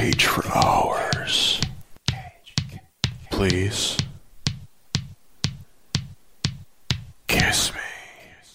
the 0.00 0.06
page 0.06 0.26
for 0.26 0.46
hours. 0.48 1.60
Please. 3.30 3.96
Kiss 7.28 7.74
me. 7.74 7.80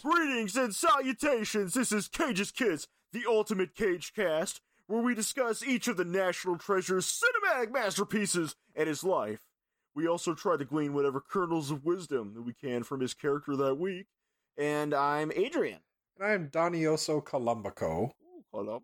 Greetings 0.04 0.56
and 0.56 0.74
salutations. 0.74 1.74
This 1.74 1.92
is 1.92 2.08
Cage's 2.08 2.52
Kids, 2.52 2.88
the 3.12 3.24
ultimate 3.28 3.76
Cage 3.76 4.14
cast, 4.16 4.62
where 4.88 5.02
we 5.02 5.16
discuss 5.16 5.64
each 5.64 5.88
of 5.88 5.98
the 5.98 6.06
National 6.06 6.58
Treasure's 6.58 7.22
cinematic 7.22 7.72
masterpieces 7.72 8.56
and 8.76 8.88
his 8.88 9.04
life. 9.04 9.42
We 9.96 10.08
also 10.08 10.34
try 10.34 10.58
to 10.58 10.66
glean 10.66 10.94
whatever 10.94 11.22
kernels 11.22 11.72
of 11.72 11.86
wisdom 11.86 12.34
that 12.34 12.42
we 12.42 12.54
can 12.54 12.84
from 12.84 13.00
his 13.00 13.14
character 13.14 13.56
that 13.56 13.76
week. 13.76 14.08
And 14.58 14.94
I'm 14.94 15.32
Adrian. 15.36 15.80
And 16.20 16.28
I'm 16.28 16.50
Donioso 16.50 17.24
Columbico. 17.24 18.12
Hold 18.52 18.70
up. 18.70 18.84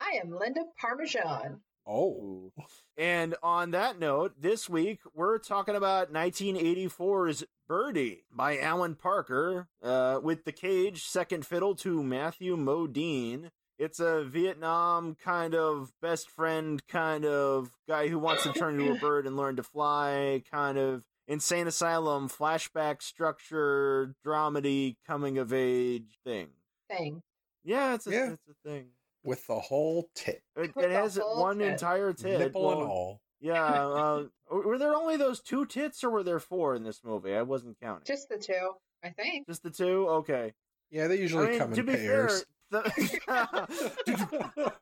I 0.00 0.20
am 0.22 0.30
Linda 0.30 0.62
Parmesan. 0.80 1.60
Oh. 1.88 2.52
And 2.98 3.34
on 3.42 3.70
that 3.70 3.98
note, 3.98 4.34
this 4.40 4.68
week 4.68 5.00
we're 5.14 5.38
talking 5.38 5.74
about 5.74 6.12
1984's 6.12 7.44
Birdy 7.66 8.24
by 8.30 8.58
Alan 8.58 8.94
Parker, 8.94 9.68
uh, 9.82 10.20
with 10.22 10.44
the 10.44 10.52
cage 10.52 11.04
second 11.04 11.46
fiddle 11.46 11.74
to 11.76 12.02
Matthew 12.02 12.56
Modine. 12.56 13.50
It's 13.78 14.00
a 14.00 14.24
Vietnam 14.24 15.16
kind 15.22 15.54
of 15.54 15.92
best 16.02 16.28
friend, 16.28 16.86
kind 16.88 17.24
of 17.24 17.70
guy 17.88 18.08
who 18.08 18.18
wants 18.18 18.42
to 18.42 18.52
turn 18.52 18.80
into 18.80 18.92
a 18.92 18.98
bird 18.98 19.26
and 19.26 19.36
learn 19.36 19.56
to 19.56 19.62
fly, 19.62 20.42
kind 20.50 20.76
of 20.76 21.04
insane 21.28 21.66
asylum, 21.68 22.28
flashback 22.28 23.00
structure, 23.02 24.14
dramedy, 24.26 24.96
coming 25.06 25.38
of 25.38 25.52
age 25.52 26.18
thing. 26.24 26.48
Thing. 26.90 27.22
Yeah, 27.64 27.94
it's 27.94 28.06
a, 28.06 28.10
Yeah. 28.10 28.32
it's 28.32 28.48
a 28.48 28.68
thing. 28.68 28.86
With 29.24 29.46
the 29.46 29.58
whole 29.58 30.08
tit. 30.14 30.42
It, 30.56 30.72
it 30.76 30.90
has 30.90 31.18
one 31.18 31.58
tit. 31.58 31.68
entire 31.68 32.12
tit. 32.12 32.38
Nipple 32.38 32.70
and 32.72 32.82
all. 32.88 33.20
Yeah. 33.40 34.24
Uh, 34.50 34.56
were 34.64 34.78
there 34.78 34.94
only 34.94 35.16
those 35.18 35.40
two 35.40 35.66
tits, 35.66 36.02
or 36.02 36.08
were 36.10 36.22
there 36.22 36.40
four 36.40 36.74
in 36.74 36.82
this 36.82 37.02
movie? 37.04 37.34
I 37.34 37.42
wasn't 37.42 37.78
counting. 37.80 38.04
Just 38.06 38.28
the 38.30 38.38
two, 38.38 38.70
I 39.04 39.10
think. 39.10 39.46
Just 39.46 39.62
the 39.62 39.70
two. 39.70 40.08
Okay. 40.08 40.54
Yeah, 40.90 41.06
they 41.06 41.16
usually 41.20 41.48
I 41.48 41.50
mean, 41.50 41.58
come 41.58 41.72
to 41.74 41.80
in 41.80 41.86
be 41.86 41.92
pairs. 41.92 42.46
fair, 42.70 42.82
the, 42.82 43.92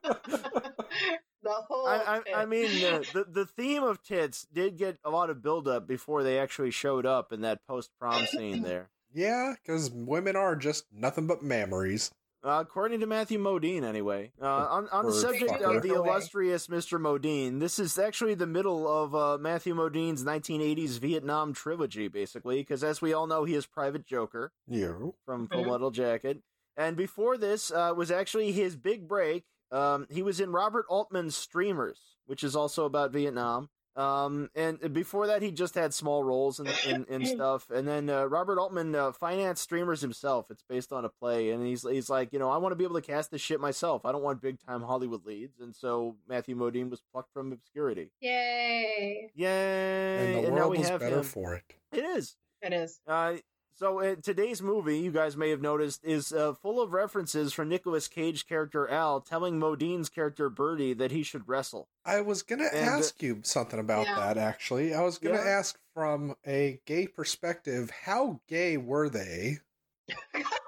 the 1.43 1.51
whole. 1.51 1.87
I. 1.87 2.21
I, 2.33 2.41
I 2.41 2.45
mean, 2.45 2.67
the, 2.79 3.05
the 3.13 3.25
the 3.41 3.45
theme 3.45 3.83
of 3.83 4.01
tits 4.03 4.47
did 4.53 4.77
get 4.77 4.97
a 5.03 5.09
lot 5.09 5.29
of 5.29 5.41
buildup 5.41 5.87
before 5.87 6.23
they 6.23 6.39
actually 6.39 6.71
showed 6.71 7.05
up 7.05 7.31
in 7.33 7.41
that 7.41 7.65
post 7.67 7.91
prom 7.99 8.25
scene 8.25 8.61
there. 8.63 8.89
yeah, 9.13 9.53
because 9.61 9.91
women 9.91 10.35
are 10.35 10.55
just 10.55 10.85
nothing 10.93 11.27
but 11.27 11.43
mammaries. 11.43 12.11
Uh, 12.43 12.59
according 12.61 12.99
to 12.99 13.07
Matthew 13.07 13.39
Modine, 13.39 13.83
anyway. 13.83 14.31
Uh, 14.41 14.45
on 14.45 14.87
on 14.89 15.05
the 15.05 15.11
subject 15.11 15.51
fucker. 15.51 15.75
of 15.77 15.81
the 15.83 15.93
illustrious 15.95 16.67
Mr. 16.67 16.99
Modine, 17.01 17.59
this 17.59 17.79
is 17.79 17.97
actually 17.97 18.35
the 18.35 18.45
middle 18.47 18.87
of 18.87 19.15
uh, 19.15 19.37
Matthew 19.39 19.73
Modine's 19.75 20.23
1980s 20.23 20.99
Vietnam 20.99 21.53
trilogy, 21.53 22.07
basically, 22.07 22.57
because 22.61 22.83
as 22.83 23.01
we 23.01 23.11
all 23.11 23.25
know, 23.27 23.43
he 23.43 23.55
is 23.55 23.65
Private 23.65 24.05
Joker 24.05 24.51
You. 24.67 25.15
from 25.25 25.47
Full 25.47 25.63
Mhm. 25.63 25.71
Metal 25.71 25.91
Jacket. 25.91 26.41
And 26.77 26.95
before 26.95 27.37
this 27.37 27.71
uh, 27.71 27.93
was 27.97 28.11
actually 28.11 28.51
his 28.51 28.75
big 28.75 29.07
break. 29.07 29.45
Um, 29.71 30.05
he 30.09 30.21
was 30.21 30.39
in 30.39 30.51
Robert 30.51 30.85
Altman's 30.89 31.35
Streamers, 31.35 31.99
which 32.27 32.41
is 32.43 32.55
also 32.55 32.85
about 32.85 33.11
Vietnam. 33.11 33.69
Um, 33.97 34.49
and 34.55 34.93
before 34.93 35.25
that, 35.27 35.41
he 35.41 35.51
just 35.51 35.73
had 35.73 35.93
small 35.93 36.23
roles 36.23 36.59
and 36.59 36.69
and, 36.87 37.07
and 37.09 37.27
stuff. 37.35 37.69
And 37.71 37.87
then 37.87 38.09
uh, 38.09 38.25
Robert 38.25 38.59
Altman 38.59 38.93
uh, 38.93 39.11
financed 39.11 39.63
Streamers 39.63 40.01
himself. 40.01 40.51
It's 40.51 40.63
based 40.69 40.93
on 40.93 41.03
a 41.03 41.09
play, 41.09 41.49
and 41.49 41.65
he's 41.65 41.81
he's 41.81 42.09
like, 42.09 42.31
you 42.31 42.37
know, 42.39 42.49
I 42.49 42.57
want 42.57 42.73
to 42.73 42.75
be 42.75 42.83
able 42.83 42.95
to 42.95 43.01
cast 43.01 43.31
this 43.31 43.41
shit 43.41 43.59
myself. 43.59 44.05
I 44.05 44.11
don't 44.11 44.23
want 44.23 44.39
big 44.41 44.59
time 44.59 44.83
Hollywood 44.83 45.25
leads. 45.25 45.59
And 45.59 45.75
so 45.75 46.15
Matthew 46.29 46.55
Modine 46.55 46.89
was 46.91 47.01
plucked 47.11 47.33
from 47.33 47.51
obscurity. 47.51 48.11
Yay! 48.21 49.31
Yay! 49.33 50.35
And 50.35 50.45
the 50.45 50.51
now 50.51 50.55
world 50.57 50.71
we 50.73 50.77
was 50.77 50.89
have 50.89 50.99
better 50.99 51.17
him. 51.17 51.23
for 51.23 51.55
it. 51.55 51.63
It 51.91 52.03
is. 52.03 52.35
It 52.61 52.73
is. 52.73 52.99
Uh, 53.07 53.37
so 53.77 54.01
uh, 54.01 54.15
today's 54.23 54.61
movie, 54.61 54.97
you 54.99 55.11
guys 55.11 55.37
may 55.37 55.49
have 55.51 55.61
noticed, 55.61 56.03
is 56.03 56.33
uh, 56.33 56.53
full 56.53 56.81
of 56.81 56.93
references 56.93 57.53
from 57.53 57.69
Nicolas 57.69 58.07
Cage 58.07 58.47
character 58.47 58.89
Al 58.89 59.21
telling 59.21 59.59
Modine's 59.59 60.09
character 60.09 60.49
Birdy 60.49 60.93
that 60.95 61.11
he 61.11 61.21
should 61.23 61.47
wrestle. 61.47 61.87
I 62.03 62.21
was 62.21 62.41
going 62.41 62.59
to 62.59 62.73
And- 62.75 62.89
ask 62.89 63.21
you 63.21 63.41
something 63.43 63.79
about 63.79 64.07
Yeah. 64.07 64.15
that, 64.15 64.37
actually. 64.37 64.93
I 64.95 65.01
was 65.01 65.19
going 65.19 65.35
to 65.37 65.43
Yeah. 65.43 65.49
ask 65.49 65.77
from 65.93 66.35
a 66.45 66.79
gay 66.85 67.05
perspective, 67.07 67.91
how 68.05 68.41
gay 68.47 68.77
were 68.77 69.09
they? 69.09 69.59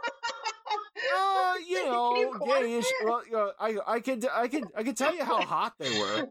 You 1.69 1.85
know, 1.85 2.15
you 2.15 2.31
gayish. 2.41 2.85
Well, 3.03 3.21
you 3.25 3.31
know, 3.31 3.51
I 3.59 3.77
I 3.85 3.99
could 3.99 4.25
I 4.27 4.47
could 4.47 4.65
I 4.75 4.83
could 4.83 4.97
tell 4.97 5.15
you 5.15 5.23
how 5.23 5.41
hot 5.41 5.73
they 5.79 5.99
were. 5.99 6.27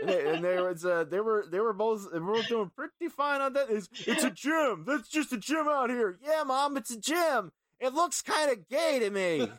And, 0.00 0.08
they, 0.08 0.34
and 0.34 0.44
there 0.44 0.64
was 0.64 0.84
uh, 0.84 1.04
they 1.04 1.20
were 1.20 1.46
they 1.50 1.60
were 1.60 1.72
both 1.72 2.12
they 2.12 2.18
were 2.18 2.34
both 2.34 2.48
doing 2.48 2.70
pretty 2.74 3.08
fine 3.08 3.40
on 3.40 3.54
that. 3.54 3.70
It's, 3.70 3.88
it's 4.06 4.24
a 4.24 4.30
gym. 4.30 4.84
That's 4.86 5.08
just 5.08 5.32
a 5.32 5.38
gym 5.38 5.66
out 5.68 5.90
here. 5.90 6.18
Yeah, 6.22 6.42
mom, 6.44 6.76
it's 6.76 6.90
a 6.90 7.00
gym. 7.00 7.52
It 7.80 7.94
looks 7.94 8.22
kind 8.22 8.50
of 8.50 8.68
gay 8.68 8.98
to 8.98 9.10
me. 9.10 9.48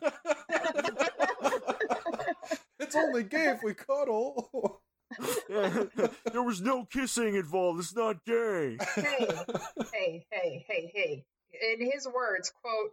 it's 2.78 2.94
only 2.94 3.24
gay 3.24 3.54
if 3.54 3.62
we 3.62 3.74
cuddle. 3.74 4.82
Yeah, 5.48 5.84
there 6.32 6.42
was 6.42 6.60
no 6.60 6.84
kissing 6.84 7.34
involved. 7.34 7.80
It's 7.80 7.94
not 7.96 8.24
gay. 8.24 8.76
hey, 8.94 9.28
hey, 9.92 10.26
hey, 10.30 10.64
hey, 10.68 10.92
hey. 10.94 11.24
In 11.72 11.90
his 11.90 12.06
words, 12.06 12.52
quote, 12.62 12.92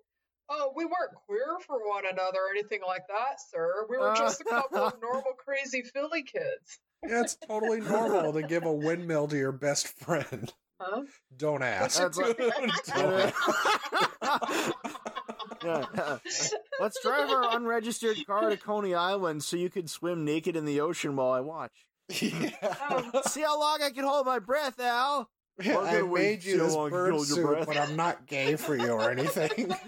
Oh, 0.50 0.72
we 0.75 0.85
weren't 0.85 1.13
queer 1.25 1.58
for 1.66 1.78
one 1.88 2.03
another 2.09 2.40
or 2.40 2.50
anything 2.52 2.80
like 2.85 3.08
that, 3.08 3.41
sir. 3.52 3.85
We 3.90 3.97
were 3.97 4.12
uh. 4.12 4.16
just 4.16 4.41
a 4.41 4.46
couple 4.46 4.80
of 4.80 4.94
normal, 5.02 5.34
crazy 5.38 5.81
Philly 5.81 6.24
kids. 6.24 6.80
yeah, 7.06 7.22
it's 7.22 7.35
totally 7.35 7.81
normal 7.81 8.34
to 8.34 8.44
give 8.44 8.63
a 8.66 8.74
windmill 8.74 9.28
to 9.28 9.38
your 9.38 9.52
best 9.52 9.88
friend. 9.88 10.52
Huh? 10.80 11.03
Don't 11.36 11.63
ask. 11.63 12.00
That's 12.00 12.18
like- 12.18 12.38
Don't 12.38 12.53
ask. 12.94 13.34
yeah, 15.63 15.86
yeah. 15.96 16.18
Let's 16.80 17.02
drive 17.02 17.30
our 17.30 17.56
unregistered 17.56 18.25
car 18.25 18.50
to 18.50 18.57
Coney 18.57 18.94
Island 18.94 19.44
so 19.44 19.57
you 19.57 19.69
can 19.69 19.88
swim 19.88 20.24
naked 20.24 20.56
in 20.56 20.66
the 20.66 20.80
ocean 20.81 21.16
while 21.16 21.31
I 21.31 21.40
watch. 21.41 21.72
Yeah. 22.22 22.52
Um, 22.90 23.12
See 23.25 23.41
how 23.41 23.59
long 23.59 23.80
I 23.81 23.90
can 23.90 24.06
hold 24.06 24.25
my 24.25 24.40
breath, 24.40 24.80
Al. 24.80 25.30
Yeah, 25.62 25.75
Well, 25.75 25.85
I 25.88 26.01
made 26.01 26.44
you 26.44 26.57
this 26.57 26.73
long 26.73 26.90
bird 26.90 27.13
hold 27.13 27.28
your 27.28 27.38
soup, 27.57 27.66
but 27.68 27.78
I'm 27.78 27.95
not 27.95 28.28
gay 28.28 28.56
for 28.56 28.75
you 28.75 28.91
or 28.91 29.09
anything. 29.12 29.73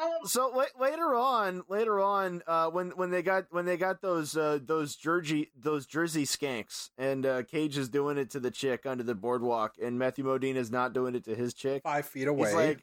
Um, 0.00 0.26
So 0.26 0.48
la- 0.54 0.80
later 0.80 1.12
on, 1.16 1.64
later 1.68 1.98
on, 1.98 2.42
uh, 2.46 2.70
when 2.70 2.90
when 2.90 3.10
they 3.10 3.20
got 3.20 3.46
when 3.50 3.64
they 3.64 3.76
got 3.76 4.00
those 4.00 4.36
uh, 4.36 4.60
those 4.64 4.94
Jersey 4.94 5.50
those 5.58 5.86
Jersey 5.86 6.24
skanks, 6.24 6.90
and 6.96 7.26
uh, 7.26 7.42
Cage 7.42 7.76
is 7.76 7.88
doing 7.88 8.16
it 8.16 8.30
to 8.30 8.38
the 8.40 8.52
chick 8.52 8.86
under 8.86 9.02
the 9.02 9.16
boardwalk, 9.16 9.74
and 9.82 9.98
Matthew 9.98 10.24
Modine 10.24 10.54
is 10.54 10.70
not 10.70 10.92
doing 10.92 11.16
it 11.16 11.24
to 11.24 11.34
his 11.34 11.52
chick. 11.52 11.82
Five 11.82 12.06
feet 12.06 12.28
away. 12.28 12.46
He's 12.46 12.54
like, 12.54 12.80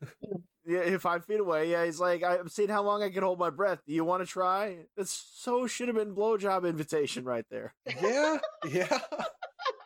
yeah, 0.67 0.97
five 0.97 1.25
feet 1.25 1.39
away. 1.39 1.69
Yeah, 1.71 1.85
he's 1.85 1.99
like, 1.99 2.23
I'm 2.23 2.47
seeing 2.49 2.69
how 2.69 2.83
long 2.83 3.03
I 3.03 3.09
can 3.09 3.23
hold 3.23 3.39
my 3.39 3.49
breath. 3.49 3.81
Do 3.87 3.93
you 3.93 4.03
want 4.05 4.23
to 4.23 4.27
try? 4.27 4.77
That's 4.97 5.11
so 5.35 5.67
should 5.67 5.87
have 5.87 5.95
been 5.97 6.15
blowjob 6.15 6.67
invitation 6.67 7.23
right 7.23 7.45
there. 7.49 7.73
yeah, 8.01 8.37
yeah. 8.69 8.99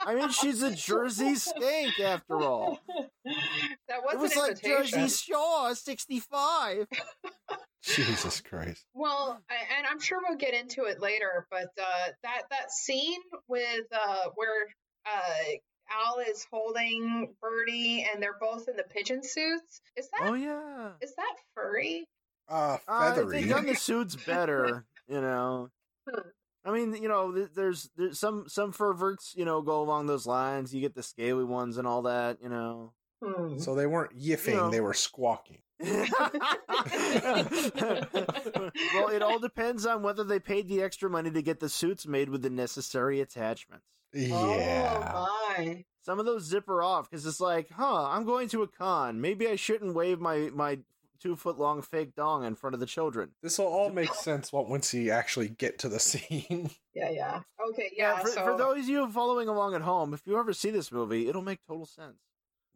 I 0.02 0.16
mean, 0.16 0.30
she's 0.30 0.64
a 0.64 0.74
Jersey 0.74 1.34
skank 1.34 2.00
after 2.00 2.38
all. 2.42 2.80
that 2.88 3.06
It 3.26 4.04
wasn't 4.04 4.22
was 4.22 4.36
like 4.38 4.50
invitation. 4.64 5.00
Jersey 5.02 5.32
Shaw, 5.32 5.74
65. 5.74 6.88
Jesus 7.84 8.42
Christ. 8.42 8.86
Well, 8.94 9.42
I- 9.50 9.78
and 9.78 9.88
I'm 9.88 10.00
sure 10.00 10.20
we'll 10.28 10.38
get 10.38 10.54
into 10.54 10.84
it 10.86 11.00
later, 11.02 11.48
but 11.52 11.70
uh, 11.82 12.08
that 12.24 12.44
that 12.50 12.72
scene 12.72 13.20
with 13.48 13.86
uh, 13.92 14.30
where 14.36 14.68
uh, 15.06 15.56
Al 15.92 16.20
is 16.20 16.46
holding 16.52 17.34
Birdy 17.42 18.06
and 18.12 18.22
they're 18.22 18.38
both 18.40 18.68
in 18.68 18.76
the 18.76 18.84
pigeon 18.84 19.24
suits 19.24 19.82
is 19.96 20.10
that? 20.12 20.30
Oh 20.30 20.34
yeah. 20.34 20.90
Is 21.02 21.16
that 21.16 21.34
furry? 21.56 22.08
Uh, 22.48 22.78
Uh, 22.88 23.14
feathery. 23.14 23.42
they've 23.42 23.50
done 23.50 23.66
the 23.66 23.76
suits 23.76 24.16
better, 24.16 24.86
you 25.08 25.22
know. 25.22 25.70
Hmm. 26.10 26.20
I 26.66 26.72
mean, 26.72 26.94
you 27.02 27.08
know, 27.08 27.46
there's 27.56 27.90
there's 27.96 28.20
some 28.20 28.50
some 28.50 28.74
perverts, 28.74 29.34
you 29.36 29.46
know, 29.46 29.62
go 29.62 29.82
along 29.82 30.08
those 30.08 30.28
lines. 30.28 30.74
You 30.74 30.82
get 30.82 30.94
the 30.94 31.04
scaly 31.04 31.46
ones 31.46 31.78
and 31.78 31.88
all 31.88 32.02
that, 32.04 32.38
you 32.44 32.50
know. 32.50 32.94
Hmm. 33.24 33.58
so 33.60 33.76
they 33.76 33.86
weren't 33.86 34.18
yiffing, 34.18 34.56
know. 34.56 34.70
they 34.70 34.82
were 34.82 34.94
squawking. 34.94 35.60
well, 35.80 36.08
it 39.10 39.22
all 39.22 39.40
depends 39.40 39.86
on 39.86 40.04
whether 40.04 40.24
they 40.24 40.40
paid 40.40 40.68
the 40.68 40.82
extra 40.82 41.10
money 41.10 41.32
to 41.32 41.42
get 41.42 41.60
the 41.60 41.70
suits 41.70 42.08
made 42.08 42.30
with 42.30 42.42
the 42.42 42.50
necessary 42.50 43.22
attachments. 43.22 43.86
Oh 44.16 44.20
yeah. 44.58 45.12
Oh 45.14 45.54
my. 45.58 45.86
Some 46.02 46.20
of 46.20 46.26
those 46.26 46.44
zipper 46.46 46.82
off 46.82 47.10
because 47.10 47.26
it's 47.26 47.40
like, 47.40 47.70
huh, 47.72 48.08
I'm 48.10 48.26
going 48.26 48.48
to 48.50 48.64
a 48.64 48.68
con. 48.68 49.22
Maybe 49.22 49.48
I 49.48 49.56
shouldn't 49.56 49.94
wave 49.94 50.20
my 50.20 50.50
my 50.54 50.80
two 51.20 51.36
foot 51.36 51.60
long 51.60 51.82
fake 51.82 52.16
dong 52.16 52.46
in 52.46 52.56
front 52.56 52.74
of 52.74 52.80
the 52.80 52.86
children. 52.86 53.32
This 53.44 53.60
will 53.60 53.68
all 53.68 53.90
make 53.90 54.14
sense 54.14 54.52
once 54.52 54.94
you 54.94 55.12
actually 55.12 55.50
get 55.50 55.80
to 55.80 55.90
the 55.90 56.00
scene. 56.00 56.72
Yeah, 56.94 57.10
yeah. 57.10 57.42
Okay, 57.70 57.92
yeah. 57.96 58.20
for, 58.20 58.30
so 58.30 58.44
for 58.44 58.58
those 58.58 58.80
of 58.80 58.90
you 58.90 59.12
following 59.12 59.48
along 59.48 59.76
at 59.76 59.82
home, 59.82 60.14
if 60.14 60.26
you 60.26 60.40
ever 60.40 60.54
see 60.54 60.72
this 60.72 60.92
movie, 60.92 61.28
it'll 61.28 61.42
make 61.42 61.60
total 61.68 61.86
sense. 61.86 62.18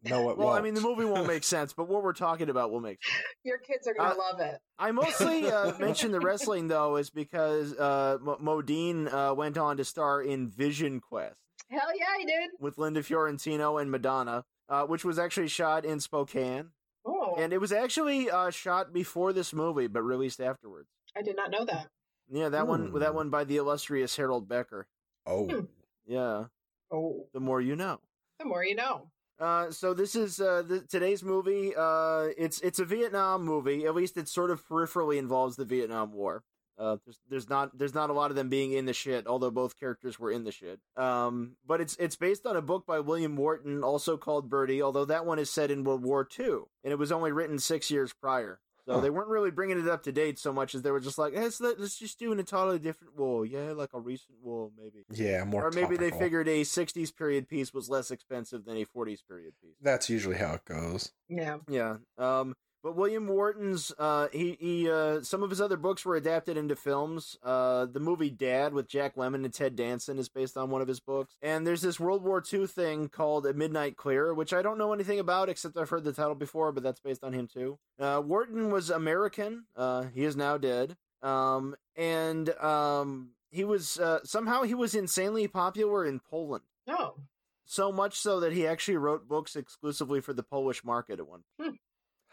No, 0.04 0.30
it 0.30 0.36
Well, 0.38 0.48
won't. 0.48 0.58
I 0.58 0.62
mean, 0.62 0.74
the 0.74 0.80
movie 0.80 1.04
won't 1.04 1.26
make 1.26 1.44
sense, 1.54 1.72
but 1.72 1.88
what 1.88 2.02
we're 2.02 2.12
talking 2.12 2.50
about 2.50 2.70
will 2.70 2.80
make 2.80 2.98
sense. 3.02 3.22
Your 3.44 3.58
kids 3.58 3.86
are 3.86 3.94
gonna 3.94 4.14
Uh, 4.14 4.16
love 4.18 4.40
it. 4.40 4.58
I 4.78 4.92
mostly 4.92 5.50
uh, 5.50 5.76
mention 5.80 6.12
the 6.12 6.20
wrestling 6.20 6.68
though, 6.68 6.96
is 6.96 7.10
because 7.10 7.72
uh, 7.74 8.18
Mo- 8.20 8.38
Modine 8.42 9.12
uh, 9.12 9.34
went 9.34 9.56
on 9.58 9.76
to 9.78 9.84
star 9.84 10.20
in 10.22 10.48
Vision 10.48 11.00
Quest 11.00 11.40
Hell 11.70 11.88
yeah, 11.98 12.04
I 12.10 12.24
did. 12.24 12.50
with 12.60 12.76
Linda 12.78 13.02
Fiorentino 13.02 13.78
and 13.78 13.90
Madonna, 13.90 14.44
uh, 14.68 14.84
which 14.84 15.04
was 15.04 15.18
actually 15.18 15.48
shot 15.48 15.84
in 15.84 15.98
Spokane, 16.00 16.70
Oh, 17.06 17.36
and 17.38 17.52
it 17.52 17.58
was 17.60 17.72
actually 17.72 18.30
uh, 18.30 18.50
shot 18.50 18.92
before 18.92 19.32
this 19.32 19.52
movie, 19.52 19.86
but 19.86 20.02
released 20.02 20.40
afterwards. 20.40 20.88
I 21.16 21.22
did 21.22 21.36
not 21.36 21.50
know 21.50 21.64
that. 21.64 21.88
Yeah, 22.30 22.48
that 22.50 22.66
one, 22.66 22.88
Hmm. 22.88 22.98
that 22.98 23.14
one 23.14 23.30
by 23.30 23.44
the 23.44 23.56
illustrious 23.56 24.16
Harold 24.16 24.48
Becker. 24.48 24.86
oh, 25.26 25.66
Yeah, 26.06 26.44
Oh, 26.92 27.26
the 27.32 27.40
more 27.40 27.60
you 27.60 27.76
know. 27.76 28.00
the 28.38 28.44
more 28.44 28.64
you 28.64 28.74
know. 28.74 29.10
Uh, 29.44 29.70
so 29.70 29.92
this 29.92 30.16
is 30.16 30.40
uh, 30.40 30.62
the, 30.66 30.80
today's 30.80 31.22
movie. 31.22 31.74
Uh, 31.76 32.28
it's 32.38 32.60
it's 32.60 32.78
a 32.78 32.84
Vietnam 32.86 33.44
movie. 33.44 33.84
At 33.84 33.94
least 33.94 34.16
it 34.16 34.26
sort 34.26 34.50
of 34.50 34.66
peripherally 34.66 35.18
involves 35.18 35.56
the 35.56 35.66
Vietnam 35.66 36.14
War. 36.14 36.42
Uh, 36.78 36.96
there's, 37.04 37.20
there's 37.28 37.50
not 37.50 37.76
there's 37.76 37.92
not 37.92 38.08
a 38.08 38.14
lot 38.14 38.30
of 38.30 38.36
them 38.36 38.48
being 38.48 38.72
in 38.72 38.86
the 38.86 38.94
shit, 38.94 39.26
although 39.26 39.50
both 39.50 39.78
characters 39.78 40.18
were 40.18 40.30
in 40.30 40.44
the 40.44 40.50
shit. 40.50 40.80
Um, 40.96 41.56
but 41.66 41.82
it's 41.82 41.94
it's 41.96 42.16
based 42.16 42.46
on 42.46 42.56
a 42.56 42.62
book 42.62 42.86
by 42.86 43.00
William 43.00 43.36
Wharton, 43.36 43.84
also 43.84 44.16
called 44.16 44.48
Birdy, 44.48 44.80
although 44.80 45.04
that 45.04 45.26
one 45.26 45.38
is 45.38 45.50
set 45.50 45.70
in 45.70 45.84
World 45.84 46.02
War 46.02 46.26
II, 46.38 46.60
and 46.82 46.92
it 46.92 46.98
was 46.98 47.12
only 47.12 47.30
written 47.30 47.58
six 47.58 47.90
years 47.90 48.14
prior. 48.14 48.60
So 48.86 48.94
Huh. 48.94 49.00
they 49.00 49.08
weren't 49.10 49.28
really 49.30 49.50
bringing 49.50 49.78
it 49.80 49.88
up 49.88 50.02
to 50.02 50.12
date 50.12 50.38
so 50.38 50.52
much 50.52 50.74
as 50.74 50.82
they 50.82 50.90
were 50.90 51.00
just 51.00 51.16
like, 51.16 51.32
hey, 51.32 51.40
let's, 51.44 51.60
let's 51.60 51.98
just 51.98 52.18
do 52.18 52.32
an 52.32 52.38
entirely 52.38 52.78
different 52.78 53.16
war. 53.16 53.46
Yeah, 53.46 53.72
like 53.72 53.94
a 53.94 54.00
recent 54.00 54.36
war, 54.42 54.70
maybe. 54.76 55.04
yeah, 55.12 55.44
more. 55.44 55.66
or 55.66 55.70
maybe 55.70 55.96
they 55.96 56.10
figured 56.10 56.48
a 56.48 56.62
60s 56.62 57.16
period 57.16 57.48
piece 57.48 57.72
was 57.72 57.88
less 57.88 58.10
expensive 58.10 58.64
than 58.66 58.76
a 58.76 58.84
40s 58.84 59.20
period 59.26 59.54
piece. 59.62 59.76
That's 59.80 60.10
usually 60.10 60.36
how 60.36 60.54
it 60.54 60.64
goes. 60.66 61.12
Yeah. 61.28 61.58
Yeah. 61.68 61.96
Um, 62.18 62.54
but 62.84 62.96
William 62.96 63.26
Wharton's 63.26 63.92
uh, 63.98 64.28
he 64.30 64.58
he 64.60 64.90
uh, 64.90 65.22
some 65.22 65.42
of 65.42 65.48
his 65.48 65.60
other 65.60 65.78
books 65.78 66.04
were 66.04 66.16
adapted 66.16 66.58
into 66.58 66.76
films. 66.76 67.38
Uh, 67.42 67.86
the 67.86 67.98
movie 67.98 68.28
Dad 68.28 68.74
with 68.74 68.86
Jack 68.88 69.16
Lemmon 69.16 69.46
and 69.46 69.54
Ted 69.54 69.74
Danson 69.74 70.18
is 70.18 70.28
based 70.28 70.58
on 70.58 70.68
one 70.68 70.82
of 70.82 70.88
his 70.88 71.00
books. 71.00 71.34
And 71.40 71.66
there's 71.66 71.80
this 71.80 71.98
World 71.98 72.22
War 72.22 72.44
II 72.52 72.66
thing 72.66 73.08
called 73.08 73.46
A 73.46 73.54
Midnight 73.54 73.96
Clear, 73.96 74.34
which 74.34 74.52
I 74.52 74.60
don't 74.60 74.76
know 74.76 74.92
anything 74.92 75.18
about 75.18 75.48
except 75.48 75.78
I've 75.78 75.88
heard 75.88 76.04
the 76.04 76.12
title 76.12 76.34
before, 76.34 76.72
but 76.72 76.82
that's 76.82 77.00
based 77.00 77.24
on 77.24 77.32
him 77.32 77.48
too. 77.48 77.78
Uh, 77.98 78.20
Wharton 78.22 78.70
was 78.70 78.90
American. 78.90 79.64
Uh, 79.74 80.04
he 80.14 80.24
is 80.24 80.36
now 80.36 80.58
dead. 80.58 80.94
Um, 81.22 81.74
and 81.96 82.50
um, 82.50 83.30
he 83.50 83.64
was 83.64 83.98
uh, 83.98 84.18
somehow 84.24 84.62
he 84.62 84.74
was 84.74 84.94
insanely 84.94 85.48
popular 85.48 86.04
in 86.04 86.20
Poland. 86.20 86.64
No. 86.86 87.14
So 87.64 87.90
much 87.90 88.18
so 88.18 88.40
that 88.40 88.52
he 88.52 88.66
actually 88.66 88.98
wrote 88.98 89.26
books 89.26 89.56
exclusively 89.56 90.20
for 90.20 90.34
the 90.34 90.42
Polish 90.42 90.84
market 90.84 91.18
at 91.18 91.26
one 91.26 91.44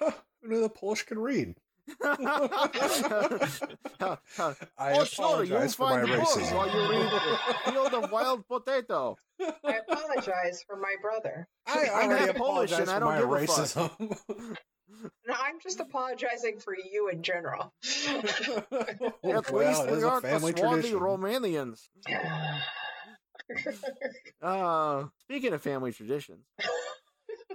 Huh, 0.02 0.12
who 0.12 0.31
knew 0.44 0.62
the 0.62 0.70
Polish 0.70 1.04
could 1.04 1.18
read? 1.18 1.56
I 2.04 2.18
I 4.78 4.94
oh, 4.94 5.04
sure, 5.04 5.44
you'll 5.44 5.58
apologize 5.58 5.76
for 5.76 5.84
my 5.84 6.02
find 6.02 6.04
the 6.04 6.18
book 6.18 6.28
racism. 6.28 6.56
while 6.56 6.70
you 6.70 6.92
read 6.92 7.12
Field 7.66 7.94
of 8.04 8.12
Wild 8.12 8.48
Potato. 8.48 9.18
I 9.42 9.80
apologize 9.90 10.64
for 10.68 10.78
my 10.78 10.96
brother. 11.02 11.48
I 11.68 11.88
I'm 11.94 12.10
already 12.10 12.34
Polish 12.34 12.72
apologize 12.72 12.80
and 12.80 12.90
I 12.90 12.94
for 12.94 13.00
don't 13.00 13.10
my 13.10 13.20
give 13.20 13.32
a 13.32 13.48
fuck. 13.48 14.00
racism. 14.00 14.58
No, 15.26 15.34
I'm 15.34 15.60
just 15.60 15.80
apologizing 15.80 16.60
for 16.60 16.76
you 16.76 17.10
in 17.10 17.24
general. 17.24 17.74
At 18.08 18.70
well, 19.24 19.44
least 19.52 19.90
we 19.90 20.04
aren't 20.04 20.22
the 20.22 20.30
family 20.30 20.54
swarthy 20.56 20.82
tradition. 20.82 21.00
Romanians. 21.00 21.90
Uh, 24.42 25.06
speaking 25.20 25.52
of 25.52 25.62
family 25.62 25.92
traditions. 25.92 26.46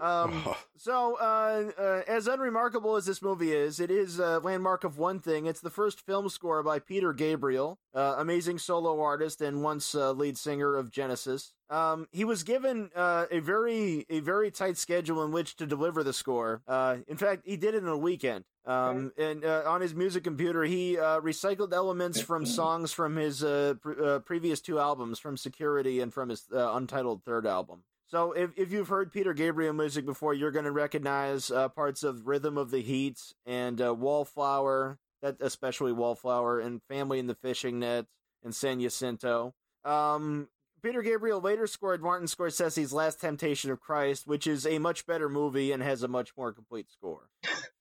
Um, 0.00 0.42
Oh, 0.46 0.56
So, 0.76 1.16
uh, 1.18 1.70
uh, 1.78 2.02
as 2.06 2.26
unremarkable 2.28 2.96
as 2.96 3.06
this 3.06 3.22
movie 3.22 3.52
is, 3.52 3.80
it 3.80 3.90
is 3.90 4.18
a 4.18 4.38
landmark 4.40 4.84
of 4.84 4.98
one 4.98 5.20
thing. 5.20 5.46
It's 5.46 5.60
the 5.60 5.70
first 5.70 6.00
film 6.00 6.28
score 6.28 6.62
by 6.62 6.78
Peter 6.78 7.12
Gabriel, 7.12 7.78
uh, 7.94 8.16
amazing 8.18 8.58
solo 8.58 9.00
artist 9.00 9.40
and 9.40 9.62
once 9.62 9.94
uh, 9.94 10.12
lead 10.12 10.36
singer 10.36 10.76
of 10.76 10.90
Genesis. 10.90 11.52
Um, 11.70 12.06
he 12.12 12.24
was 12.24 12.42
given 12.44 12.90
uh, 12.94 13.26
a 13.30 13.40
very 13.40 14.06
a 14.08 14.20
very 14.20 14.50
tight 14.52 14.76
schedule 14.76 15.24
in 15.24 15.32
which 15.32 15.56
to 15.56 15.66
deliver 15.66 16.04
the 16.04 16.12
score. 16.12 16.62
Uh, 16.68 16.98
in 17.08 17.16
fact, 17.16 17.42
he 17.44 17.56
did 17.56 17.74
it 17.74 17.82
in 17.82 17.88
a 17.88 17.96
weekend. 17.96 18.44
Um, 18.66 19.12
and 19.16 19.44
uh, 19.44 19.62
on 19.66 19.80
his 19.80 19.94
music 19.94 20.24
computer, 20.24 20.64
he 20.64 20.98
uh, 20.98 21.20
recycled 21.20 21.72
elements 21.72 22.20
from 22.20 22.44
songs 22.60 22.92
from 22.92 23.16
his 23.16 23.42
uh, 23.42 23.74
pre- 23.80 23.96
uh, 24.04 24.18
previous 24.20 24.60
two 24.60 24.78
albums, 24.78 25.18
from 25.18 25.36
Security 25.36 26.00
and 26.00 26.12
from 26.12 26.28
his 26.28 26.44
uh, 26.52 26.72
untitled 26.74 27.22
third 27.24 27.46
album. 27.46 27.82
So 28.06 28.32
if, 28.32 28.50
if 28.56 28.70
you've 28.70 28.88
heard 28.88 29.12
Peter 29.12 29.34
Gabriel 29.34 29.72
music 29.72 30.06
before, 30.06 30.32
you're 30.32 30.52
going 30.52 30.64
to 30.64 30.72
recognize 30.72 31.50
uh, 31.50 31.68
parts 31.68 32.04
of 32.04 32.26
Rhythm 32.26 32.56
of 32.56 32.70
the 32.70 32.80
Heat 32.80 33.20
and 33.44 33.80
uh, 33.80 33.94
Wallflower, 33.94 34.98
that 35.22 35.36
especially 35.40 35.92
Wallflower, 35.92 36.60
and 36.60 36.80
Family 36.88 37.18
and 37.18 37.28
the 37.28 37.34
Fishing 37.34 37.80
Net 37.80 38.06
and 38.44 38.54
San 38.54 38.80
Jacinto. 38.80 39.54
Um, 39.84 40.48
Peter 40.82 41.02
Gabriel 41.02 41.40
later 41.40 41.66
scored 41.66 42.00
Martin 42.00 42.28
Scorsese's 42.28 42.92
Last 42.92 43.20
Temptation 43.20 43.72
of 43.72 43.80
Christ, 43.80 44.26
which 44.26 44.46
is 44.46 44.66
a 44.66 44.78
much 44.78 45.04
better 45.04 45.28
movie 45.28 45.72
and 45.72 45.82
has 45.82 46.04
a 46.04 46.08
much 46.08 46.30
more 46.36 46.52
complete 46.52 46.88
score. 46.90 47.28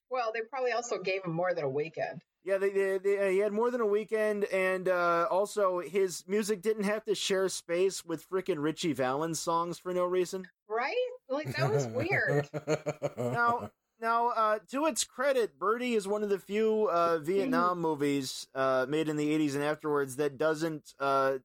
well, 0.09 0.31
they 0.33 0.41
probably 0.41 0.71
also 0.71 0.97
gave 0.97 1.23
him 1.23 1.33
more 1.33 1.53
than 1.53 1.65
a 1.65 1.69
weekend. 1.69 2.23
Yeah, 2.45 2.59
they, 2.59 2.69
they, 2.69 2.99
they, 2.99 3.17
uh, 3.17 3.29
he 3.31 3.39
had 3.39 3.53
more 3.53 3.71
than 3.71 3.81
a 3.81 3.85
weekend, 3.87 4.45
and 4.45 4.87
uh, 4.87 5.27
also 5.31 5.79
his 5.79 6.23
music 6.27 6.61
didn't 6.61 6.83
have 6.83 7.03
to 7.05 7.15
share 7.15 7.49
space 7.49 8.05
with 8.05 8.29
frickin' 8.29 8.57
Ritchie 8.59 8.93
Valens 8.93 9.39
songs 9.39 9.79
for 9.79 9.93
no 9.95 10.05
reason. 10.05 10.47
Right? 10.69 10.93
Like, 11.27 11.55
that 11.57 11.71
was 11.71 11.87
weird. 11.87 12.47
Now, 13.17 13.71
now, 13.99 14.29
uh, 14.29 14.59
to 14.71 14.85
its 14.85 15.03
credit, 15.03 15.57
Birdy 15.57 15.95
is 15.95 16.07
one 16.07 16.21
of 16.21 16.29
the 16.29 16.37
few 16.37 16.89
uh, 16.91 17.17
Vietnam 17.17 17.81
movies 17.81 18.47
uh, 18.53 18.85
made 18.87 19.09
in 19.09 19.15
the 19.15 19.29
'80s 19.37 19.55
and 19.55 19.63
afterwards 19.63 20.17
that 20.17 20.37
doesn't 20.37 20.93
uh, 20.99 21.37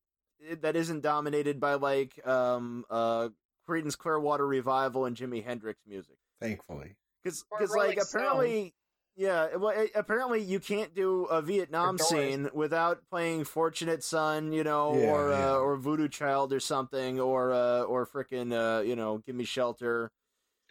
that 0.61 0.77
isn't 0.77 1.01
dominated 1.01 1.61
by 1.61 1.75
like 1.75 2.25
um, 2.27 2.85
uh, 2.91 3.29
Creedence 3.69 3.97
Clearwater 3.97 4.47
Revival 4.47 5.05
and 5.07 5.17
Jimi 5.17 5.45
Hendrix 5.45 5.81
music. 5.87 6.17
Thankfully. 6.41 6.97
Because, 7.23 7.45
Or 7.51 7.61
like, 7.61 7.71
Rolling 7.71 7.99
apparently, 8.01 8.75
yeah, 9.21 9.57
well, 9.57 9.69
it- 9.79 9.91
apparently 9.95 10.41
you 10.41 10.59
can't 10.61 10.95
do 10.95 11.25
a 11.27 11.43
Vietnam 11.43 11.99
scene 11.99 12.49
without 12.55 13.03
playing 13.11 13.45
"Fortunate 13.45 14.03
Son," 14.03 14.51
you 14.53 14.65
know, 14.65 14.97
Yeah, 14.97 15.11
or 15.11 15.31
yeah. 15.31 15.53
Uh, 15.53 15.59
or 15.59 15.77
"Voodoo 15.77 16.09
Child" 16.09 16.53
or 16.55 16.61
something, 16.61 17.21
or 17.21 17.53
uh, 17.53 17.83
or 17.83 18.07
frickin' 18.07 18.53
uh, 18.53 18.81
you 18.83 18.97
know, 18.97 19.19
"Give 19.19 19.37
Me 19.37 19.45
Shelter." 19.45 20.11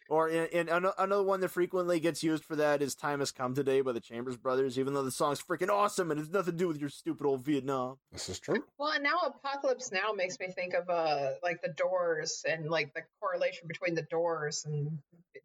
Or 0.09 0.27
in, 0.27 0.47
in 0.47 0.69
another 0.69 1.21
one 1.23 1.39
that 1.41 1.49
frequently 1.49 1.99
gets 1.99 2.23
used 2.23 2.43
for 2.43 2.55
that 2.55 2.81
is 2.81 2.95
"Time 2.95 3.19
Has 3.19 3.31
Come 3.31 3.53
Today" 3.53 3.81
by 3.81 3.91
the 3.91 3.99
Chambers 3.99 4.37
Brothers, 4.37 4.79
even 4.79 4.93
though 4.95 5.03
the 5.03 5.11
song's 5.11 5.39
freaking 5.41 5.69
awesome 5.69 6.09
and 6.11 6.19
it's 6.19 6.29
nothing 6.31 6.53
to 6.53 6.57
do 6.57 6.67
with 6.67 6.79
your 6.79 6.89
stupid 6.89 7.25
old 7.27 7.45
Vietnam. 7.45 7.97
This 8.11 8.27
is 8.27 8.39
true. 8.39 8.63
Well, 8.79 8.91
and 8.91 9.03
now 9.03 9.17
Apocalypse 9.23 9.91
Now 9.91 10.11
makes 10.13 10.39
me 10.39 10.47
think 10.51 10.73
of 10.73 10.89
uh 10.89 11.33
like 11.43 11.61
the 11.61 11.69
Doors 11.73 12.43
and 12.49 12.69
like 12.69 12.93
the 12.95 13.01
correlation 13.21 13.67
between 13.67 13.93
the 13.93 14.01
Doors 14.09 14.65
and 14.65 14.97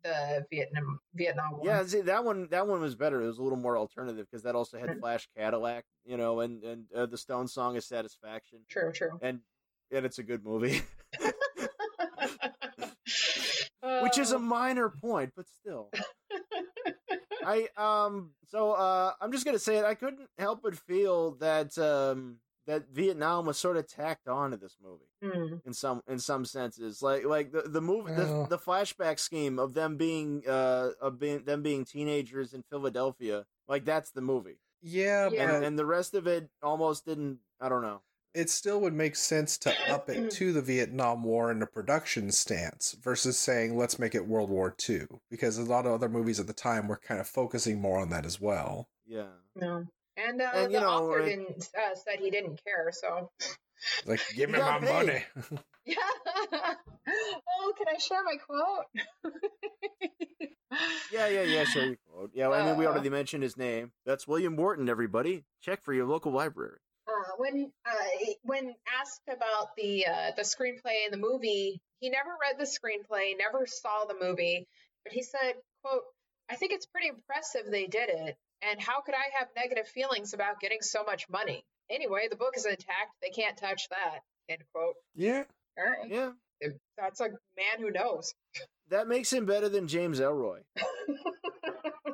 the 0.02 0.47
Vietnam 0.50 0.99
Vietnam 1.14 1.52
War. 1.59 1.66
Yeah, 1.66 1.85
see, 1.85 2.00
that 2.00 2.25
one 2.25 2.49
that 2.50 2.66
one 2.66 2.80
was 2.80 2.94
better. 2.94 3.23
It 3.23 3.26
was 3.26 3.38
a 3.38 3.42
little 3.42 3.59
more 3.59 3.76
alternative 3.76 4.26
because 4.30 4.42
that 4.44 4.54
also 4.54 4.78
had 4.78 4.88
Mhm. 4.90 5.00
Flash 5.00 5.28
Cadillac, 5.37 5.85
you 6.04 6.16
know, 6.16 6.40
and 6.40 6.62
and 6.64 6.85
uh, 6.94 7.04
the 7.06 7.18
Stone 7.18 7.49
song 7.49 7.76
is 7.76 7.85
Satisfaction. 7.87 8.61
True, 8.71 8.92
true. 8.92 9.18
and 9.21 9.40
and 9.90 10.06
it's 10.06 10.18
a 10.18 10.23
good 10.23 10.42
movie, 10.44 10.80
which 14.03 14.19
is 14.19 14.33
a 14.33 14.37
Oh. 14.37 14.38
minor 14.38 14.88
point, 14.88 15.33
but 15.37 15.47
still. 15.49 15.91
I 17.47 17.69
um 17.76 18.31
so 18.49 18.73
uh 18.73 19.12
I'm 19.21 19.33
just 19.33 19.45
gonna 19.45 19.59
say 19.59 19.76
it. 19.76 19.85
I 19.85 19.95
couldn't 19.95 20.29
help 20.38 20.62
but 20.62 20.76
feel 20.76 21.33
that 21.37 21.76
um 21.79 22.37
that 22.67 22.88
Vietnam 22.88 23.45
was 23.45 23.59
sort 23.59 23.76
of 23.76 23.87
tacked 23.87 24.26
on 24.29 24.53
to 24.53 24.57
this 24.57 24.76
movie 24.83 25.05
Hmm. 25.23 25.57
in 25.67 25.75
some 25.75 26.03
in 26.09 26.19
some 26.19 26.45
senses. 26.47 27.03
Like 27.03 27.25
like 27.26 27.53
the 27.53 27.62
the 27.62 27.81
movie 27.83 28.12
Well- 28.12 28.45
the, 28.45 28.57
the 28.57 28.62
flashback 28.62 29.19
scheme 29.19 29.59
of 29.59 29.75
them 29.75 29.97
being 29.97 30.43
uh 30.49 30.91
of 31.00 31.19
being 31.19 31.45
them 31.45 31.62
being 31.62 31.85
teenagers 31.85 32.55
in 32.55 32.62
Philadelphia. 32.71 33.45
Like 33.69 33.85
that's 33.85 34.11
the 34.11 34.21
movie, 34.23 34.59
Yeah, 34.83 35.29
Yeah. 35.31 35.55
and 35.57 35.64
and 35.64 35.79
the 35.79 35.87
rest 35.87 36.14
of 36.14 36.26
it 36.26 36.49
almost 36.62 37.05
didn't. 37.07 37.41
I 37.61 37.69
don't 37.69 37.83
know. 37.83 38.00
It 38.35 38.50
still 38.50 38.81
would 38.81 38.93
make 38.95 39.17
sense 39.17 39.57
to 39.59 39.73
up 39.91 40.09
it 40.11 40.31
to 40.33 40.53
the 40.53 40.62
Vietnam 40.62 41.23
War 41.23 41.50
in 41.50 41.62
a 41.62 41.67
production 41.67 42.31
stance 42.33 42.97
versus 43.00 43.38
saying 43.38 43.76
let's 43.76 43.99
make 43.99 44.14
it 44.14 44.26
World 44.26 44.50
War 44.50 44.75
II 44.88 45.03
because 45.31 45.57
a 45.59 45.62
lot 45.64 45.87
of 45.87 45.93
other 45.93 46.09
movies 46.09 46.41
at 46.41 46.47
the 46.47 46.53
time 46.53 46.88
were 46.88 46.97
kind 46.99 47.21
of 47.21 47.26
focusing 47.29 47.81
more 47.81 48.00
on 48.00 48.11
that 48.11 48.26
as 48.26 48.41
well. 48.41 48.88
Yeah. 49.07 49.29
No. 49.55 49.85
And, 50.17 50.41
uh, 50.41 50.50
And, 50.55 50.75
the 50.75 50.81
know, 50.81 50.88
author 50.88 51.23
uh, 51.23 51.25
didn't 51.25 51.69
uh, 51.76 51.95
said 51.95 52.21
he 52.21 52.31
didn't 52.31 52.62
care. 52.64 52.91
So 52.93 53.31
Like, 54.07 54.21
give 54.37 54.50
me 54.50 54.59
my 54.59 54.79
paid. 54.79 54.93
money. 54.93 55.25
yeah. 55.87 55.97
oh, 57.09 57.73
can 57.76 57.87
I 57.95 57.99
share 57.99 58.23
my 58.25 58.37
quote? 58.37 59.33
Yeah, 61.12 61.29
yeah, 61.29 61.43
yeah, 61.43 61.64
sure. 61.64 61.85
you 61.85 61.97
quote. 62.11 62.31
Yeah, 62.35 62.49
I 62.50 62.64
mean, 62.64 62.76
we 62.76 62.87
Uh. 62.87 62.91
already 62.91 63.11
mentioned 63.11 63.43
his 63.43 63.57
name. 63.57 63.93
That's 64.07 64.26
William 64.26 64.57
Wharton, 64.57 64.88
everybody. 64.88 65.45
Check 65.61 65.85
for 65.85 65.93
your 65.93 66.07
local 66.07 66.33
library. 66.33 66.79
Uh, 67.25 67.37
when 67.38 67.73
uh, 67.87 67.93
when 68.43 68.75
asked 69.00 69.23
about 69.28 69.75
the 69.76 70.07
uh, 70.07 70.31
the 70.37 70.43
screenplay 70.43 71.07
in 71.07 71.11
the 71.11 71.16
movie, 71.16 71.81
he 72.00 72.11
never 72.11 72.31
read 72.40 72.59
the 72.59 72.64
screenplay, 72.64 73.33
never 73.38 73.66
saw 73.66 74.04
the 74.04 74.16
movie, 74.21 74.66
but 75.04 75.12
he 75.12 75.23
said, 75.23 75.54
"quote 75.83 76.02
I 76.50 76.57
think 76.57 76.73
it's 76.73 76.87
pretty 76.87 77.09
impressive 77.09 77.62
they 77.71 77.87
did 77.87 78.11
it, 78.11 78.37
and 78.62 78.81
how 78.81 79.00
could 79.00 79.14
I 79.14 79.38
have 79.38 79.49
negative 79.57 79.88
feelings 79.88 80.35
about 80.35 80.61
getting 80.61 80.83
so 80.83 81.02
much 81.04 81.28
money? 81.31 81.64
Anyway, 81.90 82.28
the 82.28 82.37
book 82.37 82.54
is 82.57 82.66
intact; 82.66 83.12
they 83.23 83.31
can't 83.31 83.57
touch 83.57 83.88
that." 83.88 84.21
End 84.49 84.62
quote. 84.75 84.95
Yeah. 85.14 85.45
All 85.78 85.85
right, 85.85 86.11
Yeah, 86.11 86.33
that's 86.99 87.21
a 87.21 87.28
man 87.28 87.78
who 87.81 87.90
knows. 87.90 88.35
that 88.90 89.09
makes 89.09 89.33
him 89.33 89.47
better 89.47 89.69
than 89.71 89.88
James 89.88 90.21
Ellroy. 90.21 90.61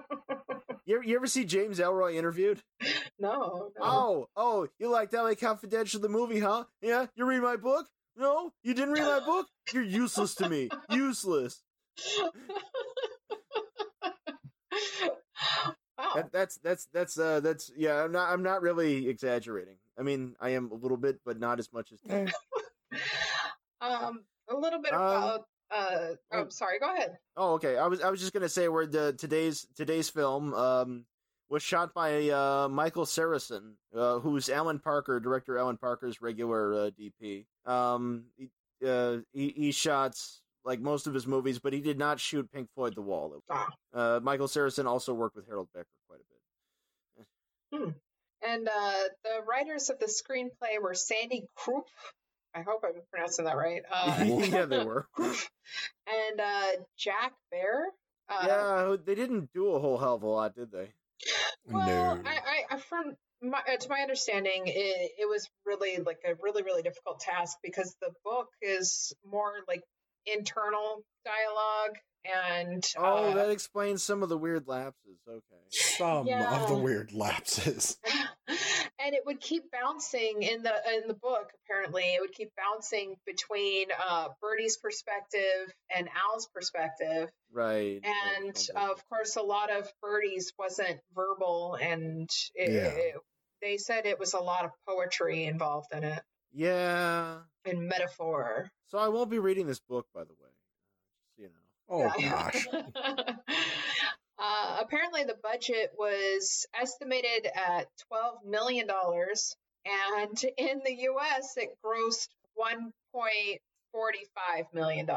You 0.91 0.97
ever, 0.97 1.05
you 1.05 1.15
ever 1.15 1.29
see 1.29 1.45
James 1.45 1.79
Ellroy 1.79 2.17
interviewed? 2.17 2.61
no, 3.21 3.71
no. 3.79 3.81
Oh, 3.81 4.27
oh, 4.35 4.69
you 4.81 4.89
liked 4.89 5.13
LA 5.13 5.35
Confidential, 5.37 6.01
the 6.01 6.09
movie, 6.09 6.41
huh? 6.41 6.65
Yeah, 6.83 7.07
you 7.15 7.27
read 7.27 7.43
my 7.43 7.55
book? 7.55 7.87
No, 8.17 8.51
you 8.65 8.75
didn't 8.75 8.95
read 8.95 9.05
my 9.05 9.21
book? 9.25 9.47
You're 9.73 9.85
useless 9.85 10.35
to 10.35 10.49
me. 10.49 10.69
Useless. 10.91 11.63
wow. 15.97 16.11
That, 16.17 16.33
that's 16.33 16.59
that's 16.59 16.89
that's 16.93 17.17
uh 17.17 17.39
that's 17.39 17.71
yeah. 17.77 18.03
I'm 18.03 18.11
not 18.11 18.33
I'm 18.33 18.43
not 18.43 18.61
really 18.61 19.09
exaggerating. 19.09 19.77
I 19.97 20.03
mean, 20.03 20.35
I 20.41 20.51
am 20.51 20.73
a 20.73 20.75
little 20.75 20.97
bit, 20.97 21.21
but 21.25 21.39
not 21.39 21.61
as 21.61 21.73
much 21.73 21.93
as. 21.93 22.01
Um, 23.83 24.25
a 24.49 24.57
little 24.57 24.83
bit 24.83 24.93
Um, 24.93 25.01
about. 25.01 25.45
Uh, 25.71 25.89
oh, 25.93 26.17
oh. 26.33 26.47
sorry. 26.49 26.79
Go 26.79 26.95
ahead. 26.95 27.19
Oh, 27.37 27.55
okay. 27.55 27.77
I 27.77 27.87
was 27.87 28.01
I 28.01 28.11
was 28.11 28.21
just 28.21 28.33
gonna 28.33 28.49
say 28.49 28.69
where 28.69 28.87
the 28.87 29.13
today's 29.13 29.67
today's 29.77 30.11
film 30.11 30.53
um 30.55 31.05
was 31.49 31.63
shot 31.63 31.95
by 31.95 32.29
uh 32.29 32.69
Michael 32.71 33.05
Seresin, 33.05 33.75
uh, 33.95 34.19
who's 34.19 34.49
Alan 34.49 34.79
Parker, 34.79 35.21
director 35.21 35.59
Alan 35.59 35.77
Parker's 35.77 36.21
regular 36.21 36.75
uh, 36.75 36.91
DP. 36.91 37.45
Um, 37.67 38.25
he, 38.37 38.51
uh, 38.87 39.19
he 39.33 39.49
he 39.57 39.73
shot 39.73 40.17
like 40.65 40.81
most 40.81 41.07
of 41.07 41.15
his 41.15 41.27
movies, 41.27 41.59
but 41.59 41.73
he 41.73 41.81
did 41.81 41.99
not 41.99 42.21
shoot 42.21 42.51
Pink 42.53 42.69
Floyd 42.75 42.95
The 42.95 43.03
Wall. 43.03 43.43
Ah. 43.49 43.69
Uh, 43.95 44.21
Michael 44.23 44.47
Seresin 44.47 44.87
also 44.87 45.15
worked 45.15 45.37
with 45.37 45.47
Harold 45.47 45.69
Becker 45.75 45.87
quite 46.09 46.21
a 46.21 47.79
bit. 47.79 47.95
And 48.43 48.69
uh, 48.69 49.03
the 49.23 49.43
writers 49.47 49.91
of 49.91 49.99
the 49.99 50.07
screenplay 50.07 50.81
were 50.81 50.95
Sandy 50.95 51.47
Kroopf. 51.59 51.85
I 52.55 52.63
hope 52.63 52.83
I'm 52.85 53.01
pronouncing 53.11 53.45
that 53.45 53.57
right. 53.57 53.83
Uh, 53.93 54.25
yeah, 54.25 54.65
they 54.65 54.85
were. 54.85 55.07
and 55.19 56.41
uh, 56.41 56.83
Jack 56.99 57.33
Behr. 57.53 57.85
Uh, 58.29 58.45
yeah, 58.47 58.97
they 59.05 59.15
didn't 59.15 59.53
do 59.53 59.73
a 59.73 59.81
whole 59.81 59.99
hell 59.99 60.15
of 60.15 60.23
a 60.23 60.27
lot, 60.27 60.55
did 60.55 60.71
they? 60.71 60.93
Well, 61.67 61.87
no. 61.87 62.23
I, 62.25 62.35
I, 62.35 62.75
I 62.75 62.79
from 62.79 63.17
my, 63.43 63.59
uh, 63.59 63.77
to 63.77 63.89
my 63.89 64.01
understanding, 64.01 64.65
it, 64.67 65.13
it 65.19 65.29
was 65.29 65.49
really 65.65 65.99
like 65.99 66.21
a 66.27 66.35
really, 66.43 66.63
really 66.63 66.83
difficult 66.83 67.21
task 67.21 67.59
because 67.63 67.97
the 68.01 68.11
book 68.25 68.49
is 68.63 69.13
more 69.25 69.53
like 69.69 69.83
internal 70.27 71.05
dialogue 71.25 71.97
and 72.25 72.85
Oh, 72.99 73.31
uh, 73.31 73.35
that 73.35 73.51
explains 73.51 74.03
some 74.03 74.23
of 74.23 74.29
the 74.29 74.37
weird 74.37 74.69
lapses. 74.69 75.19
Okay. 75.27 75.41
Some 75.71 76.27
Yeah. 76.27 76.63
of 76.63 76.69
the 76.69 76.77
weird 76.77 77.13
lapses. 77.13 77.99
and 79.03 79.15
it 79.15 79.23
would 79.25 79.41
keep 79.41 79.65
bouncing 79.73 80.43
in 80.43 80.63
the 80.63 80.75
in 80.95 81.09
the 81.09 81.15
book 81.15 81.51
apparently 81.65 82.03
it 82.03 82.21
would 82.21 82.33
keep 82.33 82.51
bouncing 82.57 83.15
between 83.25 83.87
uh 84.07 84.29
birdy's 84.43 84.77
perspective 84.77 85.73
and 85.95 86.09
al's 86.31 86.47
perspective 86.55 87.31
Right. 87.53 88.01
and 88.05 88.69
right. 88.75 88.91
of 88.91 89.03
course 89.09 89.37
a 89.37 89.43
lot 89.43 89.71
of 89.73 89.91
birdy's 90.03 90.53
wasn't 90.59 91.01
verbal 91.15 91.79
and 91.81 92.29
it, 92.55 92.71
Yeah. 92.73 92.89
it- 92.89 93.15
they 93.63 93.77
said 93.79 94.05
it 94.07 94.19
was 94.19 94.33
a 94.35 94.41
lot 94.41 94.65
of 94.65 94.71
poetry 94.89 95.45
involved 95.45 95.93
in 95.93 96.05
it 96.05 96.23
Yeah. 96.53 97.41
and 97.65 97.89
metaphor 97.89 98.71
So 98.91 98.99
I 98.99 99.09
won't 99.09 99.31
be 99.31 99.39
reading 99.39 99.69
this 99.69 99.79
book, 99.79 100.07
by 100.13 100.25
the 100.25 100.33
way. 100.33 100.51
You 101.39 101.45
know. 101.45 101.51
Oh 101.89 102.13
Yeah. 102.19 102.51
gosh. 102.51 102.67
uh, 104.39 104.79
apparently, 104.81 105.23
the 105.25 105.37
budget 105.43 105.93
was 105.97 106.67
estimated 106.79 107.49
at 107.55 107.87
$12 108.13 108.45
million, 108.47 108.89
and 108.91 110.45
in 110.59 110.81
the 110.85 110.95
US, 111.11 111.57
it 111.57 111.71
grossed 111.85 112.29
$1.45 113.15 114.75
million. 114.75 115.09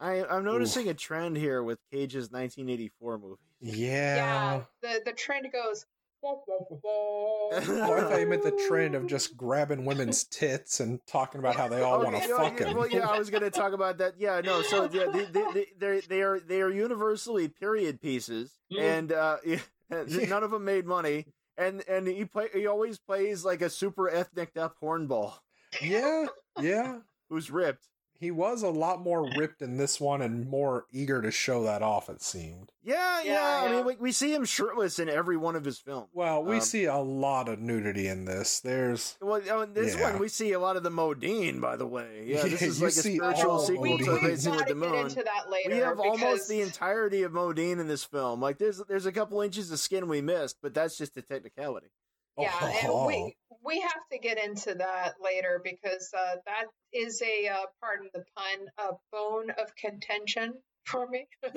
I, 0.00 0.24
I'm 0.24 0.44
noticing 0.44 0.88
a 0.88 0.94
trend 0.94 1.36
here 1.36 1.62
with 1.62 1.78
Cage's 1.92 2.30
1984 2.30 3.18
movies. 3.18 3.38
Yeah. 3.60 4.16
Yeah. 4.16 4.62
the, 4.82 5.02
the 5.04 5.12
trend 5.12 5.46
goes. 5.52 5.84
"Wah, 6.22 6.34
wah, 6.46 6.56
wah, 6.70 6.78
Oh, 6.84 7.50
wah." 7.50 7.96
I 7.96 8.00
thought 8.00 8.20
you 8.20 8.26
meant 8.26 8.42
the 8.42 8.64
trend 8.68 8.94
of 8.94 9.06
just 9.06 9.36
grabbing 9.36 9.84
women's 9.84 10.24
tits 10.24 10.80
and 10.80 11.00
talking 11.06 11.38
about 11.38 11.56
how 11.56 11.68
they 11.68 11.82
all 11.82 12.02
want 12.02 12.20
to 12.22 12.28
no, 12.28 12.36
fuck 12.36 12.60
yeah, 12.60 12.66
him. 12.68 12.76
Well, 12.76 12.88
yeah, 12.88 13.08
I 13.08 13.18
was 13.18 13.30
going 13.30 13.42
to 13.42 13.50
talk 13.50 13.72
about 13.72 13.98
that. 13.98 14.14
Yeah, 14.18 14.40
no. 14.42 14.62
So 14.62 14.88
yeah, 14.92 15.06
they, 15.12 15.24
they, 15.26 15.44
they, 15.52 15.66
they're 15.78 16.00
they 16.02 16.22
are 16.22 16.40
they 16.40 16.60
are 16.60 16.70
universally 16.70 17.48
period 17.48 18.00
pieces, 18.00 18.52
Mm. 18.72 18.80
and 18.80 19.12
uh, 19.12 19.36
none 20.28 20.42
of 20.44 20.50
them 20.50 20.64
made 20.64 20.86
money. 20.86 21.26
And 21.58 21.82
and 21.88 22.06
he 22.06 22.24
play 22.24 22.48
he 22.54 22.66
always 22.66 22.98
plays 22.98 23.44
like 23.44 23.60
a 23.60 23.68
super 23.68 24.08
ethnic 24.08 24.56
up 24.56 24.76
hornball 24.82 25.34
yeah, 25.82 26.26
yeah. 26.60 26.98
who's 27.28 27.50
ripped. 27.50 27.86
He 28.20 28.30
was 28.30 28.62
a 28.62 28.68
lot 28.68 29.00
more 29.00 29.26
ripped 29.38 29.62
in 29.62 29.78
this 29.78 29.98
one 29.98 30.20
and 30.20 30.46
more 30.46 30.84
eager 30.92 31.22
to 31.22 31.30
show 31.30 31.64
that 31.64 31.80
off, 31.80 32.10
it 32.10 32.20
seemed. 32.20 32.70
Yeah, 32.82 33.22
yeah. 33.22 33.32
Yeah, 33.32 33.68
I 33.70 33.72
mean, 33.76 33.86
we, 33.86 33.96
we 33.96 34.12
see 34.12 34.34
him 34.34 34.44
shirtless 34.44 34.98
in 34.98 35.08
every 35.08 35.38
one 35.38 35.56
of 35.56 35.64
his 35.64 35.78
films. 35.78 36.08
Well, 36.12 36.44
we 36.44 36.56
Um, 36.56 36.60
see 36.60 36.84
a 36.84 36.98
lot 36.98 37.48
of 37.48 37.60
nudity 37.60 38.08
in 38.08 38.26
this. 38.26 38.60
There's 38.60 39.16
Well, 39.22 39.36
in 39.62 39.72
this 39.72 39.96
Yeah. 39.96 40.10
one 40.12 40.20
we 40.20 40.28
see 40.28 40.52
a 40.52 40.60
lot 40.60 40.76
of 40.76 40.82
the 40.82 40.90
Modine, 40.90 41.62
by 41.62 41.76
the 41.76 41.86
way. 41.86 42.24
Yeah, 42.26 42.42
this 42.42 42.60
Yeah, 42.60 42.68
is 42.68 42.78
you 42.78 42.84
like 42.86 42.92
a 42.92 42.96
see 42.96 43.16
spiritual 43.16 43.50
all 43.52 43.58
sequel 43.60 43.82
we, 43.82 43.96
to 43.96 44.04
Modine. 44.04 44.22
we 44.22 44.28
with 44.30 44.42
the 44.42 44.64
get 44.66 44.76
Moon. 44.76 44.94
into 45.06 45.22
that 45.22 45.50
later. 45.50 45.70
We 45.70 45.76
have 45.78 45.96
because... 45.96 46.22
almost 46.22 46.48
the 46.50 46.60
entirety 46.60 47.22
of 47.22 47.32
Modine 47.32 47.80
in 47.80 47.88
this 47.88 48.04
film. 48.04 48.42
Like 48.42 48.58
there's 48.58 48.82
there's 48.86 49.06
a 49.06 49.12
couple 49.12 49.40
inches 49.40 49.70
of 49.72 49.78
skin 49.78 50.08
we 50.08 50.20
missed, 50.20 50.58
but 50.60 50.74
that's 50.74 50.98
just 50.98 51.16
a 51.16 51.22
technicality. 51.22 51.88
Yeah, 52.38 52.52
Oh. 52.84 53.06
and 53.06 53.06
we 53.06 53.36
we 53.64 53.80
have 53.80 54.02
to 54.12 54.18
get 54.18 54.38
into 54.38 54.74
that 54.74 55.14
later 55.22 55.60
because 55.62 56.10
uh, 56.16 56.36
that 56.46 56.66
is 56.92 57.22
a 57.22 57.48
uh, 57.48 57.66
pardon 57.80 58.08
the 58.14 58.24
pun, 58.36 58.68
a 58.78 58.92
bone 59.12 59.50
of 59.50 59.74
contention 59.76 60.54
for 60.84 61.06
me. 61.08 61.26
um, 61.44 61.54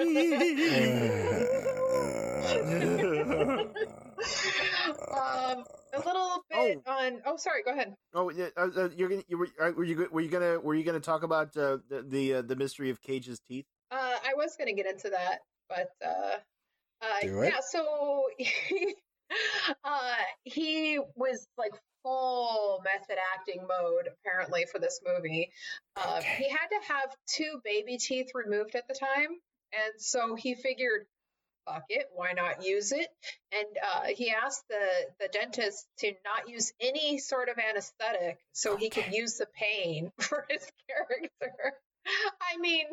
a 5.94 6.00
little 6.06 6.44
bit 6.50 6.82
on. 6.88 7.22
Oh, 7.26 7.38
sorry. 7.38 7.64
Go 7.64 7.72
ahead. 7.72 7.96
Oh, 8.14 8.30
yeah, 8.30 8.48
uh, 8.58 8.70
uh, 8.76 8.90
you're 8.96 9.10
gonna 9.10 9.24
you 9.28 9.38
were, 9.38 9.48
uh, 9.62 9.72
were 9.76 9.84
you 9.84 10.08
were 10.12 10.22
you 10.22 10.30
gonna 10.30 10.60
were 10.60 10.76
you 10.76 10.84
gonna 10.84 11.00
talk 11.00 11.24
about 11.24 11.56
uh, 11.58 11.78
the 11.90 12.06
the, 12.08 12.34
uh, 12.36 12.42
the 12.42 12.56
mystery 12.56 12.90
of 12.90 13.02
Cage's 13.02 13.40
teeth? 13.40 13.66
Uh, 13.94 13.96
I 13.96 14.34
was 14.36 14.56
going 14.58 14.68
to 14.68 14.74
get 14.74 14.92
into 14.92 15.10
that, 15.12 15.40
but 15.70 15.90
uh, 16.04 16.38
uh, 17.02 17.44
yeah. 17.44 17.60
So 17.70 18.26
he, 18.40 18.96
uh, 19.84 20.16
he 20.44 21.00
was 21.16 21.48
like 21.58 21.74
full 22.04 22.82
method 22.84 23.18
acting 23.34 23.66
mode 23.68 24.08
apparently 24.08 24.66
for 24.72 24.80
this 24.80 25.00
movie. 25.06 25.52
Uh, 25.96 26.18
Okay. 26.20 26.36
He 26.44 26.50
had 26.50 26.68
to 26.68 26.94
have 26.94 27.10
two 27.28 27.60
baby 27.64 27.98
teeth 27.98 28.32
removed 28.36 28.76
at 28.76 28.88
the 28.88 28.94
time, 28.94 29.30
and 29.74 29.94
so 29.98 30.36
he 30.36 30.56
figured. 30.56 31.06
Fuck 31.66 31.86
it, 31.88 32.08
why 32.14 32.34
not 32.34 32.66
use 32.66 32.92
it? 32.92 33.08
And 33.54 33.66
uh, 33.82 34.02
he 34.14 34.32
asked 34.32 34.68
the, 34.68 34.86
the 35.22 35.30
dentist 35.30 35.88
to 36.00 36.12
not 36.26 36.50
use 36.50 36.74
any 36.82 37.20
sort 37.20 37.48
of 37.48 37.56
anesthetic 37.58 38.38
so 38.52 38.76
he 38.76 38.90
could 38.90 39.14
use 39.14 39.36
the 39.38 39.48
pain 39.56 40.12
for 40.20 40.46
his 40.50 40.70
character. 40.90 41.74
I 42.06 42.58
mean, 42.60 42.86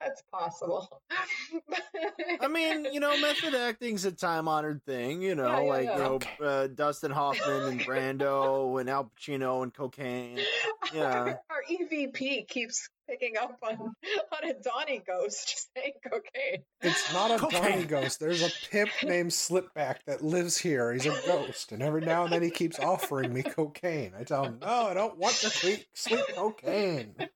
that's 0.00 0.22
possible. 0.32 1.02
I 2.40 2.48
mean, 2.48 2.86
you 2.92 3.00
know, 3.00 3.18
method 3.20 3.54
acting's 3.54 4.04
a 4.04 4.12
time 4.12 4.48
honored 4.48 4.82
thing. 4.84 5.22
You 5.22 5.34
know, 5.34 5.46
Yeah, 5.48 5.60
yeah, 5.62 5.68
like 5.70 5.84
yeah. 5.86 5.92
you 5.96 5.98
know, 6.02 6.12
Okay. 6.14 6.30
uh, 6.42 6.66
Dustin 6.68 7.10
Hoffman 7.10 7.62
and 7.64 7.80
Brando 7.80 8.80
and 8.80 8.88
Al 8.90 9.10
Pacino 9.18 9.62
and 9.62 9.72
cocaine. 9.72 10.38
Yeah. 10.94 11.02
our, 11.12 11.28
our 11.50 11.62
EVP 11.68 12.46
keeps 12.46 12.88
picking 13.08 13.36
up 13.36 13.58
on 13.62 13.78
on 13.78 14.50
a 14.50 14.54
Donnie 14.54 15.02
ghost 15.06 15.68
saying 15.76 15.92
cocaine. 16.04 16.62
It's 16.82 17.12
not 17.12 17.30
a 17.30 17.38
Cocaine. 17.38 17.62
Donnie 17.62 17.84
ghost. 17.84 18.20
There's 18.20 18.42
a 18.42 18.50
pimp 18.70 18.90
named 19.02 19.30
Slipback 19.30 19.96
that 20.06 20.22
lives 20.22 20.56
here. 20.58 20.92
He's 20.92 21.06
a 21.06 21.20
ghost, 21.26 21.72
and 21.72 21.82
every 21.82 22.02
now 22.02 22.24
and 22.24 22.32
then 22.32 22.42
he 22.42 22.50
keeps 22.50 22.78
offering 22.78 23.32
me 23.32 23.42
cocaine. 23.42 24.12
I 24.18 24.24
tell 24.24 24.44
him, 24.44 24.58
"No, 24.60 24.86
I 24.86 24.94
don't 24.94 25.18
want 25.18 25.34
the 25.36 25.50
sweet, 25.50 25.86
sweet 25.94 26.24
cocaine." 26.34 27.14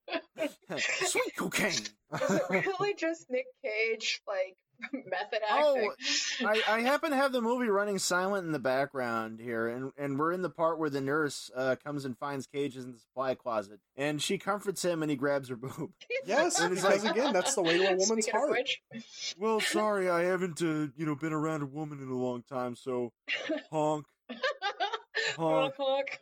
Sweet 0.78 1.36
cocaine. 1.36 1.72
Is 1.72 1.90
it 2.30 2.42
really 2.50 2.94
just 2.94 3.26
Nick 3.28 3.46
Cage 3.64 4.22
like 4.26 4.56
method 4.92 5.40
Oh. 5.50 5.92
I, 6.46 6.62
I 6.68 6.80
happen 6.80 7.10
to 7.10 7.16
have 7.16 7.32
the 7.32 7.40
movie 7.40 7.68
running 7.68 7.98
silent 7.98 8.46
in 8.46 8.52
the 8.52 8.58
background 8.58 9.40
here, 9.40 9.68
and, 9.68 9.92
and 9.98 10.18
we're 10.18 10.32
in 10.32 10.42
the 10.42 10.50
part 10.50 10.78
where 10.78 10.90
the 10.90 11.00
nurse 11.00 11.50
uh, 11.56 11.76
comes 11.84 12.04
and 12.04 12.16
finds 12.18 12.46
Cages 12.46 12.84
in 12.84 12.92
the 12.92 12.98
supply 12.98 13.34
closet, 13.34 13.80
and 13.96 14.22
she 14.22 14.38
comforts 14.38 14.84
him, 14.84 15.02
and 15.02 15.10
he 15.10 15.16
grabs 15.16 15.48
her 15.48 15.56
boob. 15.56 15.90
yes, 16.24 16.60
And 16.60 16.72
it's 16.72 16.82
because 16.82 17.04
like- 17.04 17.14
again, 17.16 17.32
that's 17.32 17.54
the 17.54 17.62
way 17.62 17.78
to 17.78 17.84
a 17.84 17.90
woman's 17.96 18.24
Speaking 18.24 18.32
heart. 18.40 18.50
which, 18.50 18.80
Well, 19.38 19.60
sorry, 19.60 20.08
I 20.08 20.22
haven't 20.22 20.60
uh, 20.62 20.88
you 20.96 21.06
know 21.06 21.14
been 21.16 21.32
around 21.32 21.62
a 21.62 21.66
woman 21.66 22.00
in 22.02 22.08
a 22.08 22.16
long 22.16 22.42
time, 22.42 22.76
so 22.76 23.12
honk. 23.70 24.06
Honk. 25.36 25.74
honk. 25.76 26.20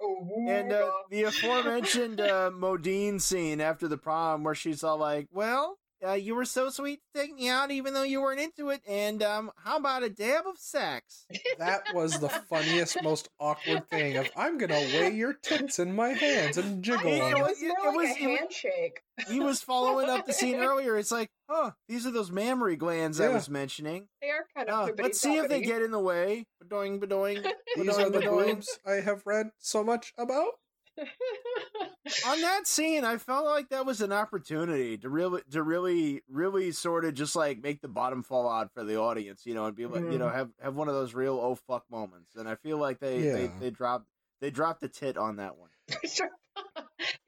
oh, 0.00 0.44
And 0.48 0.72
uh, 0.72 0.90
the 1.10 1.24
aforementioned 1.24 2.20
uh, 2.20 2.50
Modine 2.52 3.20
scene 3.20 3.60
after 3.60 3.88
the 3.88 3.98
prom, 3.98 4.44
where 4.44 4.54
she's 4.54 4.82
all 4.84 4.98
like, 4.98 5.28
"Well, 5.32 5.78
uh, 6.06 6.12
you 6.12 6.34
were 6.34 6.44
so 6.44 6.70
sweet 6.70 7.00
to 7.14 7.20
take 7.22 7.34
me 7.34 7.48
out, 7.48 7.70
even 7.70 7.94
though 7.94 8.02
you 8.02 8.20
weren't 8.22 8.40
into 8.40 8.70
it. 8.70 8.80
And 8.88 9.22
um, 9.22 9.50
how 9.64 9.76
about 9.76 10.02
a 10.02 10.08
dab 10.08 10.46
of 10.46 10.58
sex?" 10.58 11.26
That 11.58 11.82
was 11.94 12.18
the 12.20 12.28
funniest, 12.28 13.02
most 13.02 13.28
awkward 13.40 13.88
thing 13.90 14.16
of 14.16 14.28
I'm 14.36 14.58
gonna 14.58 14.74
weigh 14.74 15.12
your 15.14 15.32
tits 15.34 15.78
in 15.78 15.94
my 15.94 16.10
hands 16.10 16.56
and 16.56 16.82
jiggle 16.82 17.10
It 17.10 17.16
it 17.16 17.20
them. 17.20 17.40
was- 17.40 17.48
was 17.50 17.62
more 17.62 17.70
it 17.70 17.84
like 17.84 17.96
was- 17.96 18.04
a 18.20 18.26
was- 18.26 18.38
handshake. 18.38 19.00
He 19.28 19.40
was 19.40 19.60
following 19.62 20.08
up 20.08 20.26
the 20.26 20.32
scene 20.32 20.56
earlier. 20.62 20.96
It's 20.96 21.10
like, 21.10 21.30
"Huh, 21.48 21.72
these 21.88 22.06
are 22.06 22.12
those 22.12 22.30
mammary 22.30 22.76
glands 22.76 23.20
I 23.20 23.28
was 23.28 23.48
mentioning." 23.50 24.06
They 24.22 24.30
are 24.30 24.46
kind 24.56 24.68
of. 24.70 24.90
let's 24.98 25.20
see 25.20 25.36
if 25.38 25.48
they 25.48 25.60
get 25.60 25.82
in 25.82 25.90
the 25.90 25.98
way. 25.98 26.46
Badoing, 26.64 27.00
badoing, 27.00 27.42
These 27.76 27.98
are 27.98 28.10
the 28.10 28.18
badoing, 28.20 28.22
badoing. 28.22 28.46
boobs 28.54 28.78
I 28.86 28.94
have 29.00 29.22
read 29.26 29.50
so 29.58 29.82
much 29.82 30.12
about. 30.16 30.52
On 32.26 32.40
that 32.40 32.66
scene, 32.66 33.04
I 33.04 33.18
felt 33.18 33.44
like 33.44 33.68
that 33.70 33.86
was 33.86 34.00
an 34.00 34.12
opportunity 34.12 34.98
to 34.98 35.08
really, 35.08 35.42
to 35.50 35.62
really, 35.62 36.22
really 36.28 36.72
sort 36.72 37.04
of 37.04 37.14
just 37.14 37.36
like 37.36 37.62
make 37.62 37.80
the 37.80 37.88
bottom 37.88 38.22
fall 38.22 38.48
out 38.48 38.72
for 38.72 38.84
the 38.84 38.98
audience, 38.98 39.46
you 39.46 39.54
know, 39.54 39.66
and 39.66 39.76
be 39.76 39.86
like, 39.86 40.10
you 40.10 40.18
know, 40.18 40.28
mm. 40.28 40.34
have 40.34 40.50
have 40.60 40.76
one 40.76 40.88
of 40.88 40.94
those 40.94 41.14
real 41.14 41.38
oh 41.40 41.54
fuck 41.54 41.84
moments. 41.90 42.36
And 42.36 42.48
I 42.48 42.54
feel 42.56 42.78
like 42.78 43.00
they 43.00 43.20
they, 43.20 43.42
Yeah. 43.44 43.50
they 43.60 43.70
dropped 43.70 44.06
they 44.40 44.50
dropped 44.50 44.80
the 44.80 44.88
tit 44.88 45.16
on 45.16 45.36
that 45.36 45.56
one. 45.56 45.70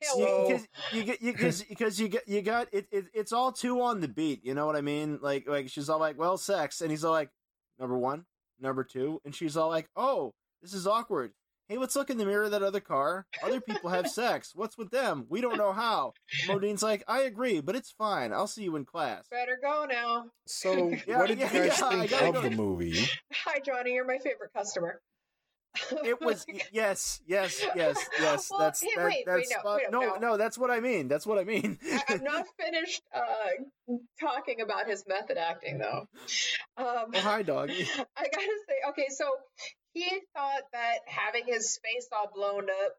Hello. 0.03 0.49
Because 0.49 0.69
you 0.93 1.05
get 1.05 1.23
you 1.23 1.33
because 1.33 1.63
because 1.63 2.01
you 2.01 2.09
get 2.09 2.29
you 2.29 2.43
got 2.43 2.69
it, 2.73 2.87
it 2.91 3.07
it's 3.15 3.33
all 3.33 3.53
too 3.53 3.81
on 3.83 4.01
the 4.01 4.09
beat. 4.09 4.45
You 4.45 4.55
know 4.55 4.67
what 4.67 4.77
I 4.77 4.81
mean? 4.81 5.19
Like 5.23 5.49
like 5.49 5.69
she's 5.69 5.89
all 5.89 6.01
like, 6.01 6.19
well, 6.19 6.37
sex, 6.37 6.81
and 6.81 6.91
he's 6.91 7.05
all 7.05 7.13
like, 7.13 7.31
number 7.79 7.99
one, 7.99 8.25
number 8.61 8.85
two, 8.85 9.21
and 9.25 9.35
she's 9.35 9.57
all 9.57 9.69
like, 9.69 9.89
oh, 9.97 10.35
this 10.63 10.75
is 10.75 10.87
awkward. 10.87 11.33
Hey, 11.71 11.79
let's 11.79 11.95
look 11.95 12.11
in 12.11 12.19
the 12.19 12.27
mirror 12.27 12.43
of 12.43 12.51
that 12.51 12.65
other 12.65 12.81
car. 12.81 13.27
Other 13.45 13.61
people 13.61 13.91
have 13.91 14.09
sex. 14.11 14.51
What's 14.57 14.77
with 14.77 14.91
them? 14.91 15.27
We 15.29 15.41
don't 15.41 15.57
know 15.57 15.73
how. 15.73 16.15
Modine's 16.49 16.83
like, 16.83 17.05
I 17.07 17.21
agree, 17.21 17.61
but 17.61 17.77
it's 17.77 17.93
fine. 17.93 18.33
I'll 18.33 18.49
see 18.49 18.65
you 18.65 18.75
in 18.75 18.85
class. 18.85 19.29
Better 19.31 19.57
go 19.63 19.87
now. 19.89 20.25
So, 20.49 20.89
Yeah, 21.07 21.19
what 21.19 21.29
did 21.29 21.39
yeah, 21.39 21.53
you 21.53 21.69
guys 21.69 21.79
yeah, 21.81 22.07
think 22.07 22.13
of 22.13 22.35
go. 22.35 22.41
the 22.43 22.51
movie? 22.51 23.07
Hi, 23.33 23.61
Johnny. 23.61 23.93
You're 23.93 24.05
my 24.05 24.19
favorite 24.19 24.53
customer. 24.53 25.01
It 26.05 26.21
was 26.25 26.45
yes, 26.73 27.21
yes, 27.25 27.65
yes, 27.77 27.97
yes. 28.19 28.51
Well, 28.51 28.59
that's 28.59 28.83
hey, 28.83 28.89
that, 28.97 29.07
wait, 29.07 29.25
that's 29.25 29.37
wait, 29.39 29.47
no, 29.51 29.61
spot- 29.61 29.77
wait, 29.77 29.91
no, 29.93 30.01
no. 30.01 30.17
no, 30.17 30.37
that's 30.37 30.59
what 30.59 30.73
I 30.73 30.81
mean. 30.81 31.07
That's 31.07 31.25
what 31.25 31.39
I 31.39 31.45
mean. 31.45 31.79
I, 31.85 32.03
I'm 32.09 32.25
not 32.25 32.47
finished 32.59 33.01
uh, 33.15 33.95
talking 34.21 34.61
about 34.63 34.89
his 34.89 35.05
method 35.07 35.39
acting, 35.39 35.79
though. 35.79 36.09
Um, 36.77 36.87
oh, 37.15 37.21
hi, 37.21 37.43
dog. 37.43 37.71
I 37.71 37.85
gotta 38.25 38.59
say, 38.69 38.75
okay, 38.89 39.07
so 39.11 39.27
he 39.93 40.09
thought 40.35 40.63
that 40.73 40.99
having 41.07 41.45
his 41.47 41.79
face 41.85 42.09
all 42.13 42.31
blown 42.35 42.69
up, 42.71 42.97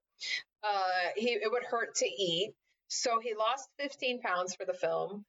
uh, 0.64 1.10
he 1.16 1.30
it 1.30 1.52
would 1.52 1.64
hurt 1.64 1.96
to 1.96 2.06
eat. 2.06 2.54
So 2.88 3.20
he 3.20 3.34
lost 3.36 3.70
15 3.80 4.22
pounds 4.22 4.56
for 4.56 4.66
the 4.66 4.74
film. 4.74 5.26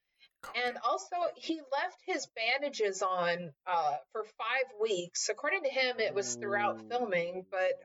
And 0.66 0.76
also, 0.84 1.16
he 1.36 1.60
left 1.60 1.98
his 2.04 2.26
bandages 2.34 3.00
on 3.00 3.52
uh, 3.64 3.96
for 4.10 4.24
five 4.24 4.66
weeks. 4.80 5.28
According 5.28 5.62
to 5.62 5.70
him, 5.70 6.00
it 6.00 6.14
was 6.14 6.34
throughout 6.34 6.80
filming, 6.88 7.46
but 7.48 7.80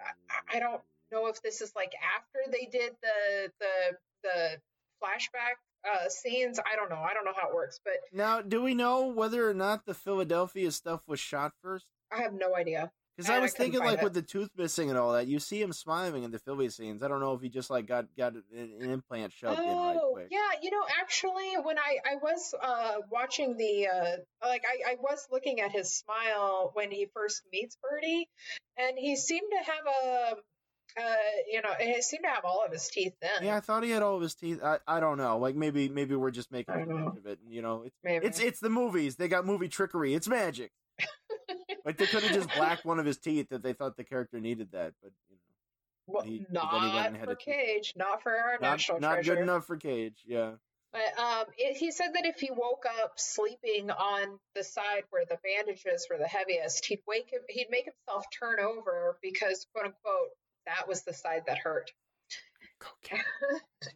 I, 0.51 0.57
I 0.57 0.59
don't 0.59 0.81
know 1.11 1.27
if 1.27 1.41
this 1.43 1.61
is 1.61 1.71
like 1.75 1.91
after 2.17 2.51
they 2.51 2.65
did 2.65 2.93
the 3.01 3.51
the 3.59 3.97
the 4.23 4.57
flashback 5.01 5.57
uh, 5.85 6.09
scenes. 6.09 6.59
I 6.59 6.75
don't 6.75 6.89
know. 6.89 6.97
I 6.97 7.13
don't 7.13 7.25
know 7.25 7.33
how 7.39 7.49
it 7.49 7.55
works, 7.55 7.79
but 7.85 7.93
Now, 8.11 8.41
do 8.41 8.61
we 8.63 8.73
know 8.73 9.07
whether 9.07 9.47
or 9.47 9.53
not 9.53 9.85
the 9.85 9.93
Philadelphia 9.93 10.71
stuff 10.71 11.01
was 11.07 11.19
shot 11.19 11.53
first? 11.61 11.85
I 12.11 12.21
have 12.21 12.33
no 12.33 12.55
idea. 12.55 12.91
Because 13.17 13.29
I 13.31 13.33
I- 13.33 13.37
I 13.37 13.39
was 13.41 13.53
thinking, 13.53 13.79
like 13.79 13.97
it. 13.97 14.03
with 14.03 14.13
the 14.13 14.21
tooth 14.21 14.51
missing 14.55 14.89
and 14.91 14.97
all 14.99 15.13
that, 15.13 15.25
you 15.25 15.39
see 15.39 15.59
him 15.59 15.73
smiling 15.73 16.21
in 16.23 16.29
the 16.29 16.37
Philly 16.37 16.69
scenes. 16.69 17.01
I 17.01 17.07
don't 17.07 17.19
know 17.19 17.33
if 17.33 17.41
he 17.41 17.49
just 17.49 17.69
like 17.71 17.87
got 17.87 18.05
got 18.15 18.33
an, 18.33 18.43
an 18.53 18.89
implant 18.91 19.33
shoved 19.33 19.57
in 19.59 19.65
right 19.65 19.97
Oh, 19.99 20.11
quick. 20.13 20.27
yeah. 20.29 20.37
You 20.61 20.69
know, 20.69 20.83
actually, 21.01 21.53
when 21.63 21.79
I 21.79 21.97
I 22.05 22.15
was 22.21 22.53
uh, 22.61 22.93
watching 23.11 23.57
the 23.57 23.87
uh, 23.87 24.47
like 24.47 24.63
I, 24.67 24.91
I 24.91 24.95
was 25.01 25.27
looking 25.31 25.59
at 25.61 25.71
his 25.71 25.95
smile 25.97 26.69
when 26.75 26.91
he 26.91 27.07
first 27.13 27.41
meets 27.51 27.75
Birdy, 27.81 28.29
and 28.77 28.97
he 28.97 29.15
seemed 29.15 29.49
to 29.51 29.71
have 29.71 29.85
a. 30.03 30.35
Uh, 30.97 31.15
you 31.51 31.61
know, 31.61 31.69
he 31.79 32.01
seemed 32.01 32.23
to 32.23 32.29
have 32.29 32.43
all 32.43 32.63
of 32.65 32.71
his 32.71 32.87
teeth 32.87 33.13
then. 33.21 33.43
Yeah, 33.43 33.57
I 33.57 33.59
thought 33.59 33.83
he 33.83 33.91
had 33.91 34.01
all 34.01 34.15
of 34.15 34.21
his 34.21 34.33
teeth. 34.33 34.61
I, 34.63 34.79
I 34.87 34.99
don't 34.99 35.17
know. 35.17 35.37
Like 35.37 35.55
maybe 35.55 35.89
maybe 35.89 36.15
we're 36.15 36.31
just 36.31 36.51
making 36.51 36.73
I 36.73 36.79
too 36.79 36.85
don't 36.85 37.03
much 37.03 37.13
know. 37.15 37.19
of 37.19 37.25
it. 37.27 37.39
You 37.47 37.61
know, 37.61 37.83
it's 37.85 37.95
Maybe. 38.03 38.25
it's 38.25 38.39
it's 38.39 38.59
the 38.59 38.69
movies. 38.69 39.15
They 39.17 39.27
got 39.27 39.45
movie 39.45 39.67
trickery. 39.67 40.15
It's 40.15 40.27
magic. 40.27 40.71
Like 41.87 41.97
they 41.97 42.05
could 42.05 42.21
have 42.21 42.33
just 42.33 42.53
blacked 42.53 42.83
one 42.83 42.99
of 42.99 43.05
his 43.05 43.17
teeth 43.17 43.47
if 43.51 43.61
they 43.61 43.71
thought 43.71 43.95
the 43.95 44.03
character 44.03 44.41
needed 44.41 44.73
that. 44.73 44.93
But 45.01 45.13
you 45.29 45.37
know, 45.37 46.13
well, 46.13 46.23
he- 46.23 46.45
but 46.51 46.81
he 46.81 46.95
went 46.95 47.13
not 47.13 47.23
for. 47.23 47.35
Cage, 47.35 47.93
not 47.95 48.21
for 48.21 48.31
our 48.35 48.57
not, 48.61 48.61
national 48.61 48.99
not 48.99 49.13
treasure. 49.13 49.35
good 49.35 49.41
enough 49.43 49.65
for 49.65 49.77
Cage. 49.77 50.21
Yeah. 50.27 50.51
But 50.91 51.17
um, 51.17 51.45
it, 51.57 51.77
he 51.77 51.91
said 51.91 52.09
that 52.13 52.25
if 52.25 52.39
he 52.39 52.49
woke 52.51 52.85
up 53.03 53.13
sleeping 53.19 53.89
on 53.89 54.39
the 54.53 54.63
side 54.65 55.03
where 55.11 55.25
the 55.25 55.37
bandages 55.43 56.07
were 56.09 56.17
the 56.17 56.27
heaviest, 56.27 56.85
he'd 56.85 57.01
wake 57.07 57.29
him, 57.31 57.41
he'd 57.47 57.67
make 57.69 57.85
himself 57.85 58.25
turn 58.37 58.59
over 58.59 59.17
because, 59.21 59.65
quote 59.73 59.85
unquote, 59.85 60.29
that 60.65 60.87
was 60.89 61.03
the 61.03 61.13
side 61.13 61.43
that 61.47 61.57
hurt. 61.57 61.91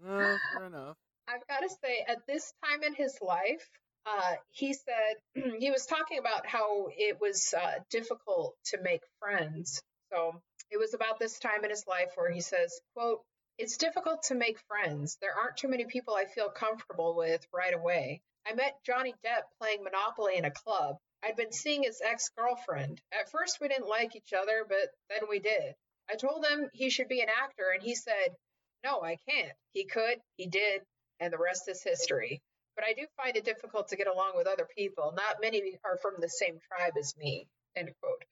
Well, 0.04 0.38
fair 0.58 0.66
enough. 0.66 0.98
I've 1.28 1.48
got 1.48 1.60
to 1.60 1.70
say, 1.84 2.06
at 2.08 2.26
this 2.28 2.54
time 2.64 2.84
in 2.84 2.94
his 2.94 3.18
life, 3.22 3.70
uh, 4.06 4.36
he 4.50 4.74
said 4.74 5.16
he 5.60 5.72
was 5.72 5.86
talking 5.86 6.18
about 6.18 6.48
how 6.48 6.88
it 6.90 7.20
was 7.22 7.54
uh, 7.54 7.80
difficult 7.90 8.56
to 8.66 8.82
make 8.82 9.02
friends. 9.20 9.82
So 10.12 10.42
it 10.70 10.78
was 10.78 10.94
about 10.94 11.20
this 11.20 11.40
time 11.40 11.64
in 11.64 11.70
his 11.70 11.86
life 11.88 12.12
where 12.16 12.32
he 12.32 12.42
says, 12.42 12.80
"quote 12.96 13.24
It's 13.58 13.78
difficult 13.78 14.24
to 14.24 14.36
make 14.36 14.60
friends. 14.68 15.18
There 15.22 15.34
aren't 15.34 15.58
too 15.58 15.68
many 15.68 15.86
people 15.86 16.16
I 16.16 16.26
feel 16.26 16.50
comfortable 16.50 17.16
with 17.16 17.46
right 17.54 17.74
away. 17.74 18.22
I 18.46 18.54
met 18.54 18.84
Johnny 18.84 19.14
Depp 19.24 19.44
playing 19.60 19.84
Monopoly 19.84 20.38
in 20.38 20.46
a 20.46 20.52
club. 20.52 20.98
I'd 21.24 21.36
been 21.36 21.52
seeing 21.52 21.84
his 21.84 22.02
ex 22.02 22.30
girlfriend. 22.30 23.00
At 23.12 23.30
first, 23.30 23.60
we 23.62 23.68
didn't 23.68 23.88
like 23.88 24.16
each 24.16 24.34
other, 24.34 24.66
but 24.68 24.90
then 25.10 25.30
we 25.30 25.40
did. 25.40 25.76
I 26.10 26.16
told 26.16 26.46
him 26.46 26.70
he 26.74 26.90
should 26.90 27.08
be 27.08 27.22
an 27.22 27.30
actor, 27.30 27.70
and 27.70 27.84
he 27.84 27.94
said, 27.94 28.36
No, 28.84 29.02
I 29.02 29.18
can't. 29.30 29.56
He 29.74 29.86
could, 29.86 30.20
he 30.36 30.48
did, 30.48 30.82
and 31.20 31.32
the 31.32 31.38
rest 31.38 31.70
is 31.70 31.84
history. 31.84 32.42
But 32.76 32.86
I 32.86 32.94
do 32.94 33.06
find 33.18 33.36
it 33.36 33.46
difficult 33.46 33.90
to 33.90 33.96
get 33.98 34.08
along 34.08 34.34
with 34.36 34.48
other 34.48 34.68
people. 34.78 35.14
Not 35.16 35.38
many 35.42 35.78
are 35.84 35.98
from 35.98 36.14
the 36.20 36.30
same 36.30 36.58
tribe 36.68 36.94
as 37.00 37.16
me. 37.18 37.48
End 37.76 37.90
quote. 38.02 38.24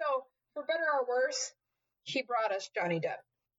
So, 0.00 0.24
for 0.54 0.64
better 0.64 0.84
or 0.92 1.06
worse, 1.08 1.52
he 2.02 2.22
brought 2.22 2.52
us 2.52 2.68
Johnny 2.74 3.00
Depp. 3.00 3.18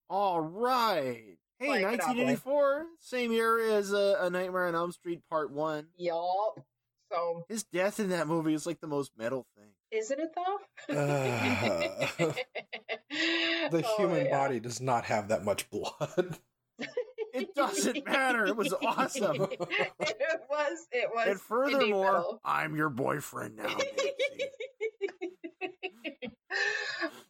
All 0.10 0.40
right. 0.42 1.38
Hey, 1.60 1.70
Like 1.70 1.84
1984, 1.84 2.86
same 3.00 3.32
year 3.32 3.60
as 3.78 3.94
uh, 3.94 4.18
A 4.20 4.30
Nightmare 4.30 4.68
on 4.68 4.76
Elm 4.76 4.92
Street 4.92 5.22
Part 5.30 5.52
One. 5.52 5.88
Yup. 5.98 6.60
So, 7.12 7.46
His 7.48 7.64
death 7.64 8.00
in 8.00 8.10
that 8.10 8.28
movie 8.28 8.54
is 8.54 8.66
like 8.66 8.82
the 8.82 8.88
most 8.88 9.12
metal 9.18 9.46
thing. 9.58 9.70
isn't 9.92 10.20
it 10.20 10.32
though? 10.36 10.96
Uh, 10.96 12.08
the 13.72 13.84
Oh, 13.86 13.96
human 13.98 14.26
yeah. 14.26 14.32
body 14.32 14.60
does 14.60 14.82
not 14.82 15.06
have 15.06 15.30
that 15.30 15.44
much 15.46 15.70
blood. 15.70 16.38
It 17.36 17.54
doesn't 17.54 18.06
matter. 18.06 18.46
It 18.46 18.56
was 18.56 18.74
awesome. 18.74 19.42
it 19.52 20.42
was. 20.50 20.88
It 20.92 21.10
was. 21.14 21.28
And 21.28 21.42
furthermore. 21.42 22.40
I'm 22.46 22.76
your 22.76 22.90
boyfriend 22.90 23.58
now. 23.58 23.78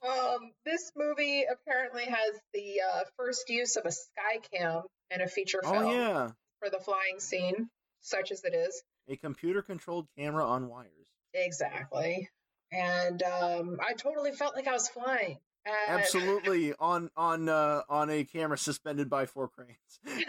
Um, 0.06 0.52
this 0.66 0.92
movie 0.96 1.46
apparently 1.52 2.04
has 2.04 2.40
the 2.54 2.82
uh, 2.82 3.04
first 3.18 3.50
use 3.50 3.76
of 3.76 3.86
a 3.86 3.92
sky 3.92 4.40
cam 4.54 4.84
in 5.10 5.22
a 5.22 5.28
feature 5.28 5.62
film 5.64 5.78
oh 5.78 5.92
yeah, 5.92 6.30
for 6.60 6.70
the 6.70 6.78
flying 6.78 7.20
scene, 7.20 7.70
such 8.02 8.32
as 8.32 8.44
it 8.44 8.54
is. 8.54 8.84
a 9.10 9.16
computer-controlled 9.18 10.06
camera 10.18 10.46
on 10.46 10.70
wires. 10.70 11.08
Exactly. 11.34 12.30
And 12.72 13.24
um, 13.24 13.80
I 13.84 13.94
totally 13.94 14.32
felt 14.32 14.56
like 14.56 14.68
I 14.68 14.74
was 14.74 14.88
flying. 14.88 15.40
Absolutely 15.88 16.74
on 16.80 17.10
on 17.16 17.50
uh, 17.50 17.82
on 17.90 18.10
a 18.10 18.24
camera 18.24 18.58
suspended 18.58 19.10
by 19.10 19.26
four 19.26 19.48
cranes. 19.48 20.00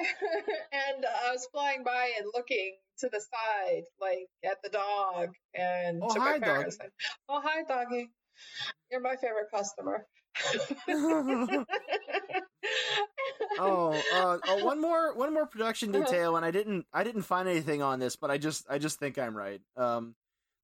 and 0.72 1.04
I 1.04 1.32
was 1.32 1.46
flying 1.52 1.82
by 1.84 2.10
and 2.18 2.26
looking 2.34 2.76
to 2.98 3.08
the 3.12 3.20
side, 3.20 3.82
like 4.00 4.28
at 4.44 4.58
the 4.62 4.70
dog, 4.70 5.34
and 5.54 6.00
Oh, 6.02 6.14
to 6.14 6.20
hi, 6.20 6.32
my 6.32 6.38
parents. 6.38 6.78
and, 6.80 6.90
oh, 7.28 7.40
hi, 7.42 7.62
doggy. 7.68 8.10
You're 8.90 9.00
my 9.00 9.16
favorite 9.16 9.50
customer. 9.52 10.06
oh, 13.58 13.92
uh, 14.14 14.38
oh, 14.46 14.64
one 14.64 14.80
more 14.80 15.14
one 15.14 15.34
more 15.34 15.46
production 15.46 15.92
detail, 15.92 16.36
and 16.36 16.44
I 16.44 16.50
didn't 16.50 16.86
I 16.92 17.04
didn't 17.04 17.22
find 17.22 17.48
anything 17.48 17.82
on 17.82 17.98
this, 17.98 18.16
but 18.16 18.30
I 18.30 18.38
just 18.38 18.64
I 18.70 18.78
just 18.78 18.98
think 18.98 19.18
I'm 19.18 19.36
right. 19.36 19.60
Um, 19.76 20.14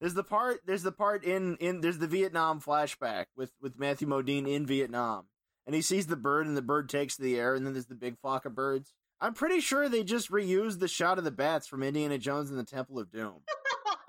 there's 0.01 0.15
the 0.15 0.25
part 0.25 0.61
there's 0.67 0.83
the 0.83 0.93
part 0.93 1.25
in 1.25 1.57
in 1.57 1.81
there's 1.81 1.99
the 1.99 2.07
Vietnam 2.07 2.61
flashback 2.61 3.27
with 3.37 3.53
with 3.61 3.79
Matthew 3.79 4.07
Modine 4.09 4.49
in 4.49 4.67
Vietnam, 4.67 5.27
and 5.67 5.75
he 5.75 5.83
sees 5.83 6.07
the 6.07 6.17
bird, 6.17 6.47
and 6.47 6.57
the 6.57 6.63
bird 6.63 6.89
takes 6.89 7.17
to 7.17 7.23
the 7.23 7.39
air, 7.39 7.55
and 7.55 7.65
then 7.67 7.73
there's 7.73 7.87
the 7.87 7.95
big 7.95 8.19
flock 8.19 8.45
of 8.45 8.55
birds. 8.55 8.95
I'm 9.21 9.33
pretty 9.35 9.61
sure 9.61 9.89
they 9.89 10.05
just 10.05 10.31
reused 10.31 10.79
the 10.79 10.89
shot 10.89 11.19
of 11.19 11.25
the 11.25 11.31
bats 11.31 11.67
from 11.67 11.83
Indiana 11.83 12.19
Jones 12.19 12.51
and 12.51 12.59
the 12.59 12.65
Temple 12.65 12.99
of 12.99 13.11
Doom, 13.11 13.41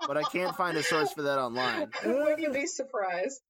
but 0.06 0.18
I 0.18 0.22
can't 0.24 0.54
find 0.56 0.76
a 0.76 0.82
source 0.82 1.12
for 1.12 1.22
that 1.22 1.38
online. 1.38 1.88
Would 2.04 2.38
you 2.40 2.52
be 2.52 2.66
surprised? 2.66 3.40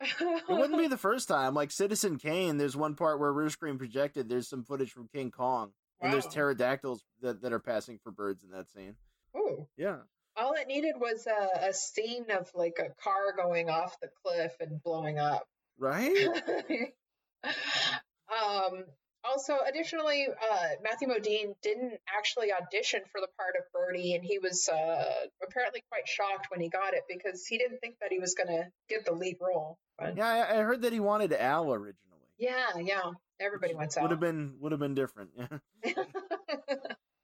It 0.00 0.48
wouldn't 0.48 0.78
be 0.78 0.86
the 0.86 0.96
first 0.96 1.28
time. 1.28 1.54
Like 1.54 1.70
Citizen 1.70 2.16
Kane, 2.18 2.56
there's 2.56 2.76
one 2.76 2.94
part 2.94 3.20
where 3.20 3.32
rear 3.32 3.50
screen 3.50 3.76
projected. 3.76 4.28
There's 4.28 4.48
some 4.48 4.64
footage 4.64 4.92
from 4.92 5.08
King 5.12 5.30
Kong, 5.30 5.72
and 6.00 6.12
there's 6.12 6.26
pterodactyls 6.26 7.04
that, 7.20 7.42
that 7.42 7.52
are 7.52 7.58
passing 7.58 7.98
for 8.02 8.10
birds 8.10 8.42
in 8.42 8.50
that 8.50 8.70
scene. 8.70 8.94
Oh, 9.36 9.68
Yeah, 9.76 9.96
All 10.40 10.54
it 10.54 10.66
needed 10.68 10.94
was 10.98 11.26
a, 11.26 11.68
a 11.68 11.72
scene 11.74 12.30
of 12.30 12.50
like 12.54 12.78
a 12.78 12.88
car 13.02 13.34
going 13.36 13.68
off 13.68 14.00
the 14.00 14.08
cliff 14.24 14.52
and 14.60 14.82
blowing 14.82 15.18
up. 15.18 15.46
right. 15.78 16.26
um, 17.44 18.84
also, 19.22 19.58
additionally, 19.68 20.26
uh, 20.28 20.68
Matthew 20.82 21.08
Modine 21.08 21.54
didn't 21.62 21.98
actually 22.08 22.52
audition 22.52 23.00
for 23.12 23.20
the 23.20 23.28
part 23.36 23.54
of 23.58 23.64
Birdy, 23.72 24.14
and 24.14 24.24
he 24.24 24.38
was 24.38 24.68
uh, 24.68 25.26
apparently 25.46 25.84
quite 25.90 26.08
shocked 26.08 26.46
when 26.50 26.60
he 26.60 26.70
got 26.70 26.94
it 26.94 27.02
because 27.08 27.46
he 27.46 27.58
didn't 27.58 27.80
think 27.80 27.96
that 28.00 28.10
he 28.10 28.18
was 28.18 28.34
going 28.34 28.48
to 28.48 28.66
get 28.88 29.04
the 29.04 29.12
lead 29.12 29.36
role. 29.40 29.78
But 29.98 30.16
Yeah, 30.16 30.26
I, 30.26 30.58
I 30.58 30.62
heard 30.62 30.82
that 30.82 30.92
he 30.92 31.00
wanted 31.00 31.34
Al 31.34 31.72
originally. 31.72 31.98
yeah, 32.38 32.78
yeah, 32.80 33.10
everybody 33.38 33.74
wants 33.74 33.96
Al. 33.96 34.04
Would 34.04 34.12
have 34.12 34.20
been 34.20 34.54
would 34.60 34.72
have 34.72 34.80
been 34.80 34.94
different. 34.94 35.30
Yeah. 35.36 35.92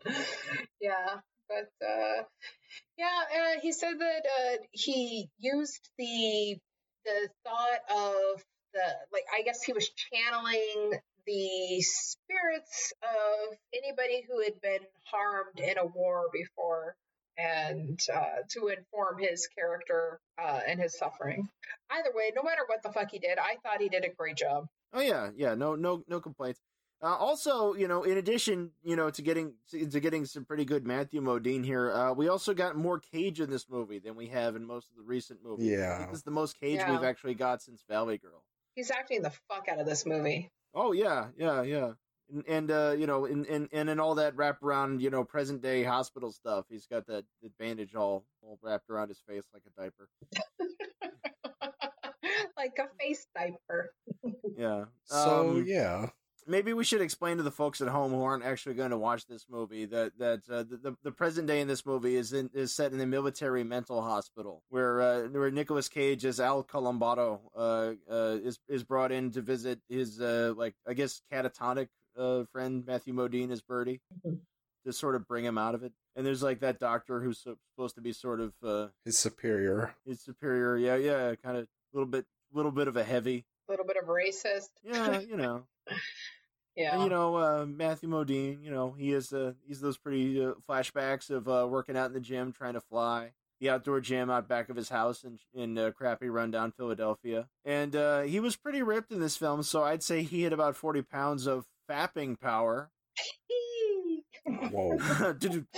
yeah, 0.81 1.21
but 1.49 1.71
uh, 1.87 2.23
yeah, 2.97 3.07
uh, 3.07 3.61
he 3.61 3.73
said 3.73 3.99
that 3.99 4.27
uh, 4.27 4.57
he 4.73 5.29
used 5.39 5.89
the 5.99 6.57
the 7.05 7.29
thought 7.45 7.81
of 7.91 8.43
the 8.73 8.87
like. 9.13 9.25
I 9.37 9.43
guess 9.43 9.63
he 9.63 9.73
was 9.73 9.89
channeling 10.13 10.99
the 11.27 11.81
spirits 11.83 12.93
of 13.03 13.57
anybody 13.75 14.25
who 14.29 14.43
had 14.43 14.61
been 14.61 14.87
harmed 15.05 15.59
in 15.59 15.79
a 15.79 15.87
war 15.87 16.27
before. 16.33 16.97
And 17.39 18.01
uh, 18.15 18.41
to 18.53 18.69
inform 18.69 19.19
his 19.19 19.47
character 19.55 20.21
uh, 20.43 20.61
and 20.67 20.81
his 20.81 20.97
suffering. 20.97 21.47
Either 21.91 22.09
way, 22.15 22.33
no 22.35 22.43
matter 22.43 22.63
what 22.67 22.83
the 22.83 22.91
fuck 22.91 23.11
he 23.11 23.19
did, 23.19 23.39
I 23.39 23.57
thought 23.63 23.83
he 23.83 23.91
did 23.91 24.07
a 24.07 24.15
great 24.17 24.37
job. 24.37 24.65
Oh 24.95 25.03
yeah, 25.03 25.29
yeah, 25.37 25.55
no, 25.55 25.75
no, 25.75 26.03
no 26.09 26.21
complaints. 26.21 26.59
Uh, 27.03 27.15
also, 27.15 27.75
you 27.75 27.87
know, 27.87 28.03
in 28.05 28.17
addition, 28.17 28.71
you 28.83 28.97
know, 28.97 29.11
to 29.11 29.21
getting 29.23 29.53
to 29.71 30.01
getting 30.01 30.25
some 30.25 30.45
pretty 30.47 30.65
good 30.65 30.87
Matthew 30.87 31.21
Modine 31.21 31.65
here, 31.65 31.93
uh, 31.93 32.13
we 32.13 32.29
also 32.29 32.55
got 32.55 32.75
more 32.77 32.99
Cage 32.99 33.41
in 33.41 33.51
this 33.51 33.69
movie 33.69 33.99
than 33.99 34.17
we 34.17 34.29
have 34.29 34.57
in 34.57 34.65
most 34.67 34.91
of 34.91 34.97
the 34.97 35.03
recent 35.03 35.41
movies. 35.45 35.67
Yeah. 35.67 35.99
think 35.99 36.11
this 36.11 36.19
is 36.21 36.25
the 36.25 36.31
most 36.31 36.59
Cage 36.59 36.77
Yeah. 36.77 36.91
we've 36.91 37.05
actually 37.05 37.35
got 37.35 37.61
since 37.63 37.85
Valley 37.89 38.17
Girl. 38.17 38.43
He's 38.75 38.91
acting 38.91 39.21
the 39.23 39.31
fuck 39.49 39.69
out 39.69 39.79
of 39.79 39.87
this 39.87 40.07
movie. 40.07 40.51
Oh 40.75 40.93
yeah, 40.93 41.29
yeah, 41.39 41.63
yeah, 41.63 41.93
and, 42.31 42.45
and 42.49 42.71
uh, 42.71 42.95
you 42.99 43.07
know, 43.07 43.27
and, 43.27 43.47
and 43.47 43.69
and 43.73 43.89
in 43.91 44.01
all 44.01 44.15
that 44.17 44.35
wraparound, 44.37 45.01
you 45.03 45.11
know, 45.11 45.23
present 45.23 45.61
day 45.63 45.85
hospital 45.85 46.33
stuff, 46.33 46.65
he's 46.69 46.87
got 46.87 47.07
that, 47.09 47.25
that 47.43 47.57
bandage 47.59 47.95
all 47.95 48.25
all 48.43 48.59
wrapped 48.63 48.89
around 48.91 49.09
his 49.09 49.21
face 49.29 49.45
like 49.53 49.63
a 49.67 49.81
diaper. 49.81 50.09
like 52.57 52.79
a 52.79 52.89
face 52.99 53.27
diaper. 53.35 53.93
Yeah. 54.57 54.85
So 55.05 55.51
Um, 55.51 55.65
yeah, 55.67 56.09
maybe 56.47 56.73
we 56.73 56.85
should 56.85 57.01
explain 57.01 57.37
to 57.39 57.43
the 57.43 57.51
folks 57.51 57.81
at 57.81 57.89
home 57.89 58.13
who 58.13 58.23
aren't 58.23 58.45
actually 58.45 58.75
going 58.75 58.91
to 58.91 58.99
watch 58.99 59.27
this 59.27 59.47
movie 59.51 59.85
that 59.87 60.19
that 60.19 60.41
uh, 60.51 60.63
the, 60.63 60.77
the 60.83 60.97
the 61.05 61.13
present 61.13 61.47
day 61.47 61.61
in 61.61 61.69
this 61.69 61.85
movie 61.85 62.17
is 62.17 62.33
in, 62.33 62.51
is 62.55 62.73
set 62.75 62.93
in 62.93 63.01
a 63.01 63.07
military 63.07 63.65
mental 63.65 64.03
hospital 64.03 64.63
where 64.69 65.01
uh, 65.01 65.23
where 65.29 65.51
Nicolas 65.51 65.89
Cage 65.89 66.25
as 66.25 66.41
Al 66.41 66.63
Columbato 66.65 67.41
uh, 67.57 67.93
uh, 68.11 68.39
is 68.43 68.59
is 68.69 68.85
brought 68.85 69.13
in 69.13 69.31
to 69.33 69.41
visit 69.43 69.81
his 69.89 70.21
uh, 70.21 70.55
like 70.57 70.75
I 70.87 70.95
guess 70.95 71.21
catatonic 71.33 71.89
uh, 72.19 72.45
friend 72.53 72.85
Matthew 72.87 73.13
Modine 73.15 73.51
as 73.51 73.61
Birdy 73.63 74.01
Mhm. 74.27 74.39
to 74.87 74.93
sort 74.93 75.15
of 75.17 75.27
bring 75.27 75.45
him 75.45 75.59
out 75.59 75.75
of 75.75 75.83
it. 75.83 75.93
And 76.15 76.25
there's 76.25 76.43
like 76.43 76.61
that 76.61 76.79
doctor 76.79 77.21
who's 77.21 77.45
supposed 77.77 77.97
to 77.97 78.01
be 78.01 78.13
sort 78.13 78.41
of 78.41 78.55
uh, 78.65 78.87
his 79.05 79.19
superior. 79.19 79.95
his 80.07 80.21
superior. 80.23 80.77
Yeah, 80.79 80.97
yeah, 80.97 81.35
kind 81.45 81.59
of 81.59 81.65
a 81.65 81.69
little 81.93 82.07
bit 82.09 82.25
little 82.53 82.71
bit 82.73 82.89
of 82.89 82.97
a 82.97 83.05
heavy. 83.05 83.45
A 83.69 83.73
little 83.73 83.85
bit 83.85 83.97
of 84.01 84.09
racist. 84.09 84.69
Yeah, 84.85 85.21
you 85.21 85.37
know. 85.37 85.65
Yeah. 85.87 85.97
And 86.93 87.05
you 87.05 87.09
know, 87.09 87.37
uh, 87.37 87.65
Matthew 87.67 88.11
Modine, 88.11 88.63
you 88.63 88.71
know, 88.71 88.95
he 88.99 89.13
is 89.13 89.33
uh, 89.33 89.55
he's 89.67 89.81
those 89.81 89.97
pretty 89.97 90.45
uh, 90.45 90.53
flashbacks 90.69 91.31
of 91.31 91.49
uh, 91.49 91.67
working 91.67 91.97
out 91.97 92.09
in 92.09 92.13
the 92.13 92.21
gym, 92.21 92.53
trying 92.53 92.75
to 92.75 92.83
fly. 92.83 93.33
The 93.61 93.71
outdoor 93.71 94.03
gym 94.03 94.29
out 94.29 94.47
back 94.47 94.69
of 94.69 94.77
his 94.77 94.91
house 94.91 95.25
in 95.25 95.39
in 95.55 95.79
uh, 95.79 95.91
crappy 95.93 96.29
rundown 96.29 96.73
Philadelphia, 96.73 97.49
and 97.65 97.97
uh, 97.97 98.21
he 98.21 98.41
was 98.41 98.57
pretty 98.57 98.83
ripped 98.83 99.11
in 99.11 99.21
this 99.21 99.39
film. 99.39 99.63
So 99.63 99.83
I'd 99.83 100.03
say 100.03 100.23
he 100.23 100.43
had 100.43 100.53
about 100.53 100.77
forty 100.77 101.01
pounds 101.01 101.47
of 101.47 101.65
fapping 101.89 102.39
power. 102.39 102.91
Whoa. 104.47 105.33
Dude, 105.39 105.67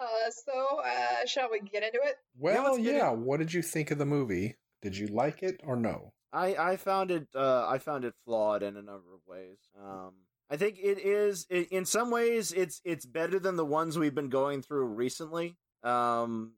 uh, 0.00 0.30
so, 0.30 0.80
uh, 0.84 1.26
shall 1.26 1.50
we 1.50 1.60
get 1.60 1.82
into 1.82 1.98
it? 2.02 2.16
Well, 2.38 2.78
yeah. 2.78 3.10
What 3.10 3.38
did 3.38 3.52
you 3.52 3.62
think 3.62 3.90
of 3.90 3.98
the 3.98 4.06
movie? 4.06 4.56
Did 4.82 4.96
you 4.96 5.06
like 5.06 5.42
it 5.42 5.60
or 5.64 5.76
no? 5.76 6.12
I 6.34 6.72
I 6.72 6.76
found 6.76 7.10
it 7.10 7.28
uh, 7.34 7.66
I 7.68 7.78
found 7.78 8.04
it 8.04 8.14
flawed 8.24 8.62
in 8.62 8.76
a 8.76 8.82
number 8.82 9.14
of 9.14 9.20
ways. 9.26 9.58
Um, 9.80 10.12
I 10.50 10.56
think 10.56 10.78
it 10.82 10.98
is 10.98 11.46
i 11.50 11.66
in 11.70 11.84
some 11.84 12.10
ways 12.10 12.52
it's 12.52 12.80
it's 12.84 13.06
better 13.06 13.38
than 13.38 13.56
the 13.56 13.64
ones 13.64 13.98
we've 13.98 14.14
been 14.14 14.28
going 14.28 14.62
through 14.62 14.86
recently. 14.86 15.56
Um, 15.82 16.54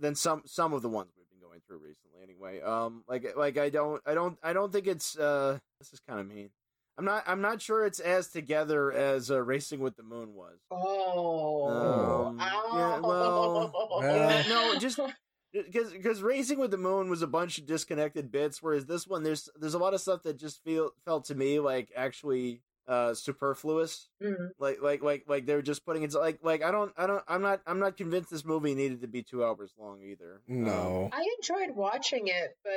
than 0.00 0.14
some 0.14 0.42
some 0.46 0.72
of 0.72 0.82
the 0.82 0.88
ones 0.88 1.10
we've 1.16 1.28
been 1.30 1.46
going 1.46 1.60
through 1.66 1.78
recently. 1.78 2.22
Anyway, 2.22 2.60
um, 2.60 3.04
like 3.08 3.36
like 3.36 3.58
I 3.58 3.70
don't 3.70 4.02
I 4.06 4.14
don't 4.14 4.38
I 4.42 4.52
don't 4.52 4.72
think 4.72 4.86
it's 4.86 5.18
uh 5.18 5.58
this 5.78 5.92
is 5.92 6.00
kind 6.00 6.20
of 6.20 6.26
mean. 6.26 6.50
I'm 6.98 7.04
not 7.04 7.24
I'm 7.26 7.42
not 7.42 7.60
sure 7.60 7.84
it's 7.84 8.00
as 8.00 8.28
together 8.28 8.90
as 8.90 9.30
uh, 9.30 9.42
Racing 9.42 9.80
with 9.80 9.96
the 9.96 10.02
Moon 10.02 10.34
was. 10.34 10.58
Oh. 10.70 11.66
Um, 11.66 12.38
yeah, 12.38 13.00
well, 13.00 13.72
Ow. 13.74 14.00
well, 14.00 14.44
no, 14.48 14.78
just 14.78 14.98
because 15.52 15.92
because 15.92 16.22
Racing 16.22 16.58
with 16.58 16.70
the 16.70 16.76
Moon 16.78 17.08
was 17.08 17.22
a 17.22 17.26
bunch 17.26 17.58
of 17.58 17.66
disconnected 17.66 18.30
bits, 18.30 18.62
whereas 18.62 18.86
this 18.86 19.06
one 19.06 19.22
there's 19.22 19.48
there's 19.58 19.74
a 19.74 19.78
lot 19.78 19.94
of 19.94 20.00
stuff 20.00 20.22
that 20.24 20.38
just 20.38 20.62
feel 20.64 20.90
felt 21.04 21.24
to 21.26 21.34
me 21.34 21.60
like 21.60 21.90
actually 21.96 22.62
uh 22.88 23.14
superfluous 23.14 24.08
Mm. 24.22 24.50
like 24.60 24.80
like 24.80 25.02
like 25.02 25.24
like 25.26 25.44
they 25.44 25.54
were 25.54 25.62
just 25.62 25.84
putting 25.84 26.04
it 26.04 26.14
like 26.14 26.38
like 26.42 26.62
i 26.62 26.70
don't 26.70 26.92
i 26.96 27.06
don't 27.06 27.22
i'm 27.26 27.42
not 27.42 27.60
i'm 27.66 27.80
not 27.80 27.96
convinced 27.96 28.30
this 28.30 28.44
movie 28.44 28.74
needed 28.76 29.00
to 29.02 29.08
be 29.08 29.22
two 29.24 29.44
hours 29.44 29.72
long 29.76 30.00
either 30.02 30.40
Um, 30.48 30.64
No. 30.64 31.10
I 31.12 31.26
enjoyed 31.38 31.74
watching 31.76 32.28
it, 32.28 32.56
but 32.62 32.70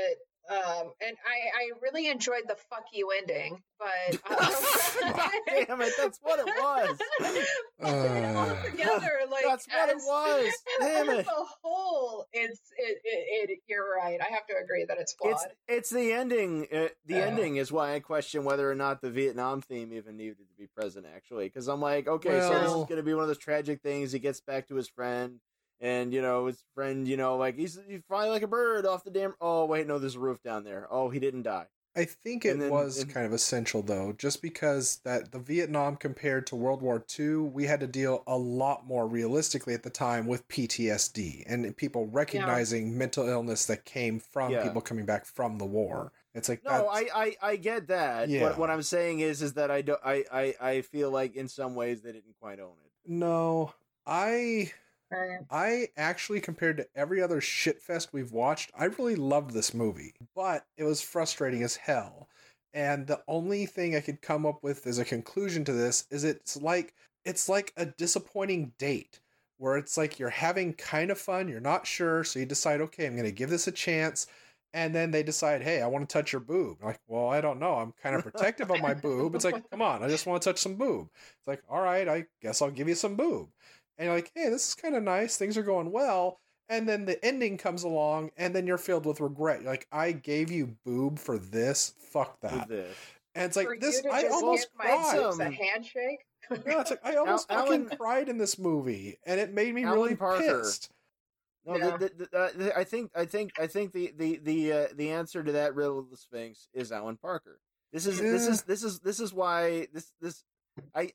um, 0.49 0.91
and 1.01 1.15
I, 1.25 1.63
I 1.63 1.69
really 1.81 2.07
enjoyed 2.07 2.43
the 2.47 2.55
fuck 2.69 2.85
you 2.93 3.09
ending, 3.17 3.61
but 3.77 4.15
um, 4.31 4.53
damn 5.47 5.81
it 5.81 5.93
that's 5.97 6.19
what 6.21 6.39
it 6.39 6.45
was 6.47 6.97
but 7.79 7.87
all 7.87 8.49
Uh, 8.49 8.63
together, 8.63 9.11
like 9.31 9.43
that's 9.45 9.67
what 9.67 9.89
it 9.89 9.95
as- 9.97 10.03
was 10.05 10.53
damn 10.81 11.09
as 11.09 11.17
it 11.19 11.27
a 11.27 11.43
whole, 11.63 12.25
it's 12.33 12.59
it, 12.77 12.97
it, 13.03 13.49
it. 13.51 13.59
You're 13.67 13.87
right. 13.95 14.19
I 14.21 14.33
have 14.33 14.45
to 14.47 14.55
agree 14.63 14.85
that 14.87 14.97
it's 14.99 15.13
flawed. 15.13 15.33
it's 15.33 15.47
it's 15.67 15.89
the 15.91 16.11
ending 16.11 16.67
uh, 16.73 16.87
the 17.05 17.15
Yeah. 17.15 17.25
ending 17.27 17.55
is 17.57 17.71
why 17.71 17.93
i 17.93 17.99
question 17.99 18.43
whether 18.43 18.69
or 18.69 18.75
not 18.75 19.01
the 19.01 19.11
vietnam 19.11 19.61
theme 19.61 19.93
even 19.93 20.17
needed 20.17 20.37
to 20.37 20.43
be 20.57 20.67
present 20.67 21.05
actually 21.15 21.45
because 21.45 21.67
i'm 21.67 21.81
like 21.81 22.07
okay 22.07 22.39
so 22.41 22.59
this 22.59 22.69
is 22.69 22.85
going 22.85 22.97
to 22.97 23.03
be 23.03 23.13
one 23.13 23.21
of 23.23 23.27
those 23.27 23.37
tragic 23.37 23.81
things 23.81 24.11
he 24.11 24.19
gets 24.19 24.41
back 24.41 24.67
to 24.67 24.75
his 24.75 24.89
friend 24.89 25.39
and 25.81 26.13
you 26.13 26.21
know 26.21 26.45
his 26.47 26.63
friend 26.75 27.07
you 27.07 27.17
know 27.17 27.37
like 27.37 27.55
he's 27.55 27.79
he's 27.87 28.01
flying 28.07 28.29
like 28.31 28.41
a 28.43 28.47
bird 28.47 28.85
off 28.85 29.03
the 29.03 29.11
damn 29.11 29.33
oh 29.41 29.65
wait 29.65 29.87
no 29.87 29.97
there's 29.99 30.15
a 30.15 30.19
roof 30.19 30.41
down 30.43 30.63
there 30.63 30.87
oh 30.91 31.09
he 31.09 31.19
didn't 31.19 31.43
die 31.43 31.65
I 31.95 32.05
think 32.05 32.45
it 32.45 32.59
then- 32.59 32.69
was 32.69 32.99
and- 33.01 33.11
kind 33.11 33.25
of 33.25 33.33
essential 33.33 33.81
though, 33.81 34.13
just 34.13 34.43
because 34.43 35.01
that 35.05 35.31
the 35.31 35.39
Vietnam 35.39 35.95
compared 35.95 36.45
to 36.47 36.55
World 36.55 36.83
War 36.83 37.03
II, 37.19 37.37
we 37.37 37.65
had 37.65 37.79
to 37.79 37.87
deal 37.87 38.23
a 38.27 38.37
lot 38.37 38.85
more 38.85 39.07
realistically 39.07 39.73
at 39.73 39.81
the 39.81 39.89
time 39.89 40.27
with 40.27 40.47
PTSD 40.49 41.43
and 41.47 41.75
people 41.75 42.05
recognizing 42.07 42.95
mental 42.95 43.27
illness 43.27 43.65
that 43.65 43.85
came 43.85 44.19
from 44.19 44.51
Yeah. 44.51 44.63
people 44.63 44.81
coming 44.81 45.05
back 45.05 45.25
from 45.25 45.57
the 45.57 45.65
war. 45.65 46.11
It's 46.35 46.47
like 46.47 46.63
no 46.63 46.87
I, 46.87 47.07
I 47.13 47.35
i 47.41 47.55
get 47.55 47.87
that 47.87 48.29
Yeah. 48.29 48.47
but 48.47 48.57
what 48.59 48.69
i'm 48.69 48.83
saying 48.83 49.19
is 49.19 49.41
is 49.41 49.53
that 49.53 49.71
i 49.71 49.81
don't 49.81 49.99
I, 50.05 50.23
I 50.31 50.55
i 50.61 50.81
feel 50.81 51.09
like 51.09 51.35
in 51.35 51.47
some 51.49 51.73
ways 51.73 52.01
they 52.01 52.11
didn't 52.11 52.35
quite 52.39 52.59
own 52.59 52.75
it 52.85 52.91
no, 53.11 53.73
I 54.05 54.71
Right. 55.11 55.39
I 55.49 55.87
actually, 55.97 56.39
compared 56.39 56.77
to 56.77 56.87
every 56.95 57.21
other 57.21 57.41
shitfest 57.41 58.09
we've 58.13 58.31
watched, 58.31 58.71
I 58.75 58.85
really 58.85 59.15
loved 59.15 59.51
this 59.51 59.73
movie, 59.73 60.13
but 60.35 60.65
it 60.77 60.83
was 60.83 61.01
frustrating 61.01 61.63
as 61.63 61.75
hell. 61.75 62.29
And 62.73 63.07
the 63.07 63.23
only 63.27 63.65
thing 63.65 63.95
I 63.95 64.01
could 64.01 64.21
come 64.21 64.45
up 64.45 64.61
with 64.63 64.85
as 64.85 64.99
a 64.99 65.05
conclusion 65.05 65.63
to 65.65 65.73
this 65.73 66.05
is 66.11 66.23
it's 66.23 66.55
like 66.57 66.93
it's 67.25 67.49
like 67.49 67.73
a 67.75 67.85
disappointing 67.87 68.73
date 68.77 69.19
where 69.57 69.77
it's 69.77 69.97
like 69.97 70.19
you're 70.19 70.29
having 70.29 70.73
kind 70.73 71.09
of 71.11 71.17
fun, 71.17 71.47
you're 71.49 71.59
not 71.59 71.87
sure, 71.87 72.23
so 72.23 72.39
you 72.39 72.45
decide, 72.45 72.79
okay, 72.81 73.05
I'm 73.07 73.13
going 73.13 73.25
to 73.25 73.31
give 73.31 73.49
this 73.49 73.67
a 73.67 73.71
chance. 73.71 74.27
And 74.73 74.93
then 74.93 75.09
they 75.09 75.23
decide, 75.23 75.63
hey, 75.63 75.81
I 75.81 75.87
want 75.87 76.07
to 76.07 76.13
touch 76.13 76.31
your 76.31 76.41
boob. 76.41 76.77
I'm 76.81 76.87
like, 76.89 76.99
well, 77.07 77.27
I 77.27 77.41
don't 77.41 77.59
know. 77.59 77.73
I'm 77.75 77.91
kind 78.03 78.15
of 78.15 78.21
protective 78.21 78.69
of 78.69 78.79
my 78.79 78.93
boob. 78.93 79.33
It's 79.33 79.43
like, 79.43 79.67
come 79.71 79.81
on, 79.81 80.03
I 80.03 80.07
just 80.07 80.27
want 80.27 80.43
to 80.43 80.49
touch 80.49 80.59
some 80.59 80.75
boob. 80.75 81.09
It's 81.15 81.47
like, 81.47 81.63
all 81.67 81.81
right, 81.81 82.07
I 82.07 82.25
guess 82.41 82.61
I'll 82.61 82.69
give 82.69 82.87
you 82.87 82.93
some 82.95 83.15
boob 83.15 83.49
and 83.99 84.05
you're 84.07 84.15
like, 84.15 84.31
hey, 84.33 84.49
this 84.49 84.69
is 84.69 84.73
kind 84.75 84.95
of 84.95 85.03
nice. 85.03 85.37
Things 85.37 85.55
are 85.57 85.61
going 85.63 85.91
well. 85.91 86.39
And 86.69 86.87
then 86.89 87.05
the 87.05 87.23
ending 87.25 87.57
comes 87.57 87.83
along, 87.83 88.31
and 88.37 88.55
then 88.55 88.65
you're 88.65 88.77
filled 88.79 89.05
with 89.05 89.19
regret. 89.21 89.61
You're 89.61 89.71
like, 89.71 89.87
I 89.91 90.11
gave 90.13 90.49
you 90.51 90.75
boob 90.85 91.19
for 91.19 91.37
this. 91.37 91.93
Fuck 92.11 92.39
that. 92.41 92.67
this 92.69 92.95
And 93.35 93.45
it's 93.45 93.55
like 93.57 93.67
For 93.67 93.77
this. 93.77 94.01
I 94.11 94.27
almost 94.27 94.69
give 94.71 94.87
my 94.87 95.31
cried. 95.37 95.47
a 95.47 95.51
handshake. 95.51 96.19
Yeah, 96.51 96.81
it's 96.81 96.91
like 96.91 97.03
I 97.05 97.15
almost 97.17 97.51
Alan- 97.51 97.83
fucking 97.85 97.97
cried 97.97 98.29
in 98.29 98.37
this 98.37 98.57
movie, 98.57 99.17
and 99.25 99.39
it 99.39 99.53
made 99.53 99.73
me 99.75 99.83
Alan 99.83 99.99
really 99.99 100.15
Parker. 100.15 100.59
pissed. 100.61 100.89
No, 101.65 101.75
Yeah. 101.75 101.97
the, 101.97 102.11
the, 102.17 102.25
the, 102.31 102.37
uh, 102.39 102.49
the- 102.55 102.77
I 102.77 102.83
think 102.83 103.11
I 103.15 103.25
think 103.25 103.51
I 103.59 103.65
think 103.67 103.91
the 103.91 104.13
the 104.15 104.37
the 104.37 104.71
uh, 104.73 104.87
the 104.95 105.09
answer 105.09 105.43
to 105.43 105.51
that 105.53 105.73
riddle 105.75 105.97
of 105.99 106.09
the 106.11 106.17
Sphinx 106.17 106.67
is 106.73 106.91
Alan 106.91 107.17
Parker. 107.17 107.59
This 107.91 108.05
is 108.05 108.19
this 108.19 108.47
is 108.47 108.61
this 108.63 108.83
is 108.83 108.99
this 108.99 109.19
is 109.19 109.33
why 109.33 109.87
this 109.91 110.11
this 110.21 110.43
I, 110.95 111.01
I, 111.01 111.03
I 111.03 111.11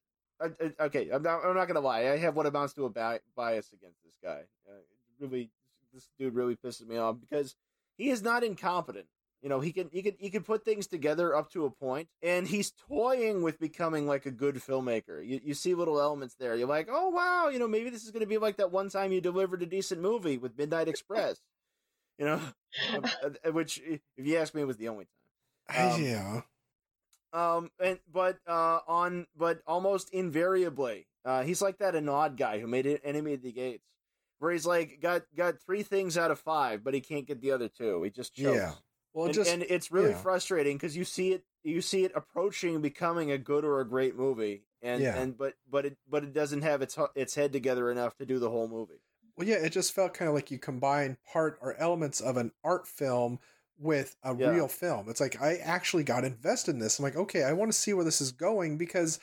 okay 0.81 1.11
I'm 1.11 1.23
not 1.23 1.44
I'm 1.44 1.55
not 1.55 1.66
gonna 1.68 1.81
lie 1.81 2.01
I 2.11 2.16
have 2.18 2.37
what 2.37 2.47
amounts 2.47 2.75
to 2.75 2.85
a 2.85 2.90
bi- 2.90 3.20
bias 3.37 3.73
against 3.73 4.03
this 4.05 4.16
guy. 4.23 4.42
Uh, 4.68 4.73
really, 5.20 5.51
this 5.92 6.09
dude 6.18 6.35
really 6.35 6.57
pisses 6.57 6.87
me 6.87 6.97
off 6.97 7.16
because 7.20 7.55
he 7.97 8.11
is 8.11 8.23
not 8.23 8.42
incompetent. 8.42 9.07
You 9.42 9.51
know, 9.51 9.61
he 9.61 9.73
can 9.73 9.90
he 9.92 10.01
can 10.01 10.14
he 10.18 10.31
can 10.31 10.42
put 10.42 10.64
things 10.64 10.87
together 10.87 11.37
up 11.37 11.51
to 11.53 11.66
a 11.66 11.70
point, 11.70 12.09
and 12.23 12.49
he's 12.49 12.73
toying 12.88 13.42
with 13.42 13.61
becoming 13.61 14.07
like 14.07 14.25
a 14.25 14.31
good 14.31 14.55
filmmaker. 14.57 15.25
You 15.25 15.38
you 15.44 15.53
see 15.53 15.75
little 15.75 16.01
elements 16.01 16.35
there. 16.35 16.57
You're 16.57 16.66
like, 16.66 16.88
oh 16.90 17.11
wow, 17.11 17.49
you 17.49 17.59
know, 17.59 17.68
maybe 17.68 17.90
this 17.90 18.05
is 18.05 18.11
going 18.11 18.23
to 18.23 18.27
be 18.27 18.38
like 18.38 18.57
that 18.57 18.73
one 18.73 18.88
time 18.88 19.12
you 19.12 19.20
delivered 19.20 19.62
a 19.62 19.66
decent 19.66 20.01
movie 20.01 20.38
with 20.38 20.57
Midnight 20.57 20.88
Express. 20.88 21.42
You 22.18 22.25
know, 22.25 22.40
Uh, 23.23 23.53
which 23.53 23.83
if 23.87 24.01
you 24.16 24.37
ask 24.38 24.55
me, 24.55 24.64
was 24.64 24.79
the 24.79 24.88
only 24.88 25.07
time. 25.68 25.92
Um, 25.92 26.03
yeah. 26.03 26.40
Um, 27.35 27.70
and 27.83 27.99
but 28.11 28.38
uh, 28.47 28.79
on 28.87 29.27
but 29.37 29.61
almost 29.66 30.11
invariably, 30.11 31.09
uh, 31.25 31.42
he's 31.42 31.61
like 31.61 31.79
that 31.79 31.94
Annaud 31.94 32.37
guy 32.37 32.61
who 32.61 32.68
made 32.68 32.87
it 32.87 33.01
Enemy 33.05 33.35
of 33.35 33.42
the 33.42 33.51
Gates, 33.51 33.85
where 34.38 34.53
he's 34.53 34.64
like 34.64 35.01
got 35.03 35.23
got 35.37 35.61
three 35.61 35.83
things 35.83 36.16
out 36.16 36.31
of 36.31 36.38
five, 36.38 36.85
but 36.85 36.94
he 36.94 37.01
can't 37.01 37.27
get 37.27 37.40
the 37.40 37.51
other 37.51 37.68
two. 37.68 38.03
He 38.05 38.11
just 38.11 38.35
chokes. 38.37 38.57
Yeah. 38.57 38.73
Well, 39.12 39.27
and, 39.27 39.35
just 39.35 39.51
and 39.51 39.64
it's 39.68 39.90
really 39.90 40.11
yeah. 40.11 40.18
frustrating 40.18 40.77
because 40.77 40.97
you 40.97 41.05
see 41.05 41.33
it 41.33 41.44
you 41.64 41.81
see 41.81 42.05
it 42.05 42.12
approaching 42.14 42.81
becoming 42.81 43.33
a 43.33 43.38
good 43.38 43.64
or 43.64 43.81
a 43.81 43.88
great 43.88 44.16
movie, 44.16 44.62
and 44.81 45.03
Yeah. 45.03 45.16
and 45.16 45.37
but 45.37 45.55
but 45.68 45.87
it 45.87 45.97
but 46.09 46.23
it 46.23 46.33
doesn't 46.33 46.62
have 46.62 46.83
its 46.83 46.97
its 47.16 47.35
head 47.35 47.53
together 47.53 47.90
enough 47.90 48.16
to 48.18 48.27
do 48.27 48.38
the 48.38 48.51
whole 48.51 48.68
movie. 48.68 49.03
Well, 49.37 49.49
yeah, 49.49 49.57
it 49.57 49.70
just 49.70 49.92
felt 49.92 50.14
kind 50.14 50.29
of 50.29 50.35
like 50.37 50.53
you 50.53 50.61
combine 50.61 51.16
part 51.33 51.59
or 51.61 51.75
elements 51.75 52.20
of 52.20 52.37
an 52.37 52.53
art 52.62 52.87
film 52.87 53.40
with 53.79 54.17
a 54.23 54.35
Yeah. 54.37 54.51
real 54.51 54.69
film. 54.69 55.09
It's 55.09 55.21
like 55.21 55.41
I 55.43 55.57
actually 55.57 56.05
got 56.05 56.25
invested 56.25 56.73
in 56.73 56.79
this. 56.79 56.99
I'm 56.99 57.03
like, 57.05 57.17
okay, 57.17 57.43
I 57.45 57.53
want 57.53 57.73
to 57.73 57.79
see 57.79 57.93
where 57.93 58.05
this 58.05 58.21
is 58.21 58.33
going 58.33 58.79
because 58.79 59.19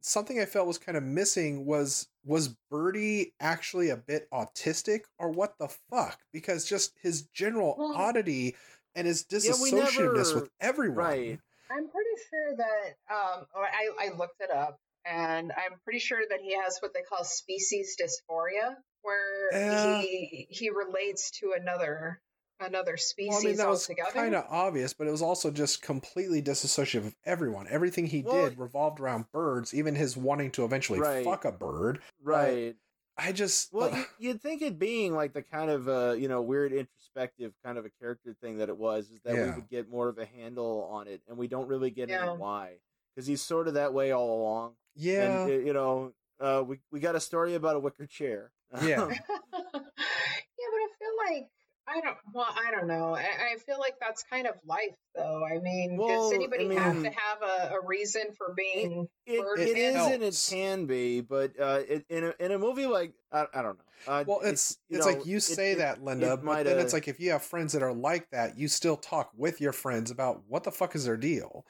something 0.00 0.38
I 0.40 0.44
felt 0.44 0.66
was 0.68 0.78
kind 0.78 0.96
of 0.96 1.02
missing 1.04 1.64
was 1.66 2.08
was 2.24 2.48
Birdy 2.70 3.34
actually 3.40 3.88
a 3.90 3.96
bit 3.96 4.28
autistic 4.32 5.00
or 5.18 5.30
what 5.30 5.54
the 5.58 5.68
fuck? 5.90 6.20
Because 6.32 6.64
just 6.64 6.92
his 7.00 7.22
general 7.22 7.74
Well- 7.78 7.94
oddity 7.94 8.56
and 8.94 9.06
his 9.06 9.24
Yeah, 9.30 9.38
disassociativeness 9.38 10.28
never- 10.28 10.40
with 10.40 10.50
everyone. 10.60 10.96
Right. 10.96 11.40
I'm 11.70 11.88
pretty 11.88 12.10
sure 12.30 12.56
that 12.56 12.96
um, 13.14 13.46
I, 13.54 13.90
I 13.98 14.08
looked 14.16 14.40
it 14.40 14.50
up, 14.50 14.80
and 15.04 15.52
I'm 15.52 15.78
pretty 15.84 15.98
sure 15.98 16.20
that 16.30 16.40
he 16.40 16.54
has 16.56 16.78
what 16.80 16.94
they 16.94 17.02
call 17.02 17.24
species 17.24 17.96
dysphoria, 18.00 18.76
where 19.02 19.50
Yeah. 19.52 20.00
he 20.00 20.46
he 20.48 20.70
relates 20.70 21.30
to 21.40 21.52
another 21.52 22.20
another 22.60 22.96
species 22.96 23.30
Well, 23.30 23.40
I 23.40 23.44
mean, 23.44 23.56
that 23.56 23.68
was 23.68 23.82
altogether. 23.88 24.10
kind 24.12 24.34
of 24.34 24.44
obvious, 24.48 24.92
but 24.94 25.06
it 25.06 25.10
was 25.10 25.22
also 25.22 25.50
just 25.50 25.82
completely 25.82 26.42
disassociative 26.42 27.06
of 27.06 27.16
everyone. 27.24 27.66
Everything 27.68 28.06
he 28.06 28.22
Well- 28.22 28.48
did 28.48 28.58
revolved 28.58 29.00
around 29.00 29.30
birds, 29.32 29.74
even 29.74 29.94
his 29.94 30.16
wanting 30.16 30.50
to 30.52 30.64
eventually 30.64 31.00
Right. 31.00 31.24
fuck 31.24 31.44
a 31.44 31.52
bird. 31.52 32.00
Right. 32.22 32.76
I 33.18 33.32
just 33.32 33.72
Well, 33.72 33.96
you, 33.96 34.04
you'd 34.18 34.42
think 34.42 34.60
it 34.60 34.78
being 34.78 35.14
like 35.14 35.32
the 35.32 35.40
kind 35.42 35.70
of 35.70 35.88
uh, 35.88 36.12
you 36.18 36.28
know 36.28 36.42
weird 36.42 36.72
introspective 36.72 37.54
kind 37.64 37.78
of 37.78 37.86
a 37.86 37.90
character 37.98 38.34
thing 38.42 38.58
that 38.58 38.68
it 38.68 38.76
was 38.76 39.10
is 39.10 39.20
that 39.24 39.34
we 39.34 39.50
would 39.52 39.68
get 39.70 39.88
more 39.88 40.08
of 40.08 40.18
a 40.18 40.26
handle 40.26 40.86
on 40.92 41.08
it, 41.08 41.22
and 41.26 41.38
we 41.38 41.48
don't 41.48 41.66
really 41.66 41.90
get 41.90 42.10
Yeah. 42.10 42.28
any 42.28 42.36
why 42.38 42.76
because 43.14 43.26
he's 43.26 43.40
sort 43.40 43.68
of 43.68 43.74
that 43.74 43.94
way 43.94 44.10
all 44.12 44.38
along. 44.42 44.76
yeah, 44.94 45.44
and 45.44 45.50
uh, 45.50 45.54
you 45.54 45.72
know, 45.72 46.12
uh, 46.40 46.62
we 46.66 46.78
we 46.90 47.00
got 47.00 47.16
a 47.16 47.20
story 47.20 47.54
about 47.54 47.74
a 47.76 47.78
wicker 47.78 48.04
chair. 48.06 48.52
Yeah. 48.82 49.08
yeah, 49.54 49.70
but 49.72 49.82
I 49.82 50.88
feel 50.98 51.16
like 51.36 51.48
I 51.88 52.00
don't. 52.00 52.16
Well, 52.32 52.48
I 52.48 52.70
don't 52.72 52.88
know. 52.88 53.14
I, 53.14 53.20
I 53.54 53.56
feel 53.64 53.78
like 53.78 53.94
that's 54.00 54.24
kind 54.24 54.46
of 54.46 54.54
life, 54.64 54.94
though. 55.14 55.44
I 55.44 55.58
mean, 55.60 55.96
Well, 55.96 56.08
does 56.08 56.32
I 56.32 56.34
anybody 56.34 56.74
have 56.74 57.02
to 57.02 57.10
have 57.10 57.42
a, 57.42 57.74
a 57.74 57.86
reason 57.86 58.32
for 58.36 58.54
being? 58.56 59.08
it, 59.26 59.40
Bird 59.40 59.60
it 59.60 59.76
is 59.78 59.94
and 60.06 60.22
it 60.22 60.46
can 60.50 60.86
be, 60.86 61.20
but 61.20 61.58
uh, 61.60 61.80
it, 61.88 62.04
in 62.08 62.24
a 62.24 62.34
in 62.40 62.52
a 62.52 62.58
movie 62.58 62.86
like 62.86 63.12
I, 63.30 63.46
I 63.54 63.62
don't 63.62 63.78
know. 63.78 63.84
Uh, 64.06 64.24
well, 64.26 64.40
it's 64.42 64.78
you 64.88 64.96
it's 64.98 65.06
know, 65.06 65.12
like 65.12 65.26
you 65.26 65.40
say 65.40 65.72
it- 65.72 65.78
that, 65.78 66.02
Linda, 66.02 66.34
it 66.34 66.44
but 66.44 66.64
then 66.64 66.78
uh, 66.78 66.82
it's 66.82 66.92
like 66.92 67.08
if 67.08 67.20
you 67.20 67.30
have 67.30 67.42
friends 67.42 67.72
that 67.72 67.82
are 67.82 67.94
like 67.94 68.28
that, 68.30 68.58
you 68.58 68.68
still 68.68 68.96
talk 68.96 69.30
with 69.36 69.60
your 69.60 69.72
friends 69.72 70.10
about 70.10 70.42
what 70.48 70.64
the 70.64 70.72
fuck 70.72 70.94
is 70.96 71.04
their 71.04 71.16
deal, 71.16 71.64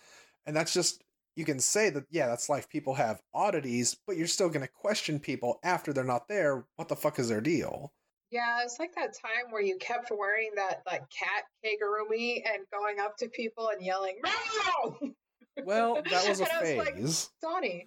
and 0.46 0.56
that's 0.56 0.72
just 0.72 1.02
you 1.36 1.44
can 1.44 1.60
say 1.60 1.90
that 1.90 2.04
yeah, 2.10 2.26
that's 2.26 2.48
life. 2.48 2.68
People 2.70 2.94
have 2.94 3.20
oddities, 3.34 3.96
but 4.06 4.16
you're 4.16 4.26
still 4.26 4.48
going 4.48 4.66
to 4.66 4.72
question 4.72 5.20
people 5.20 5.58
after 5.62 5.92
they're 5.92 6.04
not 6.04 6.26
there. 6.28 6.64
What 6.76 6.88
the 6.88 6.96
fuck 6.96 7.18
is 7.18 7.28
their 7.28 7.42
deal? 7.42 7.92
Yeah, 8.30 8.62
it's 8.64 8.78
like 8.78 8.94
that 8.96 9.14
time 9.20 9.50
where 9.50 9.62
you 9.62 9.76
kept 9.78 10.10
wearing 10.10 10.50
that 10.56 10.82
like 10.86 11.02
cat 11.10 11.44
kigurumi 11.64 12.42
and 12.44 12.64
going 12.72 12.98
up 13.00 13.16
to 13.18 13.28
people 13.28 13.68
and 13.68 13.84
yelling 13.84 14.16
"Meow!" 14.22 14.98
Well, 15.64 16.02
that 16.10 16.28
was 16.28 16.40
a 16.40 16.42
And 16.44 16.52
I 16.52 16.60
was 16.60 16.76
like, 16.76 16.96
phase. 16.96 17.30
Donnie, 17.40 17.86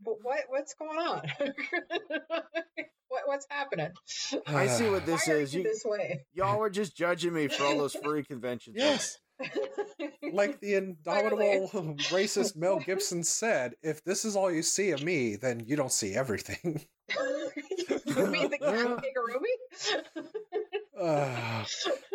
what 0.00 0.40
what's 0.48 0.74
going 0.74 0.98
on? 0.98 1.22
what 3.08 3.22
what's 3.26 3.46
happening? 3.50 3.90
I 4.46 4.66
see 4.68 4.88
what 4.88 5.04
this 5.04 5.26
Why 5.26 5.34
are 5.34 5.40
is. 5.40 5.54
you 5.54 5.62
You 5.62 5.68
this 5.68 5.82
way? 5.84 6.24
y'all 6.32 6.58
were 6.58 6.70
just 6.70 6.96
judging 6.96 7.32
me 7.34 7.48
for 7.48 7.64
all 7.64 7.76
those 7.78 7.94
furry 7.94 8.24
conventions. 8.32 8.76
yes, 8.78 9.18
like 10.32 10.60
the 10.60 10.74
indomitable 10.76 11.68
racist 12.10 12.56
Mel 12.56 12.78
Gibson 12.78 13.22
said, 13.24 13.74
if 13.82 14.02
this 14.04 14.24
is 14.24 14.36
all 14.36 14.50
you 14.50 14.62
see 14.62 14.90
of 14.90 15.02
me, 15.02 15.36
then 15.36 15.64
you 15.66 15.76
don't 15.76 15.92
see 15.92 16.14
everything. 16.14 16.84
you 18.06 18.26
mean 18.26 18.50
the? 18.50 18.58
Ah, 21.00 21.66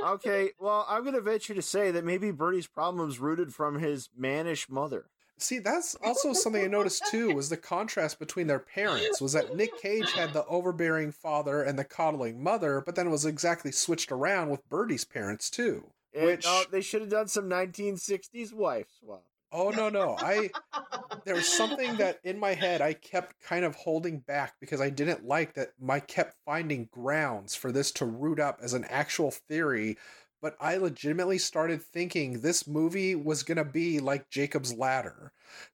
Okay, 0.06 0.52
well, 0.60 0.86
I'm 0.88 1.04
going 1.04 1.16
to 1.16 1.22
venture 1.22 1.54
to 1.54 1.62
say 1.62 1.92
that 1.92 2.06
maybe 2.06 2.32
Birdy's 2.32 2.68
problems 2.68 3.20
rooted 3.20 3.54
from 3.54 3.80
his 3.80 4.10
mannish 4.16 4.70
mother. 4.70 5.06
see, 5.38 5.60
that's 5.60 5.96
also 5.96 6.34
something 6.34 6.63
I 6.63 6.68
noticed 6.68 7.04
too. 7.12 7.34
Was 7.36 7.50
the 7.50 7.58
contrast 7.58 8.18
between 8.20 8.48
their 8.48 8.60
parents? 8.60 9.20
Was 9.20 9.34
that 9.34 9.56
Nick 9.56 9.82
Cage 9.82 10.12
had 10.13 10.32
the 10.34 10.46
overbearing 10.46 11.12
father 11.12 11.62
and 11.62 11.78
the 11.78 11.84
coddling 11.84 12.42
mother, 12.42 12.82
but 12.86 12.96
then 12.96 13.08
it 13.08 13.12
was 13.12 13.26
exactly 13.26 13.72
switched 13.72 14.12
around 14.12 14.50
with 14.50 14.68
Birdy's 14.70 15.06
parents 15.06 15.50
too. 15.50 15.92
And, 16.17 16.25
Which- 16.25 16.45
uh, 16.45 16.63
they 16.71 16.82
should 16.82 17.01
have 17.01 17.10
done 17.10 17.27
some 17.27 17.49
1960s 17.49 18.53
wife 18.53 18.88
swap. 18.99 19.23
Oh 19.49 19.69
no, 19.69 19.88
no, 19.88 20.17
I 20.19 20.49
there 21.25 21.36
was 21.36 21.47
something 21.47 21.95
that 21.97 22.19
in 22.25 22.38
my 22.38 22.53
head 22.53 22.82
I 22.82 22.91
kept 22.93 23.39
kind 23.41 23.63
of 23.63 23.75
holding 23.75 24.19
back 24.19 24.56
because 24.60 24.82
I 24.82 24.89
didn't 24.89 25.25
like 25.25 25.53
that 25.53 25.69
My 25.80 26.01
kept 26.01 26.36
finding 26.45 26.89
grounds 26.91 27.56
for 27.56 27.71
this 27.71 27.91
to 27.93 28.06
root 28.06 28.41
up 28.41 28.60
as 28.62 28.73
an 28.73 28.84
actual 28.89 29.32
theory. 29.32 29.97
But 30.41 30.56
I 30.60 30.75
legitimately 30.77 31.38
started 31.39 31.82
thinking 31.82 32.41
this 32.41 32.67
movie 32.67 33.15
was 33.15 33.41
gonna 33.43 33.63
be 33.65 33.99
like 34.01 34.30
Jacob's 34.30 34.73
Ladder 34.73 35.32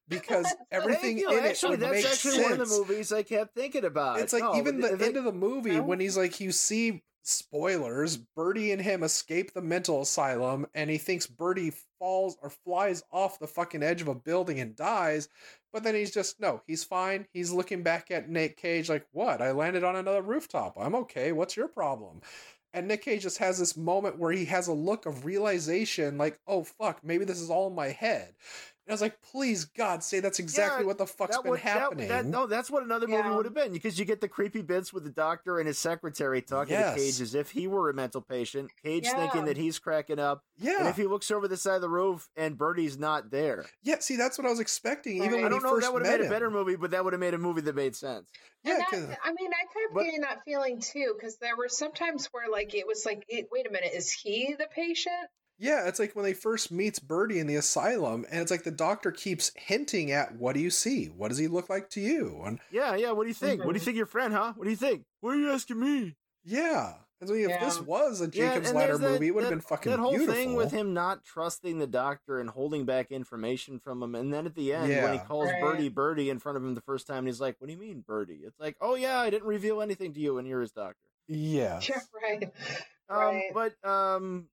because 0.08 0.46
everything 0.72 1.18
Thank 1.18 1.20
you. 1.22 1.38
in 1.38 1.44
actually, 1.44 1.68
it 1.68 1.72
would 1.72 1.80
that's 1.82 1.94
make 2.04 2.06
actually 2.06 2.32
sense. 2.34 2.44
one 2.52 2.62
of 2.62 2.70
the 2.70 2.78
movies 2.78 3.12
I 3.12 3.24
kept 3.24 3.56
thinking 3.56 3.84
about. 3.86 4.20
It's 4.20 4.34
like 4.34 4.44
No, 4.44 4.56
even 4.56 4.80
the 4.80 4.96
they- 4.96 5.08
end 5.08 5.18
of 5.18 5.24
the 5.24 5.34
movie 5.34 5.78
I 5.78 5.80
when 5.80 6.00
he's 6.00 6.16
like, 6.16 6.40
you 6.40 6.52
see 6.52 7.02
spoilers, 7.24 8.18
Birdy 8.18 8.72
and 8.72 8.82
him 8.82 9.04
escape 9.04 9.54
the 9.54 9.62
mental 9.62 10.02
asylum, 10.02 10.68
and 10.74 10.90
he 10.90 10.98
thinks 10.98 11.26
Birdy 11.26 11.72
falls 12.00 12.38
or 12.42 12.50
flies 12.50 13.04
off 13.12 13.40
the 13.40 13.48
fucking 13.48 13.82
edge 13.84 14.02
of 14.02 14.08
a 14.08 14.16
building 14.16 14.60
and 14.60 14.76
dies. 14.76 15.30
But 15.72 15.84
then 15.84 15.96
he's 15.96 16.12
just 16.12 16.40
no, 16.40 16.62
he's 16.68 16.84
fine. 16.84 17.28
He's 17.34 17.52
looking 17.52 17.82
back 17.82 18.12
at 18.12 18.30
Nick 18.30 18.58
Cage 18.58 18.90
like, 18.90 19.08
"What? 19.12 19.42
I 19.42 19.52
landed 19.52 19.84
on 19.84 19.96
another 19.96 20.22
rooftop. 20.22 20.78
I'm 20.78 20.96
okay. 20.96 21.32
What's 21.32 21.58
your 21.58 21.68
problem?" 21.68 22.22
And 22.74 22.88
Nick 22.88 23.04
Cage 23.04 23.22
just 23.24 23.38
has 23.38 23.60
this 23.60 23.78
moment 23.78 24.18
where 24.18 24.32
he 24.32 24.46
has 24.46 24.68
a 24.68 24.74
look 24.74 25.06
of 25.06 25.26
realization, 25.26 26.18
like, 26.18 26.40
"Oh 26.48 26.64
fuck, 26.64 27.04
maybe 27.04 27.26
this 27.26 27.40
is 27.40 27.50
all 27.50 27.68
in 27.68 27.76
my 27.76 27.90
head." 27.90 28.36
And 28.86 28.92
I 28.92 28.94
was 28.96 29.02
like, 29.02 29.22
"Please, 29.22 29.64
God, 29.64 30.04
say 30.04 30.20
that's 30.20 30.40
exactly 30.40 30.82
Yeah, 30.84 30.88
what 30.88 30.98
the 30.98 31.06
fuck's 31.08 31.38
that 31.38 31.44
been 31.44 31.52
would, 31.52 31.60
happening." 31.62 32.10
That, 32.10 32.26
no, 32.26 32.48
that's 32.48 32.70
what 32.70 32.84
another 32.84 33.08
movie 33.08 33.30
would 33.30 33.46
have 33.46 33.54
been 33.54 33.72
because 33.72 33.98
you 33.98 34.04
get 34.04 34.20
the 34.20 34.28
creepy 34.28 34.62
bits 34.62 34.92
with 34.92 35.06
the 35.06 35.10
doctor 35.10 35.58
and 35.60 35.68
his 35.68 35.80
secretary 35.80 36.42
talking 36.42 36.74
Yes. 36.74 36.96
to 36.96 37.00
Cage 37.00 37.22
as 37.22 37.34
if 37.34 37.52
he 37.52 37.66
were 37.66 37.90
a 37.90 37.94
mental 37.94 38.22
patient. 38.22 38.72
Cage 38.84 39.08
thinking 39.08 39.46
that 39.46 39.56
he's 39.56 39.80
cracking 39.80 40.20
up, 40.20 40.44
and 40.62 40.88
if 40.88 40.98
he 40.98 41.06
looks 41.06 41.32
over 41.32 41.48
the 41.48 41.56
side 41.56 41.76
of 41.76 41.82
the 41.82 41.90
roof 41.90 42.30
and 42.36 42.58
Birdy's 42.58 42.98
not 42.98 43.32
there, 43.32 43.66
yeah. 43.84 44.00
See, 44.00 44.18
that's 44.18 44.38
what 44.38 44.46
I 44.46 44.50
was 44.50 44.60
expecting. 44.60 45.18
Even 45.18 45.32
when 45.32 45.46
I 45.46 45.50
don't 45.50 45.60
he 45.60 45.64
know 45.64 45.70
if 45.70 45.76
first 45.76 45.88
that 45.88 45.94
would 45.94 46.06
have 46.06 46.12
met 46.12 46.20
made 46.20 46.28
a 46.28 46.30
better 46.30 46.52
movie, 46.52 46.76
but 46.76 46.92
that 46.92 47.06
would 47.06 47.14
have 47.14 47.20
made 47.22 47.34
a 47.34 47.38
movie 47.38 47.62
that 47.62 47.76
made 47.76 47.96
sense. 47.96 48.30
Yeah, 48.66 48.80
that, 48.92 49.18
I 49.24 49.32
mean, 49.34 49.52
I 49.54 49.64
kept 49.74 49.94
But- 49.94 50.04
getting 50.04 50.22
that 50.22 50.44
feeling 50.46 50.80
too, 50.82 51.14
because 51.18 51.38
there 51.38 51.56
were 51.58 51.70
some 51.70 51.92
times 51.94 52.28
where, 52.32 52.50
like, 52.50 52.74
it 52.74 52.86
was 52.88 53.06
like, 53.06 53.24
it, 53.30 53.48
wait 53.52 53.68
a 53.68 53.72
minute, 53.72 53.92
is 53.94 54.12
he 54.12 54.56
the 54.58 54.68
patient? 54.68 55.14
Yeah, 55.64 55.88
it's 55.88 56.00
like 56.00 56.16
when 56.16 56.24
they 56.26 56.34
first 56.34 56.72
meets 56.72 57.00
Birdy 57.00 57.40
in 57.40 57.48
the 57.48 57.56
asylum, 57.56 58.26
and 58.30 58.42
it's 58.42 58.52
like 58.52 58.64
the 58.64 58.72
doctor 58.72 59.12
keeps 59.12 59.52
hinting 59.56 60.12
at, 60.12 60.36
"What 60.36 60.54
do 60.56 60.60
you 60.60 60.70
see? 60.70 61.06
What 61.06 61.30
does 61.30 61.38
he 61.38 61.48
look 61.48 61.70
like 61.70 61.90
to 61.92 62.02
you?" 62.02 62.42
And 62.46 62.60
Yeah, 62.72 62.96
yeah. 62.96 63.12
What 63.12 63.24
do 63.24 63.30
you 63.30 63.34
think? 63.34 63.64
What 63.64 63.72
do 63.74 63.78
you 63.78 63.82
Mhm. 63.82 63.86
think, 63.86 63.98
your 63.98 64.06
friend? 64.06 64.34
Huh? 64.34 64.54
What 64.58 64.66
do 64.66 64.70
you 64.70 64.76
think? 64.76 65.06
What 65.22 65.36
are 65.36 65.40
you 65.40 65.52
asking 65.52 65.80
me? 65.80 66.16
yeah, 66.46 66.96
and 67.22 67.30
so 67.30 67.36
if 67.36 67.58
this 67.62 67.80
was 67.80 68.20
a 68.20 68.28
Jacob's 68.28 68.68
and 68.68 68.76
Ladder 68.78 68.88
there's 68.94 69.00
that- 69.00 69.12
movie, 69.12 69.28
it 69.28 69.32
would 69.36 69.44
have 69.46 69.50
been 69.52 69.62
fucking 69.62 69.90
that 69.92 70.00
whole 70.00 70.12
beautiful. 70.12 70.34
thing 70.36 70.56
with 70.56 70.72
him 70.72 70.94
not 70.94 71.24
trusting 71.24 71.80
the 71.80 71.88
doctor 71.88 72.38
and 72.42 72.50
holding 72.50 72.84
back 72.86 73.12
information 73.12 73.80
from 73.80 74.04
him, 74.04 74.14
and 74.16 74.34
then 74.34 74.46
at 74.46 74.56
the 74.56 74.74
end 74.74 74.90
when 74.92 75.14
he 75.14 75.20
calls 75.20 75.50
Right. 75.50 75.62
Birdy 75.62 75.88
Birdy 75.88 76.30
in 76.30 76.40
front 76.40 76.58
of 76.58 76.64
him 76.66 76.76
the 76.76 76.82
first 76.82 77.08
time, 77.08 77.20
and 77.20 77.28
he's 77.28 77.40
like, 77.40 77.56
"What 77.60 77.68
do 77.68 77.74
you 77.74 77.80
mean, 77.80 78.02
Birdy?" 78.02 78.42
It's 78.46 78.60
like, 78.60 78.76
"Oh 78.82 78.96
yeah, 78.96 79.20
I 79.22 79.30
didn't 79.30 79.48
reveal 79.48 79.82
anything 79.82 80.14
to 80.14 80.20
you, 80.20 80.38
and 80.38 80.46
you're 80.46 80.60
his 80.60 80.74
doctor." 80.74 81.00
Yeah. 81.30 81.80
Yeah, 81.88 82.02
right. 82.22 82.44
Um, 83.10 83.18
Right. 83.18 83.52
but 83.54 83.88
um, 83.90 84.50
yeah, 84.50 84.53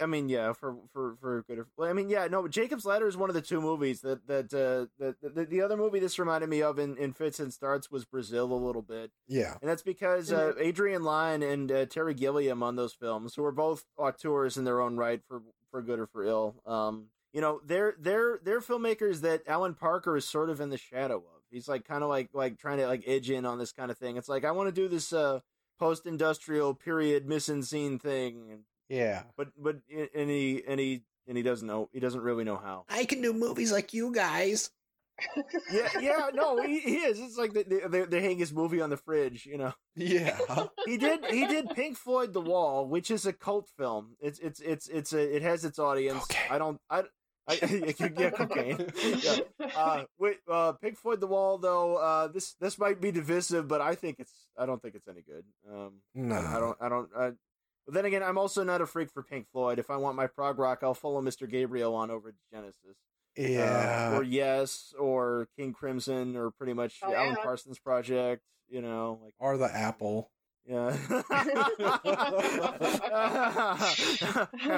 I 0.00 0.06
mean, 0.06 0.28
yeah, 0.28 0.52
for 0.52 0.76
for 0.92 1.16
for 1.20 1.44
good. 1.46 1.64
Well, 1.76 1.88
I 1.88 1.92
mean, 1.92 2.08
yeah, 2.08 2.26
no. 2.28 2.48
Jacob's 2.48 2.84
Ladder 2.86 3.06
is 3.06 3.16
one 3.16 3.28
of 3.30 3.34
the 3.34 3.42
two 3.42 3.60
movies 3.60 4.00
that 4.00 4.26
that 4.26 4.52
uh, 4.54 4.86
that 4.98 5.16
the, 5.34 5.44
the 5.44 5.60
other 5.60 5.76
movie 5.76 5.98
this 5.98 6.18
reminded 6.18 6.48
me 6.48 6.62
of 6.62 6.78
in, 6.78 6.96
in 6.96 7.12
fits 7.12 7.38
and 7.40 7.52
starts 7.52 7.90
was 7.90 8.04
Brazil 8.04 8.52
a 8.52 8.54
little 8.54 8.82
bit, 8.82 9.10
Yeah. 9.28 9.56
and 9.60 9.68
that's 9.70 9.82
because 9.82 10.32
uh, 10.32 10.54
Adrian 10.58 11.02
Lyne 11.02 11.42
and 11.42 11.70
uh, 11.70 11.86
Terry 11.86 12.14
Gilliam 12.14 12.62
on 12.62 12.76
those 12.76 12.94
films, 12.94 13.34
who 13.34 13.44
are 13.44 13.52
both 13.52 13.84
auteurs 13.98 14.56
in 14.56 14.64
their 14.64 14.80
own 14.80 14.96
right 14.96 15.20
for 15.28 15.42
for 15.70 15.82
good 15.82 15.98
or 15.98 16.06
for 16.06 16.24
ill. 16.24 16.54
Um, 16.64 17.08
you 17.32 17.40
know, 17.42 17.60
they're 17.64 17.94
they're 17.98 18.40
they're 18.42 18.60
filmmakers 18.62 19.20
that 19.20 19.42
Alan 19.46 19.74
Parker 19.74 20.16
is 20.16 20.24
sort 20.26 20.48
of 20.48 20.60
in 20.60 20.70
the 20.70 20.78
shadow 20.78 21.16
of. 21.18 21.42
He's 21.50 21.68
like 21.68 21.84
kind 21.86 22.02
of 22.02 22.08
like 22.08 22.30
like 22.32 22.58
trying 22.58 22.78
to 22.78 22.86
like 22.86 23.04
edge 23.06 23.28
in 23.30 23.44
on 23.44 23.58
this 23.58 23.72
kind 23.72 23.90
of 23.90 23.98
thing. 23.98 24.16
It's 24.16 24.28
like 24.28 24.44
I 24.44 24.52
want 24.52 24.68
to 24.68 24.72
do 24.72 24.88
this 24.88 25.12
uh 25.12 25.40
post 25.78 26.06
industrial 26.06 26.72
period 26.74 27.26
missing 27.28 27.62
scene 27.62 27.98
thing, 27.98 28.48
and 28.50 28.60
Yeah. 28.88 29.22
but 29.36 29.48
but 29.58 29.76
and 29.90 30.30
he 30.30 30.62
and 30.66 30.78
he 30.80 31.02
and 31.26 31.36
he 31.36 31.42
doesn't 31.42 31.66
know 31.66 31.88
he 31.92 32.00
doesn't 32.00 32.20
really 32.20 32.44
know 32.44 32.56
how. 32.56 32.84
I 32.88 33.04
can 33.04 33.20
do 33.20 33.32
movies 33.32 33.72
like 33.72 33.92
you 33.92 34.12
guys. 34.12 34.70
Yeah, 35.72 35.88
yeah, 35.98 36.28
no, 36.34 36.62
he, 36.62 36.78
he 36.78 36.96
is. 36.96 37.18
It's 37.18 37.38
like 37.38 37.52
they, 37.54 37.62
they 37.62 38.02
they 38.04 38.20
hang 38.20 38.36
his 38.38 38.52
movie 38.52 38.82
on 38.82 38.90
the 38.90 38.98
fridge, 38.98 39.46
you 39.46 39.58
know. 39.58 39.72
Yeah. 39.94 40.38
He 40.86 40.98
did 40.98 41.24
he 41.26 41.46
did 41.46 41.70
Pink 41.70 41.96
Floyd 41.96 42.32
The 42.32 42.40
Wall, 42.40 42.86
which 42.86 43.10
is 43.10 43.26
a 43.26 43.32
cult 43.32 43.68
film. 43.76 44.16
It's 44.20 44.38
it's 44.38 44.60
it's 44.60 44.88
it's 44.88 45.12
a 45.12 45.36
it 45.36 45.42
has 45.42 45.64
its 45.64 45.78
audience. 45.78 46.26
Cocaine. 46.26 46.52
I 46.52 46.58
don't 46.58 46.80
I. 46.90 47.02
I, 47.48 47.54
yeah, 48.18 48.30
cocaine. 48.30 48.90
Yeah. 49.22 49.38
Uh, 49.76 50.02
wait, 50.18 50.38
uh, 50.50 50.72
Pink 50.72 50.98
Floyd 50.98 51.20
The 51.20 51.28
Wall, 51.28 51.58
though. 51.58 51.94
Uh, 51.96 52.26
this 52.28 52.54
this 52.60 52.76
might 52.76 53.00
be 53.00 53.12
divisive, 53.12 53.68
but 53.68 53.80
I 53.80 53.94
think 53.94 54.16
it's. 54.18 54.32
I 54.58 54.66
don't 54.66 54.82
think 54.82 54.96
it's 54.96 55.06
any 55.06 55.22
good. 55.22 55.44
Um, 55.72 55.92
no. 56.14 56.34
I 56.34 56.58
don't. 56.58 56.76
I 56.80 56.88
don't. 56.88 57.08
I, 57.16 57.30
but 57.86 57.94
then 57.94 58.04
again, 58.04 58.22
I'm 58.22 58.36
also 58.38 58.62
not 58.64 58.80
a 58.82 58.86
freak 58.86 59.10
for 59.10 59.22
Pink 59.22 59.46
Floyd. 59.52 59.78
If 59.78 59.90
I 59.90 59.96
want 59.96 60.16
my 60.16 60.26
prog 60.26 60.58
rock, 60.58 60.80
I'll 60.82 60.94
follow 60.94 61.22
Mr. 61.22 61.48
Gabriel 61.48 61.94
on 61.94 62.10
over 62.10 62.32
to 62.32 62.38
Genesis. 62.52 62.96
Yeah. 63.36 64.10
Uh, 64.12 64.16
or 64.18 64.22
Yes, 64.22 64.92
or 64.98 65.48
King 65.58 65.72
Crimson, 65.72 66.36
or 66.36 66.50
pretty 66.50 66.72
much 66.72 66.98
Oh, 67.02 67.12
Alan 67.14 67.34
yeah. 67.36 67.42
Parsons 67.42 67.78
Project. 67.78 68.42
You 68.68 68.82
know, 68.82 69.20
like 69.22 69.34
or 69.38 69.56
the 69.58 69.72
apple. 69.72 70.30
yeah. 70.66 70.90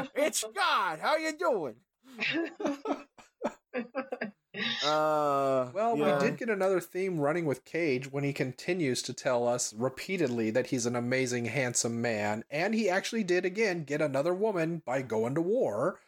it's 0.15 0.45
God. 0.55 0.99
How 1.01 1.17
you 1.17 1.33
doing? 1.39 1.77
Uh, 4.85 5.71
Well, 5.73 5.97
yeah. 5.97 6.19
we 6.19 6.25
did 6.25 6.37
get 6.39 6.49
another 6.51 6.81
theme 6.81 7.19
running 7.21 7.45
with 7.45 7.65
Cage 7.65 8.11
when 8.11 8.25
he 8.25 8.33
continues 8.33 9.03
to 9.03 9.13
tell 9.13 9.47
us 9.47 9.73
repeatedly 9.75 10.51
that 10.51 10.69
he's 10.69 10.87
an 10.87 10.97
amazing, 10.97 11.47
handsome 11.47 12.01
man, 12.01 12.45
and 12.51 12.75
he 12.75 12.89
actually 12.89 13.25
did 13.25 13.45
again 13.45 13.85
get 13.85 14.01
another 14.01 14.35
woman 14.35 14.83
by 14.85 15.03
going 15.03 15.35
to 15.35 15.41
war. 15.41 16.01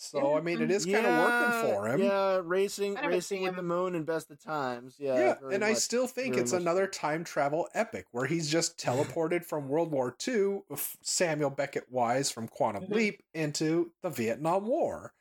So 0.00 0.36
I 0.36 0.40
mean, 0.40 0.62
it 0.62 0.70
is 0.70 0.84
kind 0.86 1.04
of 1.04 1.18
working 1.24 1.70
for 1.72 1.88
him. 1.88 2.00
Yeah, 2.02 2.40
racing, 2.44 2.94
Kind 2.94 3.06
of 3.06 3.12
a 3.12 3.16
racing 3.16 3.42
with 3.42 3.56
the 3.56 3.62
moon 3.62 3.96
and 3.96 4.06
best 4.06 4.30
of 4.30 4.38
times. 4.40 4.94
Yeah, 4.96 5.14
Yeah, 5.18 5.34
very 5.40 5.54
and 5.56 5.64
I 5.64 5.72
still 5.72 6.06
think 6.06 6.36
it's 6.36 6.52
much 6.52 6.60
another 6.60 6.86
time 6.86 7.24
travel 7.24 7.68
epic 7.74 8.06
where 8.12 8.26
he's 8.26 8.48
just 8.48 8.78
teleported 8.78 9.44
from 9.44 9.68
World 9.68 9.90
War 9.90 10.14
II, 10.26 10.60
Samuel 11.02 11.50
Beckett 11.50 11.90
wise 11.90 12.30
from 12.30 12.46
Quantum 12.46 12.84
Mhm. 12.84 12.94
Leap, 12.94 13.22
into 13.34 13.90
the 14.02 14.10
Vietnam 14.10 14.66
War. 14.68 15.14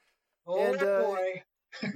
oh 0.46 0.60
And, 0.74 0.84
uh, 0.84 1.02
boy. 1.02 1.44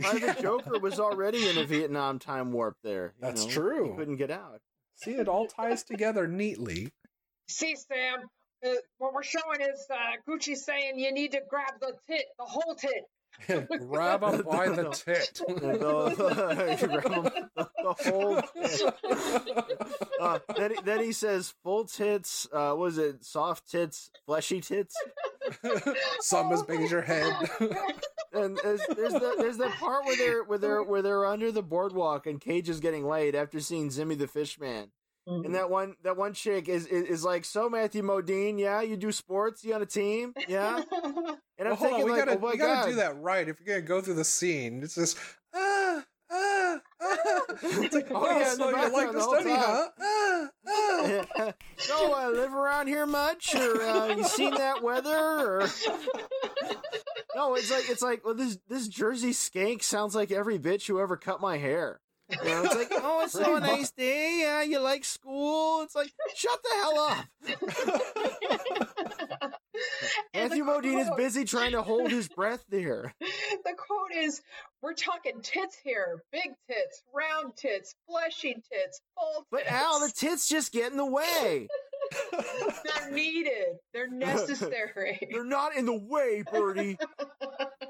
Private 0.01 0.39
Joker 0.41 0.79
was 0.79 0.99
already 0.99 1.47
in 1.49 1.57
a 1.57 1.65
Vietnam 1.65 2.19
time 2.19 2.51
warp 2.51 2.77
there. 2.83 3.13
you 3.17 3.25
That's 3.27 3.45
know? 3.45 3.51
true. 3.51 3.91
He 3.91 3.97
couldn't 3.97 4.17
get 4.17 4.31
out. 4.31 4.59
See, 4.95 5.11
it 5.11 5.27
all 5.27 5.47
ties 5.47 5.83
together 5.83 6.27
neatly. 6.27 6.89
See, 7.47 7.75
Sam, 7.75 8.19
uh, 8.65 8.69
what 8.99 9.13
we're 9.13 9.23
showing 9.23 9.61
is 9.61 9.87
uh, 9.89 9.95
Gucci 10.29 10.55
saying 10.55 10.99
you 10.99 11.11
need 11.11 11.31
to 11.31 11.41
grab 11.49 11.73
the 11.79 11.93
tit, 12.07 12.25
the 12.37 12.45
whole 12.45 12.75
tit. 12.75 13.03
Grab 13.87 14.21
him 14.23 14.41
by 14.41 14.67
the 14.67 14.89
tit. 15.05 15.39
The, 15.47 15.53
the, 15.55 17.49
the, 17.55 17.69
the 17.81 17.93
whole. 18.03 18.41
Uh, 20.19 20.39
then, 20.57 20.71
he- 20.71 20.81
then 20.83 20.99
he 20.99 21.11
says 21.13 21.53
full 21.63 21.85
tits. 21.85 22.45
Uh, 22.51 22.75
was 22.77 22.97
it 22.97 23.23
soft 23.23 23.71
tits, 23.71 24.11
fleshy 24.25 24.59
tits? 24.59 24.93
Some 26.19 26.51
as 26.51 26.61
big 26.63 26.81
as 26.81 26.91
your 26.91 27.01
head. 27.01 27.33
And 28.33 28.57
there's, 28.63 28.81
there's 28.95 29.13
that 29.13 29.35
there's 29.37 29.57
that 29.57 29.71
part 29.73 30.05
where 30.05 30.15
they're 30.15 30.43
where 30.43 30.57
they're 30.57 30.83
where 30.83 31.01
they're 31.01 31.25
under 31.25 31.51
the 31.51 31.61
boardwalk 31.61 32.27
and 32.27 32.39
Cage 32.39 32.69
is 32.69 32.79
getting 32.79 33.05
laid 33.05 33.35
after 33.35 33.59
seeing 33.59 33.89
Zimmy 33.89 34.17
the 34.17 34.27
Fishman. 34.27 34.91
And 35.27 35.43
mm-hmm. 35.43 35.53
that 35.53 35.69
one 35.69 35.95
that 36.03 36.17
one 36.17 36.33
chick 36.33 36.67
is, 36.67 36.87
is 36.87 37.03
is 37.05 37.23
like, 37.23 37.45
so 37.45 37.69
Matthew 37.69 38.01
Modine, 38.01 38.59
yeah, 38.59 38.81
you 38.81 38.97
do 38.97 39.11
sports, 39.11 39.63
you 39.63 39.73
on 39.73 39.81
a 39.81 39.85
team, 39.85 40.33
yeah. 40.47 40.81
And 41.61 41.67
I'm 41.67 41.75
Well, 41.75 41.89
hold 41.91 41.93
on, 41.93 41.99
thinking 41.99 42.05
we 42.05 42.11
like, 42.11 42.25
gotta 42.25 42.37
oh 42.37 42.41
my 42.41 42.51
we 42.51 42.57
gotta 42.57 42.73
god, 42.73 42.89
do 42.89 42.95
that 42.95 43.21
right. 43.21 43.47
If 43.47 43.59
you're 43.59 43.75
gonna 43.75 43.87
go 43.87 44.01
through 44.01 44.15
the 44.15 44.23
scene, 44.23 44.81
it's 44.81 44.95
just 44.95 45.15
ah 46.71 46.81
ah. 47.01 47.41
It's 47.63 47.95
like, 47.95 48.07
Oh, 48.11 48.27
oh, 48.27 48.39
yeah, 48.39 48.53
so 48.53 48.71
the 48.71 48.77
you 48.77 48.93
like 48.93 49.07
to 49.07 49.13
the 49.13 49.21
study, 49.21 49.49
huh? 49.49 49.87
time. 49.87 49.91
Ah 50.67 51.25
ah. 51.39 51.53
so 51.77 52.13
uh, 52.13 52.29
live 52.29 52.53
around 52.53 52.87
here 52.87 53.05
much, 53.05 53.55
or 53.55 53.81
uh, 53.81 54.15
you 54.15 54.23
seen 54.23 54.53
that 54.55 54.83
weather? 54.83 55.09
Or 55.15 55.59
no, 57.35 57.55
it's 57.55 57.71
like 57.71 57.89
it's 57.89 58.01
like 58.01 58.23
well, 58.25 58.35
this 58.35 58.57
this 58.67 58.87
Jersey 58.87 59.31
skank 59.31 59.83
sounds 59.83 60.15
like 60.15 60.31
every 60.31 60.59
bitch 60.59 60.87
who 60.87 60.99
ever 60.99 61.17
cut 61.17 61.41
my 61.41 61.57
hair. 61.57 61.99
You 62.31 62.49
know, 62.49 62.63
it's 62.63 62.75
like, 62.75 62.91
oh, 62.91 63.23
it's 63.23 63.33
so 63.33 63.43
Pretty 63.43 63.57
a 63.57 63.59
nice 63.59 63.91
day. 63.91 64.39
Yeah, 64.43 64.61
you 64.61 64.79
like 64.79 65.03
school. 65.03 65.81
It's 65.81 65.95
like, 65.95 66.13
shut 66.33 66.59
the 66.63 66.69
hell 66.77 66.97
up. 66.99 67.25
And 70.33 70.49
Matthew 70.49 70.65
the 70.65 70.71
Modine 70.71 71.01
is 71.01 71.09
busy 71.17 71.45
trying 71.45 71.71
to 71.73 71.81
hold 71.81 72.09
his 72.09 72.27
breath 72.35 72.63
there. 72.69 73.13
The 73.19 73.73
quote 73.77 74.11
is 74.15 74.41
We're 74.81 74.93
talking 74.93 75.41
tits 75.41 75.77
here 75.83 76.23
big 76.31 76.51
tits, 76.67 77.03
round 77.13 77.55
tits, 77.57 77.95
fleshy 78.07 78.53
tits, 78.53 79.01
full 79.15 79.45
But 79.51 79.63
tits. 79.63 79.71
Al, 79.71 79.99
the 79.99 80.11
tits 80.11 80.47
just 80.47 80.71
get 80.71 80.91
in 80.91 80.97
the 80.97 81.05
way. 81.05 81.67
They're 82.31 83.11
needed, 83.11 83.77
they're 83.93 84.09
necessary. 84.09 85.19
They're 85.31 85.43
not 85.43 85.75
in 85.75 85.85
the 85.85 85.97
way, 85.97 86.43
Birdy. 86.51 86.97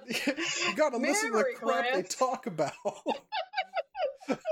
you 0.08 0.76
gotta 0.76 0.98
listen 0.98 1.32
to 1.32 1.38
the 1.38 1.44
Mary 1.44 1.56
crap 1.56 1.86
they 1.94 2.04
talk 2.04 2.46
about. 2.46 2.74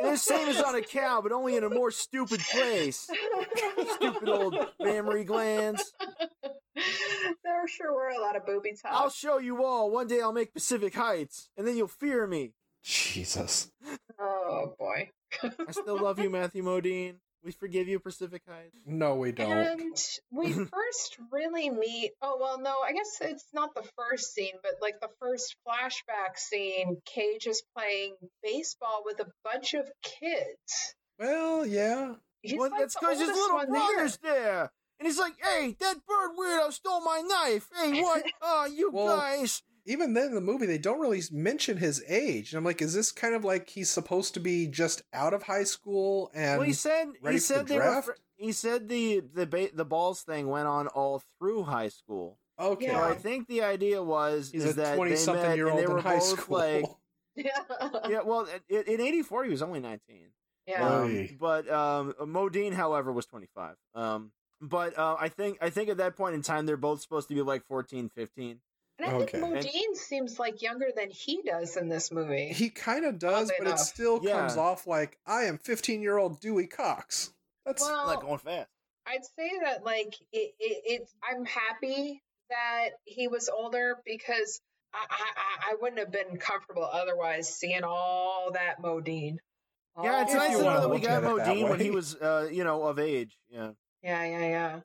They're 0.01 0.17
same 0.17 0.47
as 0.49 0.61
on 0.61 0.75
a 0.75 0.81
cow, 0.81 1.21
but 1.21 1.31
only 1.31 1.55
in 1.55 1.63
a 1.63 1.69
more 1.69 1.91
stupid 1.91 2.39
place. 2.39 3.09
Stupid 3.95 4.29
old 4.29 4.55
mammary 4.79 5.23
glands. 5.23 5.93
there 7.43 7.67
sure 7.67 7.93
were 7.93 8.09
a 8.09 8.21
lot 8.21 8.35
of 8.35 8.45
booby 8.45 8.73
I'll 8.85 9.09
show 9.09 9.39
you 9.39 9.63
all. 9.63 9.91
One 9.91 10.07
day 10.07 10.21
I'll 10.21 10.33
make 10.33 10.53
Pacific 10.53 10.95
Heights, 10.95 11.49
and 11.57 11.67
then 11.67 11.77
you'll 11.77 11.87
fear 11.87 12.25
me. 12.27 12.53
Jesus. 12.83 13.71
Oh 14.19 14.73
boy. 14.77 15.09
I 15.43 15.71
still 15.71 16.01
love 16.01 16.19
you, 16.19 16.29
Matthew 16.29 16.63
Modine. 16.63 17.15
We 17.43 17.53
forgive 17.53 17.87
you, 17.87 17.99
Pacific 17.99 18.41
Heights. 18.47 18.75
No, 18.85 19.15
we 19.15 19.31
don't. 19.31 19.51
And 19.51 19.97
we 20.29 20.51
first 20.53 21.17
really 21.31 21.69
meet. 21.69 22.11
Oh, 22.21 22.37
well, 22.39 22.59
no, 22.59 22.75
I 22.85 22.91
guess 22.91 23.17
it's 23.21 23.47
not 23.53 23.73
the 23.75 23.87
first 23.97 24.33
scene, 24.33 24.55
but 24.61 24.73
like 24.81 24.99
the 24.99 25.09
first 25.21 25.55
flashback 25.65 26.37
scene, 26.37 26.97
Cage 27.05 27.47
is 27.47 27.63
playing 27.77 28.15
baseball 28.43 29.03
with 29.05 29.21
a 29.21 29.27
bunch 29.43 29.73
of 29.73 29.89
kids. 30.03 30.95
Well, 31.17 31.65
yeah. 31.65 32.15
He's 32.41 32.57
well, 32.57 32.71
like 32.71 32.79
that's 32.81 32.95
because 32.95 33.19
his 33.19 33.29
little 33.29 33.55
one 33.55 33.71
there. 33.71 33.93
brother's 33.93 34.17
there. 34.17 34.71
And 34.99 35.07
he's 35.07 35.17
like, 35.19 35.33
hey, 35.41 35.75
that 35.79 36.05
bird 36.05 36.31
weirdo 36.37 36.73
stole 36.73 37.01
my 37.01 37.21
knife. 37.25 37.69
Hey, 37.75 38.01
what? 38.01 38.23
Oh, 38.41 38.65
you 38.65 38.91
Well, 38.91 39.15
guys. 39.17 39.63
Even 39.85 40.13
then 40.13 40.27
in 40.27 40.35
the 40.35 40.41
movie, 40.41 40.65
they 40.65 40.77
don't 40.77 40.99
really 40.99 41.21
mention 41.31 41.77
his 41.77 42.03
age. 42.07 42.51
And 42.51 42.57
I'm 42.57 42.63
like, 42.65 42.81
is 42.81 42.93
this 42.93 43.11
kind 43.11 43.33
of 43.33 43.43
like 43.45 43.69
he's 43.69 43.89
supposed 43.89 44.33
to 44.35 44.39
be 44.39 44.67
just 44.67 45.01
out 45.13 45.33
of 45.33 45.43
high 45.43 45.63
school 45.63 46.29
and 46.35 46.59
well, 46.59 46.67
he 46.67 46.73
said 46.73 47.07
ready 47.21 47.37
he 47.37 47.39
said 47.39 47.65
the 47.65 47.73
they 47.73 47.77
were. 47.77 47.83
draft? 47.85 48.05
fr- 48.07 48.11
He 48.35 48.51
said 48.51 48.87
the 48.89 49.21
the 49.33 49.47
ba- 49.47 49.69
the 49.73 49.85
balls 49.85 50.21
thing 50.21 50.47
went 50.49 50.67
on 50.67 50.87
all 50.87 51.23
through 51.39 51.63
high 51.63 51.87
school. 51.89 52.37
okay? 52.59 52.87
So 52.89 53.01
I 53.01 53.15
think 53.15 53.47
the 53.47 53.63
idea 53.63 54.03
was 54.03 54.51
He's 54.51 54.65
is 54.65 54.71
a 54.71 54.73
that 54.73 54.83
they 54.83 54.89
met 54.91 54.95
twenty-something 54.97 55.55
year 55.55 55.67
and 55.67 55.71
old 55.71 55.79
they 55.79 55.85
in 55.85 55.93
were 55.93 56.01
high 56.01 56.19
both 56.19 56.39
school. 56.39 56.57
like, 56.57 56.85
Yeah. 57.35 57.49
yeah. 58.09 58.21
Well, 58.23 58.47
in, 58.67 58.83
in 58.83 59.01
'84 59.01 59.45
he 59.45 59.49
was 59.49 59.61
only 59.61 59.79
19. 59.79 60.27
yeah. 60.67 60.85
Um, 60.87 61.29
but 61.39 61.67
um, 61.71 62.13
Modine, 62.21 62.73
however, 62.73 63.11
was 63.13 63.25
25. 63.25 63.75
Um, 63.95 64.31
but 64.61 64.97
uh, 64.97 65.15
I 65.19 65.29
think 65.29 65.57
I 65.61 65.69
think 65.69 65.89
at 65.89 65.97
that 65.97 66.15
point 66.15 66.35
in 66.35 66.41
time 66.41 66.65
they're 66.65 66.77
both 66.77 67.01
supposed 67.01 67.27
to 67.29 67.35
be 67.35 67.41
like 67.41 67.65
14, 67.67 68.09
15. 68.09 68.59
And 69.01 69.09
I 69.09 69.13
Okay. 69.13 69.39
think 69.39 69.43
Modine 69.45 69.95
seems 69.95 70.39
like 70.39 70.61
younger 70.61 70.87
than 70.95 71.09
he 71.09 71.41
does 71.41 71.77
in 71.77 71.87
this 71.87 72.11
movie. 72.11 72.49
He 72.49 72.69
kind 72.69 73.05
of 73.05 73.17
does, 73.17 73.43
Oddly 73.49 73.55
but 73.59 73.67
it 73.67 73.69
enough. 73.71 73.79
still 73.79 74.19
comes 74.19 74.57
off 74.57 74.85
like 74.85 75.17
I 75.25 75.43
am 75.43 75.57
15 75.57 76.01
year 76.01 76.17
old 76.17 76.41
Dewey 76.41 76.67
Cox. 76.67 77.31
That's 77.65 77.81
Well, 77.81 78.07
Like 78.07 78.21
going 78.21 78.39
fast. 78.39 78.69
I'd 79.07 79.23
say 79.37 79.49
that 79.63 79.85
like 79.85 80.13
it, 80.33 80.53
it, 80.59 80.81
it's 80.85 81.13
I'm 81.23 81.45
happy 81.45 82.21
that 82.49 82.89
he 83.05 83.27
was 83.27 83.47
older 83.49 83.95
because 84.05 84.59
I, 84.93 85.05
I 85.09 85.15
I- 85.69 85.71
I 85.71 85.75
wouldn't 85.81 85.99
have 85.99 86.11
been 86.11 86.37
comfortable 86.37 86.83
otherwise 86.91 87.47
seeing 87.53 87.83
all 87.83 88.51
that 88.53 88.81
Modine. 88.81 89.37
Yeah, 90.01 90.23
it's 90.23 90.33
nice 90.33 90.57
to 90.57 90.63
know 90.63 90.81
that 90.81 90.89
we 90.89 90.99
got 90.99 91.23
at 91.23 91.31
it 91.31 91.37
that 91.37 91.47
Modine 91.47 91.69
when 91.69 91.79
he 91.79 91.91
was, 91.91 92.15
uh, 92.15 92.49
you 92.51 92.63
know, 92.63 92.83
of 92.83 92.99
age. 92.99 93.37
Yeah. 93.49 93.71
Yeah, 94.03 94.23
yeah, 94.25 94.47
yeah. 94.47 94.79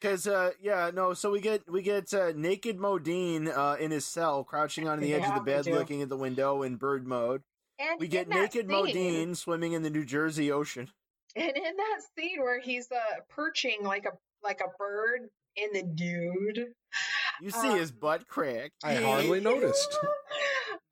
Because 0.00 0.26
uh, 0.26 0.50
yeah, 0.60 0.90
no. 0.92 1.14
So 1.14 1.30
we 1.30 1.40
get 1.40 1.62
we 1.70 1.82
get 1.82 2.12
uh, 2.12 2.32
naked 2.34 2.78
Modine 2.78 3.48
uh, 3.56 3.76
in 3.78 3.90
his 3.90 4.04
cell, 4.04 4.44
crouching 4.44 4.88
on 4.88 5.00
the 5.00 5.14
edge 5.14 5.24
of 5.26 5.34
the 5.34 5.40
bed, 5.40 5.66
looking 5.66 6.02
at 6.02 6.08
the 6.08 6.16
window 6.16 6.62
in 6.62 6.76
bird 6.76 7.06
mode. 7.06 7.42
And 7.78 7.98
We 7.98 8.08
get 8.08 8.28
naked 8.28 8.68
scene- 8.68 8.68
Modine 8.68 9.36
swimming 9.36 9.72
in 9.72 9.82
the 9.82 9.90
New 9.90 10.04
Jersey 10.04 10.52
Ocean. 10.52 10.90
And 11.36 11.50
in 11.56 11.76
that 11.76 12.00
scene 12.16 12.40
where 12.40 12.60
he's 12.60 12.88
uh, 12.92 13.20
perching 13.30 13.78
like 13.82 14.04
a 14.04 14.12
like 14.42 14.60
a 14.60 14.68
bird 14.78 15.22
in 15.56 15.68
the 15.72 15.82
dude. 15.82 16.72
You 17.40 17.50
see 17.50 17.68
Um, 17.70 17.78
his 17.78 17.90
butt 17.90 18.28
crack. 18.28 18.72
I 18.84 18.94
hardly 18.96 19.40
noticed. 19.52 19.98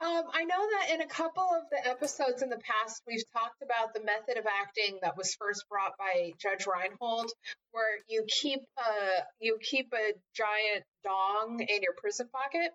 Um, 0.02 0.24
I 0.34 0.44
know 0.44 0.56
that 0.56 0.94
in 0.94 1.00
a 1.00 1.06
couple 1.06 1.44
of 1.44 1.62
the 1.70 1.88
episodes 1.88 2.42
in 2.42 2.50
the 2.50 2.58
past, 2.58 3.02
we've 3.06 3.22
talked 3.32 3.62
about 3.62 3.94
the 3.94 4.02
method 4.02 4.36
of 4.36 4.46
acting 4.46 4.98
that 5.02 5.16
was 5.16 5.34
first 5.36 5.64
brought 5.68 5.96
by 5.96 6.32
Judge 6.38 6.66
Reinhold, 6.66 7.30
where 7.70 7.98
you 8.08 8.24
keep 8.26 8.60
a 8.78 9.22
you 9.38 9.58
keep 9.62 9.92
a 9.94 10.12
giant 10.34 10.84
dong 11.04 11.60
in 11.60 11.82
your 11.82 11.94
prison 11.96 12.28
pocket, 12.32 12.72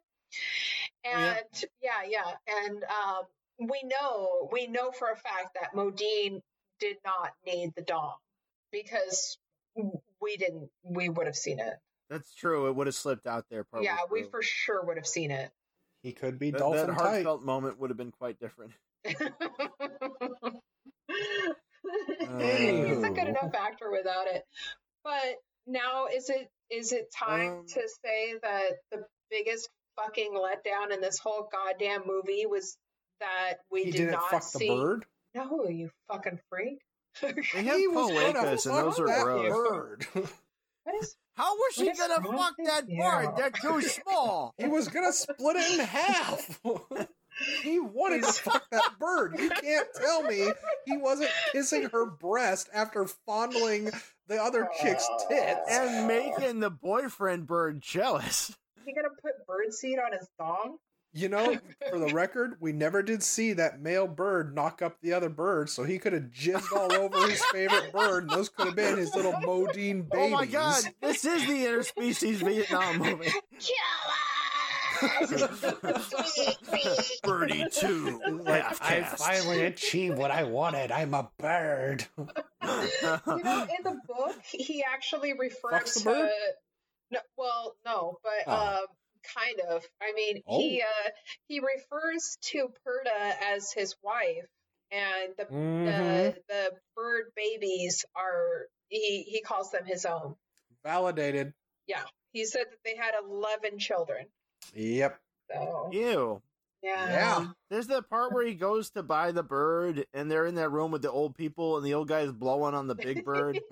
Oh, 1.05 1.09
yeah. 1.09 1.37
and 1.37 1.65
yeah, 1.81 2.01
yeah, 2.07 2.65
and 2.65 2.83
um, 2.83 3.67
we 3.69 3.81
know 3.83 4.49
we 4.51 4.67
know 4.67 4.91
for 4.91 5.09
a 5.11 5.15
fact 5.15 5.55
that 5.59 5.73
Modine 5.75 6.41
did 6.79 6.97
not 7.05 7.31
need 7.45 7.71
the 7.75 7.81
dong 7.81 8.15
because 8.71 9.37
we 10.21 10.37
didn't 10.37 10.69
we 10.83 11.09
would 11.09 11.27
have 11.27 11.35
seen 11.35 11.59
it. 11.59 11.73
That's 12.09 12.33
true. 12.33 12.67
It 12.67 12.75
would 12.75 12.87
have 12.87 12.95
slipped 12.95 13.27
out 13.27 13.45
there. 13.49 13.63
Partway 13.65 13.85
yeah, 13.85 13.97
we 14.09 14.23
for 14.23 14.41
sure 14.41 14.83
would 14.85 14.97
have 14.97 15.07
seen 15.07 15.31
it. 15.31 15.51
He 16.03 16.13
could 16.13 16.39
be 16.39 16.51
that, 16.51 16.59
dolphin 16.59 16.87
that 16.87 16.97
tight. 16.97 17.01
heartfelt 17.03 17.43
moment 17.43 17.79
would 17.79 17.89
have 17.89 17.97
been 17.97 18.11
quite 18.11 18.39
different. 18.39 18.71
He's 22.39 23.03
a 23.03 23.09
good 23.09 23.27
enough 23.27 23.53
actor 23.53 23.91
without 23.91 24.27
it. 24.27 24.43
But 25.03 25.37
now 25.65 26.07
is 26.07 26.29
it 26.29 26.49
is 26.69 26.91
it 26.91 27.11
time 27.13 27.59
Um, 27.59 27.65
to 27.67 27.81
say 28.03 28.35
that 28.41 28.71
the 28.91 29.05
biggest 29.29 29.69
fucking 29.95 30.33
letdown 30.33 30.93
in 30.93 31.01
this 31.01 31.17
whole 31.19 31.49
goddamn 31.51 32.03
movie 32.05 32.45
was 32.45 32.77
that 33.19 33.55
we 33.71 33.85
he 33.85 33.91
did 33.91 33.97
didn't 33.97 34.11
not 34.11 34.31
fuck 34.31 34.43
see 34.43 34.67
the 34.67 34.75
bird. 34.75 35.05
No, 35.33 35.67
you 35.67 35.91
fucking 36.11 36.39
freak. 36.49 36.79
He 37.19 37.27
was 37.27 37.35
gonna 37.53 38.33
cloacas, 38.33 38.65
and 38.65 38.75
those 38.75 38.99
are 38.99 39.07
that 39.07 39.23
gross. 39.23 39.49
bird. 39.49 40.07
what 40.83 40.95
is 41.01 41.15
How 41.37 41.55
was 41.55 41.73
she 41.75 41.85
What 41.85 41.93
is 41.93 41.99
gonna 41.99 42.37
fuck 42.37 42.55
that 42.65 42.89
you? 42.89 43.01
bird? 43.01 43.29
They're 43.37 43.51
too 43.51 43.81
small. 43.87 44.53
he 44.57 44.67
was 44.67 44.87
gonna 44.87 45.13
split 45.13 45.55
it 45.57 45.79
in 45.79 45.85
half. 45.85 46.59
he 47.63 47.79
wanted 47.79 48.23
to 48.23 48.33
fuck 48.33 48.67
that 48.71 48.97
bird. 48.99 49.35
You 49.39 49.49
can't 49.49 49.87
tell 49.95 50.23
me 50.23 50.49
he 50.85 50.97
wasn't 50.97 51.29
kissing 51.51 51.89
her 51.91 52.07
breast 52.07 52.69
after 52.73 53.05
fondling 53.25 53.91
the 54.27 54.41
other 54.41 54.67
chick's 54.81 55.07
tits. 55.29 55.59
and 55.69 56.07
making 56.07 56.59
the 56.59 56.71
boyfriend 56.71 57.45
bird 57.47 57.81
jealous. 57.81 58.55
he 58.85 58.93
gonna 58.93 59.09
put 59.21 59.33
birdseed 59.47 60.03
on 60.03 60.17
his 60.17 60.27
thong? 60.39 60.77
You 61.17 61.29
know, 61.29 61.57
for 61.89 61.97
the 61.97 62.13
record, 62.13 62.57
we 62.59 62.71
never 62.73 63.01
did 63.01 63.23
see 63.23 63.53
that 63.53 63.81
male 63.81 64.05
bird 64.07 64.53
knock 64.53 64.83
up 64.83 64.97
the 65.01 65.13
other 65.13 65.29
bird, 65.29 65.67
so 65.67 65.83
he 65.83 65.97
could 65.97 66.13
have 66.13 66.25
jizzed 66.25 66.71
all 66.71 66.93
over 66.93 67.27
his 67.27 67.43
favorite 67.45 67.91
bird, 67.91 68.23
and 68.25 68.29
those 68.29 68.49
could 68.49 68.67
have 68.67 68.75
been 68.75 68.97
his 68.99 69.15
little 69.15 69.33
Modine 69.33 70.07
babies. 70.07 70.13
Oh 70.13 70.29
my 70.29 70.45
god, 70.45 70.83
this 71.01 71.25
is 71.25 71.47
the 71.47 71.53
interspecies 71.65 72.45
Vietnam 72.45 72.99
movie. 72.99 73.29
Birdy 77.23 77.65
2. 77.71 78.21
Like, 78.43 78.63
I 78.81 78.99
cast. 79.01 79.17
finally 79.17 79.63
achieved 79.65 80.17
what 80.17 80.31
I 80.31 80.43
wanted. 80.43 80.91
I'm 80.91 81.13
a 81.13 81.29
bird. 81.39 82.05
you 82.17 82.27
know, 82.63 83.19
in 83.25 83.83
the 83.83 83.99
book, 84.07 84.35
he 84.51 84.83
actually 84.83 85.33
refers 85.33 85.95
to. 85.95 86.03
bird? 86.03 86.29
No, 87.11 87.19
well, 87.37 87.75
no, 87.85 88.17
but 88.23 88.31
Oh. 88.47 88.77
um, 88.81 88.85
kind 89.35 89.59
of. 89.69 89.83
I 90.01 90.13
mean, 90.13 90.41
he 90.47 90.81
uh, 90.81 91.09
he 91.47 91.59
refers 91.59 92.37
to 92.51 92.69
Perta 92.83 93.35
as 93.43 93.71
his 93.71 93.95
wife, 94.03 94.47
and 94.91 95.33
the 95.37 95.45
Mhm. 95.45 95.85
the 95.85 96.43
the 96.47 96.71
bird 96.95 97.31
babies 97.35 98.05
are 98.15 98.67
he 98.89 99.23
he 99.23 99.41
calls 99.41 99.71
them 99.71 99.85
his 99.85 100.05
own. 100.05 100.35
Validated. 100.83 101.53
Yeah, 101.87 102.03
he 102.33 102.45
said 102.45 102.65
that 102.69 102.79
they 102.83 102.95
had 102.95 103.13
eleven 103.23 103.79
children. 103.79 104.27
Yep. 104.73 105.19
So 105.51 105.89
Ew. 105.93 106.41
Yeah, 106.83 107.09
Yeah. 107.09 107.45
There's 107.69 107.87
that 107.87 108.09
part 108.09 108.31
where 108.33 108.45
he 108.45 108.53
goes 108.53 108.91
to 108.91 109.03
buy 109.03 109.33
the 109.33 109.43
bird, 109.43 110.05
and 110.13 110.31
they're 110.31 110.45
in 110.45 110.55
that 110.55 110.71
room 110.71 110.89
with 110.89 111.01
the 111.01 111.11
old 111.11 111.35
people, 111.35 111.75
and 111.75 111.85
the 111.85 111.93
old 111.95 112.07
guy's 112.07 112.31
blowing 112.31 112.73
on 112.73 112.87
the 112.87 112.95
big 112.95 113.25
bird. 113.25 113.59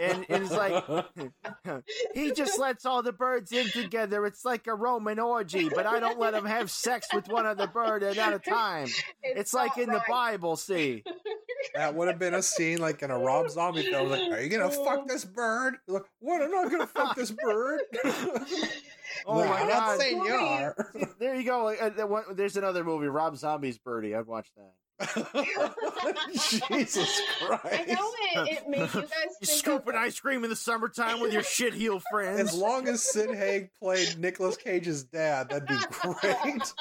And 0.00 0.24
it's 0.28 0.50
like- 0.52 0.84
he 2.14 2.30
just 2.32 2.58
lets 2.58 2.86
all 2.86 3.02
the 3.02 3.12
birds 3.12 3.50
in 3.52 3.68
together. 3.70 4.24
It's 4.26 4.44
like 4.44 4.66
a 4.68 4.74
Roman 4.74 5.18
orgy, 5.18 5.68
but 5.68 5.86
I 5.86 5.98
don't 5.98 6.18
let 6.20 6.32
them 6.34 6.44
have 6.46 6.70
sex 6.70 7.08
with 7.12 7.26
one 7.28 7.46
other 7.46 7.66
bird 7.66 8.02
at 8.04 8.32
a 8.32 8.38
time. 8.38 8.88
It's, 9.22 9.52
like 9.52 9.76
not 9.76 9.82
in 9.82 9.90
the. 9.92 10.02
Bible, 10.08 10.56
see? 10.56 11.02
that 11.74 11.94
would 11.94 12.08
have 12.08 12.18
been 12.18 12.34
a 12.34 12.42
scene 12.42 12.78
like 12.78 13.02
in 13.02 13.10
a 13.10 13.18
Rob 13.18 13.48
Zombie 13.50 13.82
film. 13.82 14.10
Like, 14.10 14.30
are 14.30 14.40
you 14.40 14.48
gonna 14.50 14.70
fuck 14.70 15.08
this 15.08 15.24
bird? 15.24 15.74
Like, 15.88 16.04
what? 16.20 16.42
I'm 16.42 16.50
not 16.50 16.70
gonna 16.70 16.86
fuck 16.86 17.16
this 17.16 17.30
bird. 17.32 17.80
Oh 19.26 19.38
Like, 19.38 19.48
my 19.50 19.60
I'm 19.60 19.68
God. 19.68 19.86
not 19.88 19.98
saying 20.00 20.16
you 20.24 20.34
are. 20.34 20.76
There 21.18 21.34
you 21.34 21.44
go. 21.44 21.68
Uh, 21.68 21.88
the 21.90 22.06
one- 22.06 22.24
There's 22.34 22.56
another 22.56 22.84
movie, 22.84 23.08
Rob 23.08 23.36
Zombie's 23.36 23.76
Birdie. 23.78 24.14
I'd 24.14 24.26
watch 24.26 24.48
that. 24.56 24.72
Jesus 26.68 27.20
Christ. 27.40 27.64
I 27.64 27.84
know 27.94 28.12
it, 28.44 28.48
it 28.52 28.68
made 28.68 28.78
you 28.80 28.86
guys 28.86 29.04
You 29.40 29.46
think 29.46 29.58
scooping 29.58 29.94
of, 29.94 30.00
ice 30.00 30.20
cream 30.20 30.44
in 30.44 30.50
the 30.50 30.56
summertime 30.56 31.18
with 31.20 31.32
your 31.32 31.42
shit 31.42 31.74
heel 31.74 32.00
friends. 32.12 32.38
As 32.38 32.54
long 32.54 32.86
as 32.86 33.02
Sid 33.02 33.34
Haig 33.34 33.70
played 33.82 34.16
Nicolas 34.20 34.56
Cage's 34.56 35.02
dad, 35.02 35.48
that'd 35.48 35.66
be 35.66 35.74
great. 35.90 36.72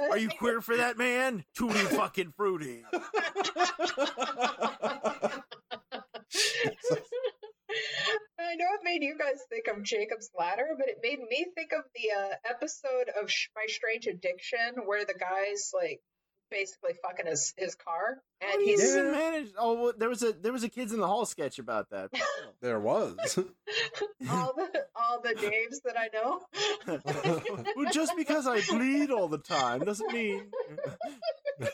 Are 0.10 0.18
you 0.18 0.28
queer 0.38 0.60
for 0.60 0.76
that 0.76 0.96
man? 0.96 1.44
Tutti 1.54 1.78
fucking 1.78 2.32
fruity. 2.36 2.84
I 8.38 8.54
know 8.54 8.66
it 8.74 8.84
made 8.84 9.02
you 9.02 9.16
guys 9.18 9.40
think 9.48 9.66
of 9.66 9.82
Jacob's 9.82 10.30
Ladder, 10.38 10.68
but 10.78 10.88
it 10.88 10.98
made 11.02 11.20
me 11.20 11.46
think 11.54 11.72
of 11.72 11.84
the 11.94 12.12
uh, 12.12 12.34
episode 12.48 13.10
of 13.20 13.30
Sh- 13.30 13.48
My 13.54 13.66
Strange 13.68 14.06
Addiction 14.06 14.86
where 14.86 15.04
the 15.04 15.14
guy's 15.14 15.72
like 15.74 16.00
basically 16.50 16.92
fucking 17.02 17.26
his 17.26 17.52
his 17.56 17.74
car, 17.74 18.18
and 18.40 18.52
do 18.54 18.60
you 18.60 18.78
he's 18.78 18.90
even 18.90 19.12
manage? 19.12 19.48
Oh, 19.58 19.82
well, 19.82 19.92
there 19.96 20.08
was 20.08 20.22
a 20.22 20.32
there 20.32 20.52
was 20.52 20.64
a 20.64 20.68
kids 20.68 20.92
in 20.92 21.00
the 21.00 21.06
hall 21.06 21.26
sketch 21.26 21.58
about 21.58 21.90
that. 21.90 22.10
There 22.62 22.80
was. 22.80 23.16
all 24.30 24.54
the 24.56 24.84
all 24.96 25.20
the 25.20 25.34
Daves 25.34 25.82
that 25.84 25.94
I 25.96 26.08
know. 26.12 26.40
well, 27.76 27.92
just 27.92 28.16
because 28.16 28.46
I 28.46 28.62
bleed 28.62 29.10
all 29.10 29.28
the 29.28 29.38
time 29.38 29.84
doesn't 29.84 30.10
mean. 30.10 30.50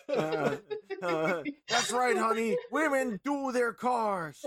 Uh, 0.08 0.56
uh, 1.02 1.42
that's 1.68 1.92
right, 1.92 2.16
honey. 2.16 2.56
Women 2.72 3.20
do 3.24 3.52
their 3.52 3.72
cars. 3.72 4.44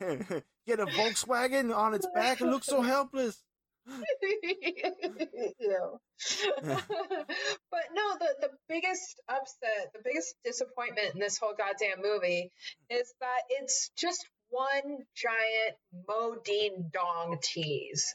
Get 0.00 0.80
a 0.80 0.86
Volkswagen 0.86 1.74
on 1.74 1.94
its 1.94 2.06
back 2.14 2.40
and 2.40 2.50
look 2.50 2.64
so 2.64 2.82
helpless. 2.82 3.42
but 6.62 7.84
no, 7.92 8.16
the, 8.18 8.34
the 8.40 8.50
biggest 8.68 9.20
upset, 9.28 9.92
the 9.92 10.00
biggest 10.04 10.34
disappointment 10.44 11.14
in 11.14 11.20
this 11.20 11.38
whole 11.38 11.54
goddamn 11.56 12.02
movie 12.02 12.50
is 12.90 13.14
that 13.20 13.40
it's 13.50 13.90
just 13.96 14.24
one 14.50 14.98
giant 15.14 15.76
Modine 16.08 16.90
dong 16.92 17.38
tease. 17.42 18.14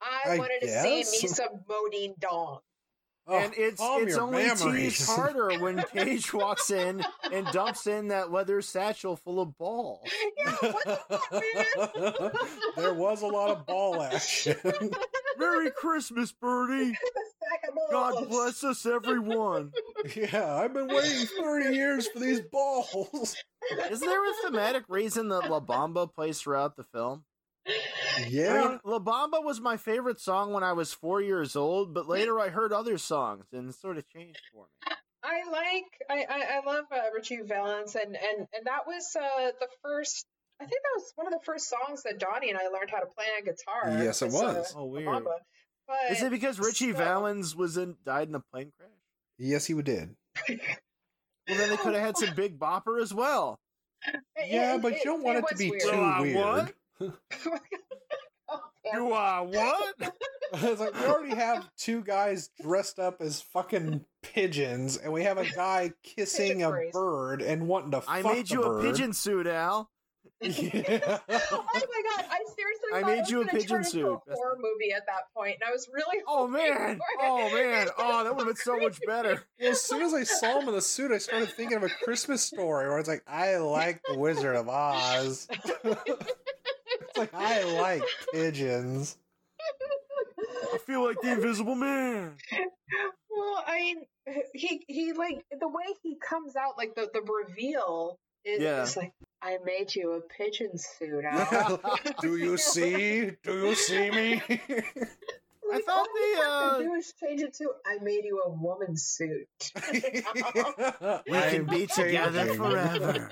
I, 0.00 0.34
I 0.34 0.38
wanted 0.38 0.60
to 0.62 0.68
see 0.68 0.98
guess. 0.98 1.22
me 1.22 1.28
some 1.28 1.60
Modine 1.68 2.18
dong. 2.18 2.60
Oh, 3.28 3.38
and 3.38 3.52
it's 3.56 3.80
it's 3.80 4.16
only 4.16 4.46
memories. 4.46 4.96
teased 4.96 5.08
harder 5.08 5.56
when 5.60 5.82
Cage 5.94 6.34
walks 6.34 6.70
in 6.72 7.04
and 7.30 7.46
dumps 7.48 7.86
in 7.86 8.08
that 8.08 8.32
leather 8.32 8.60
satchel 8.60 9.16
full 9.16 9.40
of 9.40 9.56
ball. 9.56 10.02
Yeah, 10.38 10.50
what 10.50 10.84
the 10.84 11.18
fuck, 11.18 11.96
man? 11.96 12.32
there 12.76 12.94
was 12.94 13.22
a 13.22 13.26
lot 13.28 13.50
of 13.50 13.64
ball 13.64 14.02
action. 14.02 14.56
Merry 15.38 15.70
Christmas, 15.70 16.32
Birdy. 16.32 16.98
God 17.92 18.28
bless 18.28 18.64
us, 18.64 18.86
everyone. 18.86 19.72
yeah, 20.16 20.56
I've 20.56 20.74
been 20.74 20.88
waiting 20.88 21.26
30 21.38 21.74
years 21.76 22.08
for 22.08 22.18
these 22.18 22.40
balls. 22.40 23.36
Is 23.90 24.00
there 24.00 24.30
a 24.30 24.34
thematic 24.44 24.84
reason 24.88 25.28
that 25.28 25.48
La 25.48 25.60
Bamba 25.60 26.12
plays 26.12 26.40
throughout 26.40 26.76
the 26.76 26.84
film? 26.84 27.24
I 27.66 28.26
Yeah. 28.28 28.68
mean, 28.68 28.80
La 28.84 28.98
Bamba 28.98 29.42
was 29.44 29.60
my 29.60 29.76
favorite 29.76 30.20
song 30.20 30.52
when 30.52 30.62
I 30.64 30.72
was 30.72 30.92
four 30.92 31.20
years 31.20 31.54
old, 31.56 31.94
but 31.94 32.08
later 32.08 32.38
I 32.40 32.48
heard 32.48 32.72
other 32.72 32.98
songs 32.98 33.46
and 33.52 33.68
it 33.70 33.74
sort 33.76 33.98
of 33.98 34.08
changed 34.08 34.40
for 34.52 34.66
me. 34.66 34.94
I 35.22 35.48
like 35.48 35.84
I 36.10 36.26
I, 36.28 36.56
I 36.58 36.66
love 36.66 36.86
uh, 36.90 36.96
Ritchie 37.14 37.42
Valens 37.42 37.94
and 37.94 38.16
and 38.16 38.48
and 38.52 38.66
that 38.66 38.86
was 38.86 39.14
uh 39.16 39.52
the 39.60 39.68
first 39.82 40.26
I 40.60 40.64
think 40.64 40.82
that 40.82 40.96
was 41.00 41.12
one 41.14 41.26
of 41.28 41.32
the 41.32 41.44
first 41.44 41.68
songs 41.68 42.02
that 42.02 42.18
Donnie 42.18 42.50
and 42.50 42.58
I 42.58 42.66
learned 42.68 42.90
how 42.90 42.98
to 43.00 43.06
play 43.06 43.26
on 43.38 43.44
guitar. 43.44 44.02
Yes, 44.04 44.22
it 44.22 44.26
was, 44.26 44.34
uh, 44.42 44.54
was. 44.58 44.74
Oh, 44.76 44.84
La 44.86 44.92
weird. 44.92 45.08
Bamba. 45.08 45.34
But 45.86 46.12
Is 46.12 46.22
it 46.22 46.30
because 46.30 46.58
Ritchie 46.58 46.92
so- 46.92 46.98
Valens 46.98 47.54
was 47.56 47.76
in 47.76 47.96
died 48.04 48.28
in 48.28 48.34
a 48.34 48.40
plane 48.52 48.72
crash? 48.78 48.90
Yes, 49.38 49.66
he 49.66 49.74
did. 49.80 50.14
Well, 50.48 50.58
then 51.58 51.70
they 51.70 51.76
could 51.76 51.94
have 51.94 52.02
had 52.04 52.16
some 52.16 52.34
Big 52.36 52.58
Bopper 52.58 53.00
as 53.00 53.12
well. 53.14 53.58
Yeah, 54.46 54.78
but 54.78 54.92
you 54.94 55.00
don't 55.04 55.22
want 55.22 55.38
it, 55.38 55.44
to 55.48 55.56
be 55.56 55.70
weird. 55.70 55.82
too 55.82 56.16
weird. 56.20 56.72
what? 57.44 57.60
Yeah. 58.84 58.96
You 58.96 59.12
are 59.12 59.44
what? 59.44 59.94
it's 60.54 60.80
like 60.80 60.94
we 61.00 61.06
already 61.06 61.34
have 61.36 61.68
two 61.78 62.02
guys 62.02 62.50
dressed 62.60 62.98
up 62.98 63.20
as 63.20 63.40
fucking 63.40 64.04
pigeons, 64.22 64.96
and 64.96 65.12
we 65.12 65.22
have 65.24 65.38
a 65.38 65.48
guy 65.48 65.92
kissing 66.02 66.62
a 66.62 66.70
praise. 66.70 66.92
bird 66.92 67.40
and 67.42 67.68
wanting 67.68 67.92
to 67.92 68.02
I 68.08 68.22
fuck 68.22 68.34
made 68.34 68.48
the 68.48 68.54
you 68.54 68.62
a 68.62 68.68
bird. 68.70 68.82
pigeon 68.84 69.12
suit, 69.12 69.46
Al. 69.46 69.88
Yeah. 70.42 71.18
oh 71.30 71.64
my 71.70 72.02
god! 72.16 72.26
I 72.28 72.40
seriously 72.56 72.90
I 72.94 73.02
made 73.04 73.18
it 73.18 73.20
was 73.20 73.30
you 73.30 73.42
a 73.42 73.46
pigeon 73.46 73.68
turn 73.68 73.78
into 73.78 73.90
suit. 73.90 74.06
a 74.06 74.34
horror 74.34 74.56
movie 74.56 74.92
at 74.92 75.06
that 75.06 75.22
point, 75.36 75.54
and 75.60 75.68
I 75.68 75.70
was 75.72 75.88
really 75.92 76.18
Oh 76.26 76.48
man! 76.48 76.98
Oh 77.20 77.48
man! 77.54 77.86
Oh, 77.98 78.24
that 78.24 78.34
would 78.34 78.46
have 78.46 78.48
been 78.48 78.56
so 78.56 78.76
much 78.78 78.98
better. 79.06 79.44
Well, 79.60 79.70
as 79.70 79.80
soon 79.80 80.02
as 80.02 80.12
I 80.12 80.24
saw 80.24 80.60
him 80.60 80.68
in 80.68 80.74
the 80.74 80.82
suit, 80.82 81.12
I 81.12 81.18
started 81.18 81.48
thinking 81.50 81.76
of 81.76 81.84
a 81.84 81.88
Christmas 81.88 82.42
story 82.42 82.88
where 82.88 82.98
it's 82.98 83.08
like, 83.08 83.22
I 83.28 83.56
like 83.58 84.00
the 84.08 84.18
Wizard 84.18 84.56
of 84.56 84.68
Oz. 84.68 85.46
It's 87.24 87.32
like 87.32 87.42
I 87.42 87.64
like 87.80 88.02
pigeons. 88.32 89.16
I 90.74 90.78
feel 90.78 91.04
like 91.04 91.20
the 91.20 91.32
Invisible 91.32 91.74
Man. 91.74 92.34
Well, 93.30 93.64
I 93.66 93.78
mean, 93.80 93.96
he 94.54 94.84
he 94.88 95.12
like 95.12 95.44
the 95.50 95.68
way 95.68 95.84
he 96.02 96.16
comes 96.16 96.56
out, 96.56 96.76
like 96.78 96.94
the 96.94 97.08
the 97.12 97.22
reveal 97.22 98.18
is, 98.44 98.60
Yeah. 98.60 98.86
like, 98.96 99.12
I 99.40 99.58
made 99.64 99.94
you 99.94 100.12
a 100.12 100.20
pigeon 100.20 100.76
suit. 100.78 101.24
Do 102.20 102.36
you 102.36 102.56
see? 102.56 103.30
Do 103.42 103.52
you 103.68 103.74
see 103.74 104.10
me? 104.10 104.42
I 105.64 105.76
Like, 105.76 105.84
thought 105.84 106.06
all 106.08 106.28
you 106.28 106.36
the, 106.36 106.42
have 106.42 106.52
uh, 106.52 106.78
to 106.78 106.84
do 106.84 106.92
is 106.94 107.14
change 107.18 107.40
it 107.40 107.54
to 107.54 107.70
I 107.86 107.96
made 108.02 108.24
you 108.24 108.42
a 108.44 108.50
woman 108.50 108.96
suit. 108.96 109.48
We 111.26 111.40
can 111.40 111.64
be 111.66 111.86
together 111.86 112.52
forever. 112.54 113.30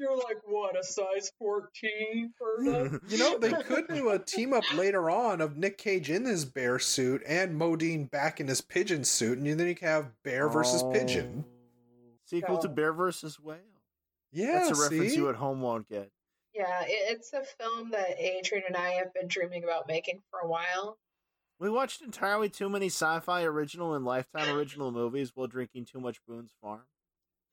You're 0.00 0.16
like 0.16 0.38
what 0.46 0.78
a 0.78 0.82
size 0.82 1.30
fourteen, 1.38 2.32
Berta? 2.40 3.00
You 3.08 3.18
know, 3.18 3.36
they 3.36 3.52
could 3.52 3.86
do 3.88 4.08
a 4.08 4.18
team 4.18 4.54
up 4.54 4.64
later 4.74 5.10
on 5.10 5.42
of 5.42 5.58
Nick 5.58 5.76
Cage 5.76 6.08
in 6.08 6.24
his 6.24 6.46
bear 6.46 6.78
suit 6.78 7.22
and 7.26 7.60
Modine 7.60 8.10
back 8.10 8.40
in 8.40 8.48
his 8.48 8.62
pigeon 8.62 9.04
suit, 9.04 9.36
and 9.36 9.46
then 9.46 9.66
you 9.66 9.74
can 9.74 9.88
have 9.88 10.10
bear 10.24 10.48
versus 10.48 10.82
oh. 10.82 10.90
pigeon. 10.90 11.44
Oh. 11.46 11.52
Sequel 12.24 12.58
to 12.58 12.68
Bear 12.68 12.92
versus 12.92 13.38
Whale. 13.40 13.58
Yeah, 14.32 14.60
That's 14.60 14.78
a 14.78 14.82
reference 14.82 15.12
see? 15.12 15.16
you 15.16 15.28
at 15.28 15.34
home 15.34 15.60
won't 15.60 15.88
get. 15.88 16.10
Yeah, 16.54 16.84
it's 16.86 17.32
a 17.32 17.42
film 17.42 17.90
that 17.90 18.18
Adrian 18.18 18.64
and 18.68 18.76
I 18.76 18.90
have 18.92 19.12
been 19.12 19.26
dreaming 19.26 19.64
about 19.64 19.88
making 19.88 20.22
for 20.30 20.38
a 20.40 20.48
while. 20.48 20.98
We 21.58 21.68
watched 21.68 22.02
entirely 22.02 22.48
too 22.48 22.70
many 22.70 22.86
sci-fi 22.86 23.42
original 23.42 23.94
and 23.94 24.04
lifetime 24.04 24.56
original 24.56 24.92
movies 24.92 25.32
while 25.34 25.46
drinking 25.46 25.86
too 25.86 26.00
much 26.00 26.24
Boone's 26.26 26.54
Farm. 26.62 26.86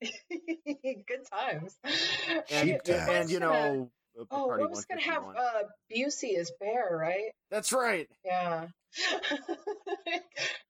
Good 0.32 1.26
times. 1.32 1.78
And, 1.84 2.44
Cheap 2.48 2.84
times. 2.84 3.10
and 3.10 3.30
you 3.30 3.40
know, 3.40 3.92
Oh, 4.32 4.48
Bacardi 4.48 4.60
what 4.62 4.70
was 4.72 4.86
going 4.86 5.00
to 5.00 5.06
have 5.12 5.24
uh, 5.24 5.64
Busey 5.96 6.38
as 6.40 6.52
Bear, 6.60 6.98
right? 7.00 7.32
That's 7.52 7.72
right. 7.72 8.08
Yeah. 8.26 8.66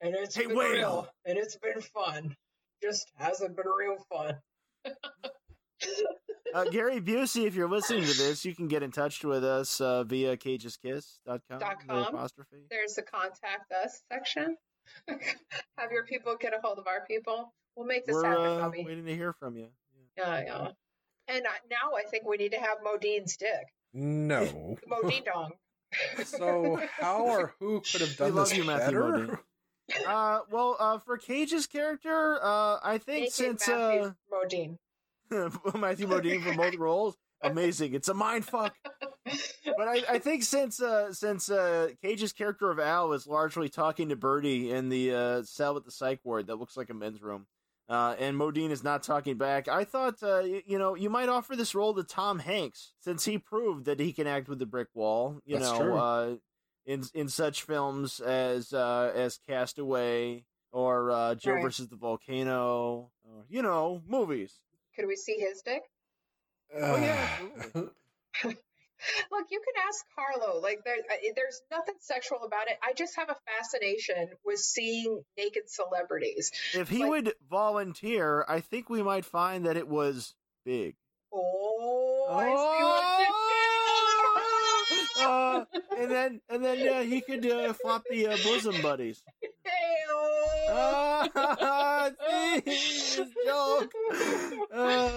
and 0.02 0.16
it's 0.16 0.36
Hey, 0.36 0.48
been 0.48 0.58
whale. 0.58 0.70
real, 0.72 1.08
and 1.26 1.38
it's 1.38 1.56
been 1.58 1.80
fun. 1.82 2.36
Just 2.84 3.10
hasn't 3.16 3.56
been 3.56 3.66
real 3.68 3.98
fun. 4.12 4.36
Uh, 6.56 6.64
Gary 6.64 7.02
Busey, 7.02 7.46
if 7.46 7.54
you're 7.56 7.70
listening 7.70 8.02
to 8.04 8.18
this, 8.18 8.46
you 8.46 8.56
can 8.56 8.68
get 8.70 8.82
in 8.82 8.90
touch 8.90 9.24
with 9.24 9.44
us 9.44 9.82
uh, 9.82 10.04
via 10.06 10.36
cageskiss.com. 10.38 11.60
Dot 11.60 11.76
no 11.88 12.04
com. 12.06 12.16
apostrophe. 12.16 12.64
There's 12.72 12.94
the 12.96 13.02
contact 13.04 13.72
us 13.74 14.02
section. 14.12 14.56
have 15.78 15.92
your 15.92 16.06
people 16.06 16.36
get 16.40 16.54
a 16.54 16.58
hold 16.64 16.80
of 16.80 16.88
our 16.88 17.06
people. 17.06 17.54
We'll 17.78 17.86
make 17.86 18.06
this 18.08 18.16
We're 18.16 18.26
happen, 18.26 18.46
uh, 18.46 18.58
Bobby. 18.60 18.84
waiting 18.86 19.06
to 19.06 19.16
hear 19.16 19.34
from 19.34 19.56
you. 19.56 19.68
Yeah, 20.18 20.42
yeah. 20.46 20.68
And 21.28 21.46
uh, 21.46 21.50
now 21.70 21.96
I 21.96 22.04
think 22.10 22.26
we 22.28 22.38
need 22.38 22.52
to 22.54 22.58
have 22.60 22.80
Modine's 22.84 23.38
dick. 23.38 23.68
No. 23.94 24.78
Modine 24.92 25.24
dong. 25.26 25.52
So 26.26 26.82
how 27.00 27.26
or 27.28 27.54
who 27.60 27.82
could 27.82 28.02
have 28.02 28.18
done 28.18 28.36
love 28.36 28.50
this 28.50 28.58
you, 28.58 28.64
Matthew 28.66 28.86
better? 29.00 29.02
Modine. 29.28 29.40
Uh, 30.06 30.40
well, 30.52 30.76
uh, 30.82 30.98
for 30.98 31.18
Cage's 31.18 31.66
character, 31.66 32.44
uh, 32.44 32.78
I 32.84 32.98
think 32.98 33.20
Naked 33.22 33.34
since 33.34 33.68
Matthew 33.70 34.02
uh, 34.02 34.12
Modine. 34.34 34.78
Matthew 35.80 36.08
Modine 36.08 36.44
for 36.44 36.54
both 36.56 36.76
roles, 36.76 37.16
amazing. 37.42 37.94
It's 37.94 38.10
a 38.10 38.14
mind 38.14 38.44
fuck. 38.44 38.76
But 39.24 39.88
I, 39.88 40.04
I 40.10 40.20
think 40.20 40.44
since 40.44 40.82
uh, 40.82 41.14
since 41.14 41.50
uh, 41.50 41.92
Cage's 42.02 42.34
character 42.34 42.70
of 42.70 42.80
Al 42.80 43.14
is 43.14 43.28
largely 43.28 43.70
talking 43.70 44.10
to 44.10 44.18
Birdy 44.18 44.72
in 44.72 44.90
the 44.90 45.14
uh, 45.14 45.44
cell 45.44 45.78
at 45.78 45.86
the 45.86 45.92
psych 45.92 46.20
ward 46.26 46.48
that 46.48 46.56
looks 46.58 46.76
like 46.76 46.90
a 46.90 46.94
men's 46.94 47.22
room, 47.22 47.48
uh, 47.90 48.16
and 48.20 48.36
Modine 48.38 48.72
is 48.72 48.84
not 48.84 49.04
talking 49.04 49.38
back, 49.38 49.68
I 49.68 49.84
thought 49.84 50.22
uh, 50.24 50.42
y- 50.44 50.64
you 50.66 50.78
know 50.78 50.96
you 50.96 51.10
might 51.10 51.30
offer 51.30 51.56
this 51.56 51.74
role 51.76 51.94
to 51.96 52.04
Tom 52.04 52.40
Hanks 52.40 52.94
since 53.00 53.26
he 53.26 53.38
proved 53.38 53.86
that 53.86 54.00
he 54.00 54.12
can 54.14 54.28
act 54.28 54.48
with 54.50 54.60
the 54.60 54.66
brick 54.66 54.90
wall. 54.94 55.40
You 55.46 55.58
That's 55.60 55.72
know, 55.72 55.78
true. 55.78 55.96
Uh, 55.96 56.36
in 56.86 57.04
in 57.14 57.30
such 57.30 57.64
films 57.64 58.20
as 58.20 58.74
uh, 58.74 59.12
as 59.16 59.38
Castaway 59.48 60.46
or 60.72 61.12
uh, 61.12 61.36
Joe 61.36 61.54
Right. 61.54 61.62
versus 61.62 61.88
the 61.88 61.96
volcano, 61.96 63.10
or, 63.24 63.46
you 63.50 63.62
know, 63.62 64.02
movies. 64.08 64.54
Could 64.96 65.08
we 65.08 65.16
see 65.16 65.38
his 65.40 65.62
dick? 65.64 65.82
Oh, 66.76 66.98
yeah, 66.98 67.28
absolutely. 67.32 67.90
Look, 69.32 69.48
you 69.52 69.62
can 69.62 69.84
ask 69.88 70.04
Carlo. 70.16 70.60
Like, 70.60 70.84
there, 70.84 70.96
there's 71.36 71.62
nothing 71.72 71.96
sexual 72.00 72.40
about 72.44 72.68
it. 72.70 72.78
I 72.84 72.94
just 72.94 73.16
have 73.16 73.30
a 73.30 73.36
fascination 73.58 74.30
with 74.46 74.60
seeing 74.60 75.22
naked 75.38 75.64
celebrities. 75.70 76.52
If 76.74 76.90
he 76.90 77.00
Like- 77.00 77.10
would 77.10 77.34
volunteer, 77.50 78.44
I 78.48 78.60
think 78.62 78.90
we 78.90 79.04
might 79.04 79.26
find 79.26 79.66
that 79.66 79.78
it 79.78 79.88
was 79.88 80.34
big. 80.66 80.96
Oh, 81.34 82.28
what 82.30 83.28
Uh, 85.20 85.66
and 85.98 86.12
then, 86.12 86.42
and 86.50 86.64
then, 86.64 86.78
yeah, 86.80 87.02
he 87.04 87.22
could 87.22 87.46
uh, 87.46 87.74
flop 87.74 88.04
the 88.10 88.28
uh, 88.28 88.38
bosom 88.44 88.80
buddies. 88.82 89.24
Hey-oh. 89.42 90.54
Ah, 90.70 92.10
see, 92.64 93.26
joke. 93.46 93.92
Uh, 94.74 95.08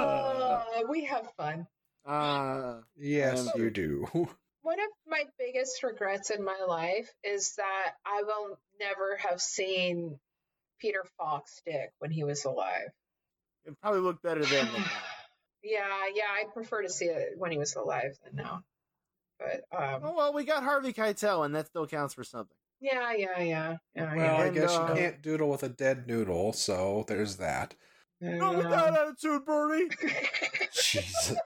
Uh, 0.00 0.62
we 0.88 1.04
have 1.04 1.26
fun. 1.36 1.66
Uh, 2.06 2.80
yes, 2.96 3.46
Um, 3.54 3.60
you 3.60 3.70
do. 3.70 4.06
One 4.62 4.78
of 4.78 4.88
my 5.06 5.24
biggest 5.38 5.82
regrets 5.82 6.30
in 6.30 6.44
my 6.44 6.58
life 6.68 7.10
is 7.24 7.54
that 7.56 7.92
I 8.04 8.22
will 8.24 8.58
never 8.78 9.16
have 9.16 9.40
seen 9.40 10.18
Peter 10.80 11.04
Fox 11.18 11.62
dick 11.64 11.92
when 11.98 12.10
he 12.10 12.24
was 12.24 12.44
alive. 12.44 12.90
it 13.64 13.74
probably 13.80 14.00
looked 14.00 14.22
better 14.22 14.44
then. 14.44 14.68
Yeah, 15.62 15.86
yeah, 16.14 16.24
I 16.30 16.44
prefer 16.54 16.80
to 16.80 16.88
see 16.88 17.04
it 17.04 17.34
when 17.36 17.50
he 17.52 17.58
was 17.58 17.74
alive 17.76 18.16
than 18.24 18.36
now. 18.36 18.62
But 19.38 19.60
um, 19.78 20.00
Oh 20.04 20.14
well, 20.16 20.32
we 20.32 20.44
got 20.44 20.62
Harvey 20.62 20.94
Keitel, 20.94 21.44
and 21.44 21.54
that 21.54 21.66
still 21.66 21.86
counts 21.86 22.14
for 22.14 22.24
something. 22.24 22.56
yeah, 22.80 23.12
yeah, 23.14 23.38
yeah, 23.42 23.76
yeah. 23.94 24.14
Well, 24.16 24.36
I 24.40 24.46
And, 24.46 24.54
guess 24.54 24.74
uh, 24.74 24.86
you 24.88 24.94
can't 24.94 25.20
doodle 25.20 25.50
with 25.50 25.62
a 25.62 25.68
dead 25.68 26.06
noodle, 26.06 26.54
so 26.54 27.04
there's 27.08 27.36
that. 27.36 27.74
yeah. 28.22 28.36
Not 28.36 28.56
with 28.56 28.70
that 28.70 28.94
attitude, 28.96 29.44
Bernie. 29.44 29.88
Jesus. 30.72 31.36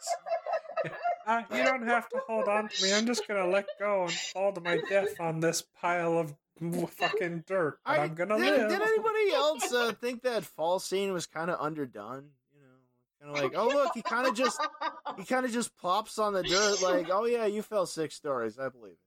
Uh, 1.26 1.42
you 1.52 1.64
don't 1.64 1.86
have 1.86 2.08
to 2.10 2.20
hold 2.26 2.48
on 2.48 2.68
to 2.68 2.82
me. 2.82 2.92
I'm 2.92 3.06
just 3.06 3.26
gonna 3.26 3.46
let 3.46 3.66
go 3.78 4.04
and 4.04 4.12
fall 4.12 4.52
to 4.52 4.60
my 4.60 4.80
death 4.88 5.20
on 5.20 5.40
this 5.40 5.62
pile 5.80 6.18
of 6.18 6.34
fucking 6.90 7.44
dirt. 7.46 7.78
But 7.84 7.98
I, 8.00 8.04
am 8.04 8.14
gonna 8.14 8.36
did, 8.36 8.58
live. 8.58 8.70
Did 8.70 8.80
anybody 8.80 9.32
else 9.32 9.72
uh, 9.72 9.92
think 10.00 10.22
that 10.22 10.44
fall 10.44 10.78
scene 10.78 11.12
was 11.12 11.26
kind 11.26 11.50
of 11.50 11.60
underdone? 11.60 12.30
You 12.54 12.60
know, 12.60 13.34
kind 13.34 13.36
of 13.36 13.42
like, 13.42 13.52
oh 13.56 13.68
look, 13.68 13.92
he 13.94 14.02
kind 14.02 14.26
of 14.26 14.34
just 14.34 14.60
he 15.16 15.24
kind 15.24 15.44
of 15.44 15.52
just 15.52 15.76
plops 15.76 16.18
on 16.18 16.32
the 16.32 16.42
dirt, 16.42 16.82
like, 16.82 17.08
oh 17.10 17.24
yeah, 17.24 17.46
you 17.46 17.62
fell 17.62 17.86
six 17.86 18.14
stories, 18.14 18.58
I 18.58 18.68
believe 18.68 18.92
it. 18.92 18.98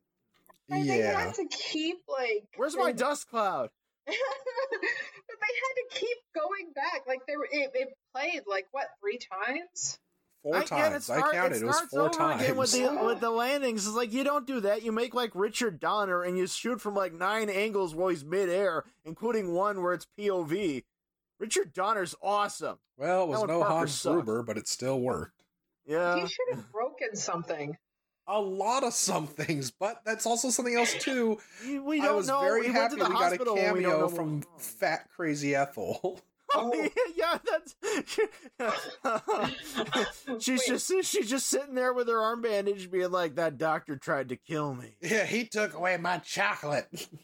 And 0.70 0.90
they 0.90 0.98
had 1.00 1.34
to 1.36 1.46
keep 1.46 1.98
like. 2.10 2.48
Where's 2.58 2.76
my 2.76 2.92
the- 2.92 2.98
dust 2.98 3.30
cloud? 3.30 3.70
but 4.06 4.14
they 4.14 5.54
had 5.54 5.76
to 5.76 6.00
keep 6.00 6.18
going 6.34 6.72
back. 6.74 7.02
Like 7.08 7.20
they 7.28 7.36
were, 7.38 7.48
it, 7.52 7.72
it 7.74 7.90
played 8.14 8.44
like 8.48 8.68
what 8.72 8.88
three 9.02 9.20
times? 9.20 10.00
Four 10.48 10.56
I, 10.56 10.60
yeah, 10.60 10.64
it 10.64 10.68
times. 10.92 11.04
start- 11.04 11.24
I 11.24 11.32
counted. 11.34 11.62
It, 11.62 11.66
was 11.66 11.76
starts 11.76 11.92
four 11.94 12.02
over 12.04 12.10
times. 12.14 12.42
Again 12.44 12.56
with 12.56 12.72
the 12.72 13.00
with 13.06 13.20
the 13.20 13.30
landings, 13.32 13.86
it's 13.86 13.96
like 13.96 14.14
you 14.14 14.24
don't 14.24 14.48
do 14.48 14.62
that. 14.62 14.82
You 14.84 14.92
make 14.94 15.14
like 15.14 15.32
Richard 15.36 15.80
Donner 15.80 16.24
and 16.24 16.38
you 16.38 16.48
shoot 16.48 16.80
from 16.80 16.96
like 16.96 17.14
nine 17.14 17.50
angles 17.50 17.94
while 17.94 18.10
he's 18.10 18.24
midair, 18.24 18.86
including 19.04 19.54
one 19.54 19.82
where 19.84 19.94
it's 19.94 20.08
POV. 20.18 20.84
Richard 21.40 21.74
Donner's 21.74 22.16
awesome. 22.22 22.78
well, 22.98 23.24
it 23.24 23.28
was 23.28 23.38
Alan 23.40 23.48
no 23.50 23.60
Parker 23.60 23.74
Hans 23.74 23.94
sucks. 23.94 24.14
Gruber, 24.14 24.44
but 24.44 24.58
it 24.58 24.68
still 24.68 25.00
worked. 25.02 25.44
Yeah. 25.86 26.16
he 26.20 26.28
should 26.28 26.48
have 26.56 26.72
broken 26.72 27.16
something. 27.16 27.78
A 28.30 28.42
lot 28.42 28.84
of 28.84 28.94
some 28.94 29.26
things, 29.28 29.72
but 29.72 30.02
that's 30.06 30.26
also 30.26 30.50
something 30.50 30.76
else 30.76 30.94
too. 30.96 31.38
We 31.66 31.80
we 31.80 32.02
I 32.02 32.06
don't 32.06 32.16
was 32.18 32.28
know. 32.28 32.42
very 32.42 32.62
we 32.62 32.68
happy 32.68 32.80
went 32.80 32.92
to 32.92 32.96
we 32.98 33.02
the 33.04 33.08
got 33.10 33.22
a 33.22 33.24
hospital 33.26 33.58
and 33.58 33.74
we 33.78 33.82
don't 33.84 33.92
know 33.92 33.96
cameo 33.98 34.06
what 34.08 34.16
from 34.16 34.36
was 34.38 34.46
wrong. 34.46 34.60
Fat 34.60 35.08
Crazy 35.16 35.56
Ethel. 35.56 36.20
Oh, 36.54 36.72
oh, 36.74 36.90
yeah, 37.16 37.38
that's. 37.46 37.76
she's 40.44 40.60
Wait. 40.62 40.68
just 40.68 41.12
she's 41.12 41.30
just 41.30 41.48
sitting 41.48 41.76
there 41.76 41.94
with 41.94 42.08
her 42.08 42.20
arm 42.20 42.42
bandaged, 42.42 42.90
being 42.92 43.12
like, 43.12 43.36
"That 43.36 43.58
doctor 43.58 43.98
tried 43.98 44.30
to 44.30 44.36
kill 44.38 44.74
me." 44.74 44.96
yeah, 45.02 45.26
he 45.26 45.46
took 45.46 45.74
away 45.74 45.98
my 45.98 46.20
chocolate. 46.20 47.08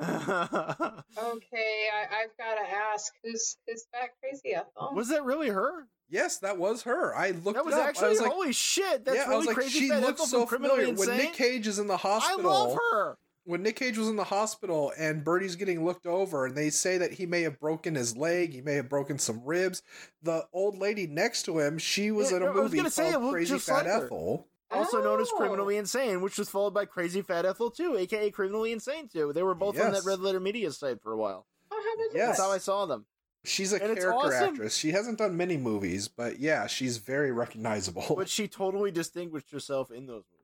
Okay, 0.00 1.86
I, 1.92 2.22
I've 2.22 2.36
got 2.38 2.54
to 2.54 2.70
ask, 2.92 3.12
who's 3.24 3.56
who's 3.66 3.84
fat 3.92 4.10
crazy 4.22 4.54
Ethel? 4.54 4.92
was 4.94 5.08
that 5.08 5.24
really 5.24 5.48
her? 5.48 5.88
Yes, 6.08 6.38
that 6.38 6.56
was 6.56 6.82
her. 6.82 7.14
I 7.16 7.32
looked 7.32 7.56
That 7.56 7.64
was 7.64 7.74
it 7.74 7.80
up. 7.80 7.88
actually 7.88 8.06
I 8.06 8.10
was 8.10 8.20
like, 8.20 8.30
holy 8.30 8.52
shit. 8.52 9.04
That's 9.04 9.16
yeah, 9.16 9.22
really 9.24 9.34
I 9.34 9.38
was 9.38 9.46
like, 9.46 9.56
crazy. 9.56 9.78
she 9.80 9.88
Fat 9.88 10.00
looks 10.02 10.30
so 10.30 10.46
from 10.46 10.60
Criminally 10.60 10.84
familiar. 10.86 11.08
When 11.08 11.18
Nick 11.18 11.32
Cage 11.34 11.66
is 11.66 11.78
in 11.80 11.86
the 11.88 11.96
hospital. 11.96 12.48
I 12.48 12.52
hospital, 12.52 12.68
love 12.70 12.78
her. 12.92 13.18
When 13.48 13.62
Nick 13.62 13.76
Cage 13.76 13.96
was 13.96 14.08
in 14.08 14.16
the 14.16 14.24
hospital 14.24 14.92
and 14.98 15.24
Birdy's 15.24 15.56
getting 15.56 15.82
looked 15.82 16.04
over, 16.06 16.44
and 16.44 16.54
they 16.54 16.68
say 16.68 16.98
that 16.98 17.12
he 17.14 17.24
may 17.24 17.40
have 17.42 17.58
broken 17.58 17.94
his 17.94 18.14
leg, 18.14 18.52
he 18.52 18.60
may 18.60 18.74
have 18.74 18.90
broken 18.90 19.18
some 19.18 19.40
ribs. 19.42 19.82
The 20.22 20.46
old 20.52 20.76
lady 20.76 21.06
next 21.06 21.44
to 21.44 21.58
him, 21.58 21.78
she 21.78 22.10
was 22.10 22.30
Yeah, 22.30 22.36
in 22.36 22.42
a 22.42 22.46
no, 22.46 22.52
I 22.52 22.54
was 22.56 22.62
movie 22.64 22.76
gonna 22.76 22.90
say, 22.90 23.12
called 23.12 23.32
Crazy 23.32 23.58
Fat 23.58 23.86
like. 23.86 24.02
Ethel. 24.04 24.46
Also 24.70 25.02
known 25.02 25.18
as 25.22 25.30
Oh. 25.32 25.38
Criminally 25.38 25.78
Insane, 25.78 26.20
which 26.20 26.36
was 26.36 26.50
followed 26.50 26.74
by 26.74 26.84
Crazy 26.84 27.22
Fat 27.22 27.46
Ethel 27.46 27.70
2, 27.70 27.96
aka 27.96 28.30
Criminally 28.30 28.70
Insane 28.70 29.08
2. 29.08 29.32
They 29.32 29.42
were 29.42 29.54
both 29.54 29.80
on 29.80 29.92
that 29.92 30.04
Red 30.04 30.20
Letter 30.20 30.40
Media 30.40 30.70
site 30.70 31.00
for 31.00 31.12
a 31.12 31.16
while. 31.16 31.46
Oh, 31.70 31.82
how 31.82 31.96
did 31.96 32.14
Yes. 32.14 32.36
That's 32.36 32.40
how 32.40 32.50
I 32.52 32.58
saw 32.58 32.84
them. 32.84 33.06
She's 33.44 33.72
a 33.72 33.76
And 33.76 33.96
character 33.96 34.12
awesome. 34.12 34.48
actress. 34.50 34.76
She 34.76 34.90
hasn't 34.90 35.16
done 35.16 35.38
many 35.38 35.56
movies, 35.56 36.06
but 36.06 36.38
yeah, 36.38 36.66
she's 36.66 36.98
very 36.98 37.32
recognizable. 37.32 38.14
But 38.14 38.28
she 38.28 38.46
totally 38.46 38.90
distinguished 38.90 39.50
herself 39.52 39.90
in 39.90 40.04
those 40.04 40.24
movies. 40.30 40.37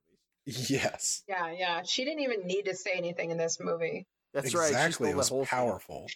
Yes, 0.45 1.23
Yeah, 1.27 1.51
yeah. 1.51 1.81
She 1.83 2.05
didn't 2.05 2.21
even 2.21 2.45
need 2.47 2.63
to 2.63 2.75
say 2.75 2.91
anything 2.95 3.31
in 3.31 3.37
this 3.37 3.59
movie. 3.59 4.05
That's 4.33 4.53
right. 4.53 4.67
Exactly. 4.67 4.91
stole 4.91 5.07
It 5.07 5.15
was 5.15 5.29
whole 5.29 5.45
scene. 5.45 5.49
powerful. 5.49 6.07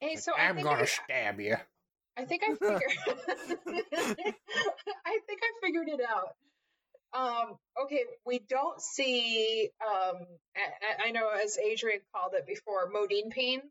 Hey, 0.00 0.16
so 0.16 0.32
I 0.36 0.52
think 0.52 0.66
I, 0.66 0.84
stab 0.84 1.40
you. 1.40 1.56
I 2.16 2.24
think 2.24 2.42
I 2.44 2.54
figured. 2.54 2.82
I 3.06 3.12
think 5.26 5.40
I 5.42 5.50
figured 5.62 5.88
it 5.88 6.00
out. 6.08 6.34
Um, 7.14 7.56
okay, 7.84 8.02
we 8.26 8.38
don't 8.38 8.80
see. 8.80 9.70
Um, 9.80 10.18
I, 10.56 11.08
I 11.08 11.10
know 11.10 11.30
as 11.30 11.58
Adrian 11.58 12.00
called 12.14 12.34
it 12.34 12.46
before, 12.46 12.90
Modine 12.92 13.30
pain. 13.30 13.62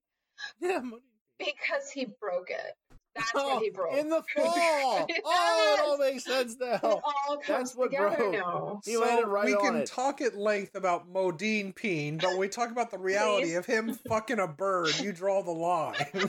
Yeah, 0.59 0.79
Monique. 0.79 1.01
because 1.39 1.89
he 1.93 2.05
broke 2.19 2.49
it. 2.49 2.73
That's 3.17 3.31
Oh, 3.35 3.55
what 3.55 3.63
he 3.63 3.69
broke 3.71 3.97
In 3.97 4.09
the 4.09 4.23
fall. 4.35 5.05
It 5.09 5.21
oh, 5.25 5.75
it 5.77 5.81
all 5.87 5.97
makes 5.97 6.23
sense 6.25 6.55
now. 6.59 6.75
It 6.75 6.83
all 6.83 7.01
comes 7.37 7.47
That's 7.47 7.75
what 7.75 7.91
together 7.91 8.15
broke. 8.15 8.33
now. 8.33 8.81
He 8.85 8.97
landed 8.97 9.23
so 9.23 9.29
right 9.29 9.45
we 9.45 9.55
on 9.55 9.61
can 9.61 9.75
it. 9.77 9.87
talk 9.87 10.21
at 10.21 10.37
length 10.37 10.75
about 10.75 11.11
Modine 11.11 11.75
Peen, 11.75 12.17
but 12.17 12.29
when 12.29 12.39
we 12.39 12.47
talk 12.47 12.71
about 12.71 12.91
the 12.91 12.97
reality 12.97 13.55
of 13.55 13.65
him 13.65 13.93
fucking 14.07 14.39
a 14.39 14.47
bird, 14.47 14.97
you 14.99 15.11
draw 15.11 15.41
the 15.43 15.51
line. 15.51 15.95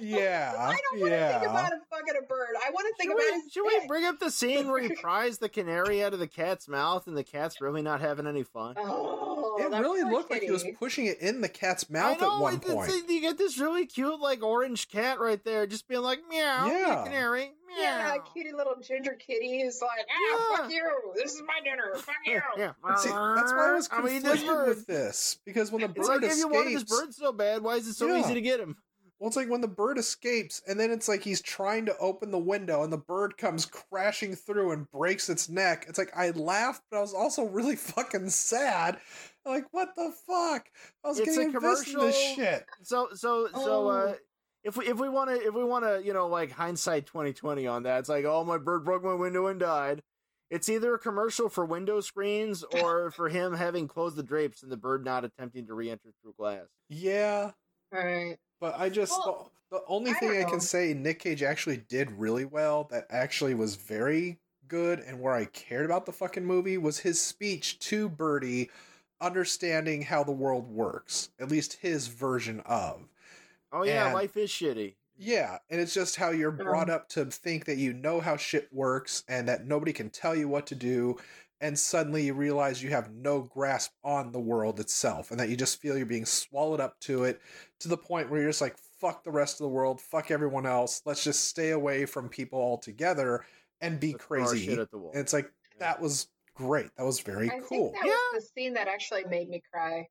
yeah, 0.00 0.54
I 0.58 0.76
don't 0.92 1.00
want 1.00 1.12
to 1.12 1.16
yeah. 1.18 1.38
think 1.40 1.50
about 1.50 1.72
him 1.72 1.80
fucking 1.90 2.14
a 2.18 2.26
bird. 2.26 2.48
I 2.66 2.70
want 2.70 2.86
to 2.86 2.94
think 3.02 3.10
Should, 3.10 3.16
about 3.18 3.34
we, 3.36 3.42
his 3.42 3.52
should 3.52 3.64
we 3.82 3.86
bring 3.88 4.04
up 4.04 4.18
the 4.18 4.30
scene 4.30 4.68
where 4.68 4.80
he 4.80 4.88
pries 5.02 5.38
the 5.38 5.48
canary 5.48 6.02
out 6.04 6.12
of 6.12 6.18
the 6.18 6.26
cat's 6.28 6.68
mouth 6.68 7.06
and 7.06 7.16
the 7.16 7.24
cat's 7.24 7.60
really 7.60 7.82
not 7.82 8.00
having 8.00 8.26
any 8.26 8.42
fun? 8.42 8.74
Oh, 8.78 9.56
it 9.58 9.70
really 9.78 10.02
poor 10.02 10.12
looked 10.12 10.30
like 10.30 10.42
he 10.42 10.50
was 10.50 10.64
pushing 10.78 11.06
it 11.06 11.18
in 11.20 11.40
the 11.40 11.48
cat's 11.48 11.88
mouth 11.90 12.20
know, 12.20 12.34
at 12.36 12.40
one 12.40 12.54
it's- 12.56 12.70
it's- 12.70 12.90
point. 12.92 13.10
you 13.10 13.20
get 13.20 13.38
this 13.38 13.58
really 13.58 13.86
cute, 13.86 14.20
like 14.20 14.42
orange 14.42 14.88
cat 14.88 15.18
right 15.20 15.42
there, 15.44 15.66
just 15.66 15.88
being 15.88 16.02
like 16.02 16.20
meow, 16.28 16.66
Yeah. 16.66 17.02
canary, 17.04 17.52
meow. 17.66 17.76
Yeah, 17.78 18.16
cutie 18.32 18.52
little 18.52 18.74
ginger 18.82 19.14
kitty 19.14 19.60
is 19.62 19.80
like, 19.82 20.06
ah, 20.10 20.50
Yeah. 20.50 20.56
fuck 20.56 20.70
you. 20.70 20.90
This 21.14 21.34
is 21.34 21.42
my 21.46 21.60
dinner. 21.64 21.94
Fuck 21.96 22.14
you. 22.26 22.40
Yeah. 22.56 22.72
See, 22.96 23.08
that's 23.08 23.52
why 23.52 23.68
I 23.70 23.72
was 23.72 23.88
I'm 23.90 24.00
conflicted 24.02 24.32
this 24.32 24.42
bird. 24.44 24.68
with 24.68 24.86
this 24.86 25.38
because 25.44 25.70
when 25.70 25.82
the 25.82 25.88
It's 25.94 26.08
bird 26.08 26.22
like 26.22 26.30
if 26.32 26.36
you 26.38 26.48
wanted 26.48 26.66
this 26.74 26.82
escapes, 26.82 27.00
bird 27.00 27.14
so 27.14 27.32
bad, 27.32 27.62
why 27.62 27.76
is 27.76 27.86
it 27.88 27.94
so 27.94 28.06
Yeah. 28.08 28.20
easy 28.20 28.34
to 28.34 28.40
get 28.40 28.60
him? 28.60 28.76
Well, 29.18 29.28
it's 29.28 29.36
like 29.36 29.48
when 29.48 29.60
the 29.62 29.68
bird 29.68 29.98
escapes, 29.98 30.62
and 30.68 30.78
then 30.78 30.90
it's 30.90 31.08
like 31.08 31.22
he's 31.22 31.40
trying 31.40 31.86
to 31.86 31.96
open 31.98 32.30
the 32.30 32.38
window, 32.38 32.82
and 32.82 32.92
the 32.92 32.98
bird 32.98 33.36
comes 33.38 33.64
crashing 33.66 34.34
through 34.34 34.72
and 34.72 34.90
breaks 34.90 35.28
its 35.28 35.48
neck. 35.48 35.86
It's 35.88 35.98
like 35.98 36.10
I 36.16 36.30
laughed, 36.30 36.82
but 36.90 36.98
I 36.98 37.00
was 37.00 37.14
also 37.14 37.44
really 37.44 37.76
fucking 37.76 38.28
sad. 38.30 38.98
Like, 39.44 39.64
what 39.70 39.90
the 39.96 40.12
fuck? 40.26 40.66
I 41.04 41.08
was 41.08 41.18
It's 41.20 41.36
getting 41.36 41.54
a 41.54 41.56
invested 41.56 41.94
in 41.94 42.00
this 42.00 42.16
commercial- 42.16 42.34
shit. 42.44 42.66
So 42.82 43.08
so 43.14 43.48
so 43.54 43.88
uh 43.88 44.12
Oh. 44.12 44.14
if 44.64 44.76
we 44.76 44.86
if 44.86 44.98
we 44.98 45.08
want 45.08 45.30
to 45.30 45.36
if 45.36 45.54
we 45.54 45.64
want 45.64 45.84
to 45.84 46.02
you 46.04 46.12
know 46.12 46.26
like 46.26 46.50
hindsight 46.50 47.06
2020 47.06 47.66
on 47.68 47.84
that 47.84 48.00
it's 48.00 48.08
like 48.08 48.24
oh 48.24 48.42
my 48.44 48.58
bird 48.58 48.84
broke 48.84 49.04
my 49.04 49.14
window 49.14 49.46
and 49.46 49.60
died 49.60 50.02
it's 50.50 50.68
either 50.68 50.94
a 50.94 50.98
commercial 50.98 51.48
for 51.48 51.64
window 51.64 52.00
screens 52.00 52.64
or 52.82 53.12
for 53.12 53.28
him 53.28 53.54
having 53.54 53.86
closed 53.86 54.16
the 54.16 54.22
drapes 54.24 54.64
and 54.64 54.72
the 54.72 54.76
bird 54.76 55.04
not 55.04 55.24
attempting 55.24 55.66
to 55.68 55.74
re-enter 55.74 56.08
through 56.20 56.34
glass 56.36 56.66
Yeah, 56.88 57.52
All 57.94 58.04
right. 58.04 58.36
But 58.60 58.78
I 58.78 58.88
just 58.88 59.12
Well, 59.24 59.50
the, 59.70 59.78
the 59.78 59.84
only 59.86 60.12
I 60.12 60.14
thing 60.14 60.30
I 60.40 60.48
can 60.48 60.60
say 60.60 60.94
Nick 60.94 61.20
Cage 61.20 61.42
actually 61.42 61.78
did 61.88 62.10
really 62.12 62.44
well 62.44 62.84
that 62.90 63.06
actually 63.10 63.54
was 63.54 63.76
very 63.76 64.38
good 64.68 65.00
and 65.00 65.20
where 65.20 65.34
I 65.34 65.44
cared 65.46 65.84
about 65.84 66.06
the 66.06 66.12
fucking 66.12 66.44
movie 66.44 66.78
was 66.78 66.98
his 67.00 67.20
speech 67.20 67.78
to 67.80 68.08
Birdy 68.08 68.70
understanding 69.20 70.02
how 70.02 70.24
the 70.24 70.32
world 70.32 70.68
works. 70.68 71.30
At 71.40 71.50
least 71.50 71.74
his 71.80 72.08
version 72.08 72.60
of. 72.66 73.08
oh 73.72 73.84
yeah 73.84 74.06
And- 74.06 74.14
life 74.14 74.36
is 74.36 74.50
shitty 74.50 74.94
Yeah, 75.18 75.58
and 75.70 75.80
it's 75.80 75.94
just 75.94 76.16
how 76.16 76.30
you're 76.30 76.50
brought 76.50 76.90
up 76.90 77.08
to 77.10 77.24
think 77.26 77.64
that 77.66 77.78
you 77.78 77.92
know 77.92 78.20
how 78.20 78.36
shit 78.36 78.68
works 78.72 79.24
and 79.28 79.48
that 79.48 79.66
nobody 79.66 79.92
can 79.92 80.10
tell 80.10 80.34
you 80.36 80.48
what 80.48 80.66
to 80.68 80.74
do 80.74 81.16
and 81.60 81.78
suddenly 81.78 82.24
you 82.24 82.34
realize 82.34 82.82
you 82.82 82.90
have 82.90 83.10
no 83.10 83.40
grasp 83.40 83.92
on 84.04 84.30
the 84.32 84.38
world 84.38 84.78
itself 84.78 85.30
and 85.30 85.40
that 85.40 85.48
you 85.48 85.56
just 85.56 85.80
feel 85.80 85.96
you're 85.96 86.04
being 86.04 86.26
swallowed 86.26 86.80
up 86.80 87.00
to 87.00 87.24
it 87.24 87.40
to 87.80 87.88
the 87.88 87.96
point 87.96 88.30
where 88.30 88.40
you're 88.40 88.50
just 88.50 88.60
like 88.60 88.76
fuck 89.00 89.22
the 89.24 89.30
rest 89.30 89.60
of 89.60 89.64
the 89.64 89.68
world. 89.68 90.00
Fuck 90.00 90.30
everyone 90.30 90.66
else. 90.66 91.02
Let's 91.04 91.22
just 91.22 91.44
stay 91.44 91.70
away 91.70 92.06
from 92.06 92.28
people 92.28 92.58
altogether 92.60 93.44
and 93.80 94.00
be 94.00 94.12
Let's 94.12 94.24
crazy. 94.24 94.64
shit 94.66 94.78
at 94.78 94.90
the 94.90 94.98
wall. 94.98 95.12
and 95.12 95.20
it's 95.20 95.32
like 95.32 95.50
that 95.78 96.00
was 96.00 96.28
great. 96.54 96.88
That 96.96 97.04
was 97.04 97.20
very 97.20 97.50
I 97.50 97.60
cool. 97.60 97.92
think 97.92 98.04
that 98.04 98.30
was 98.32 98.44
the 98.44 98.48
scene 98.54 98.74
that 98.74 98.88
actually 98.88 99.24
made 99.24 99.48
me 99.48 99.62
cry. 99.72 100.08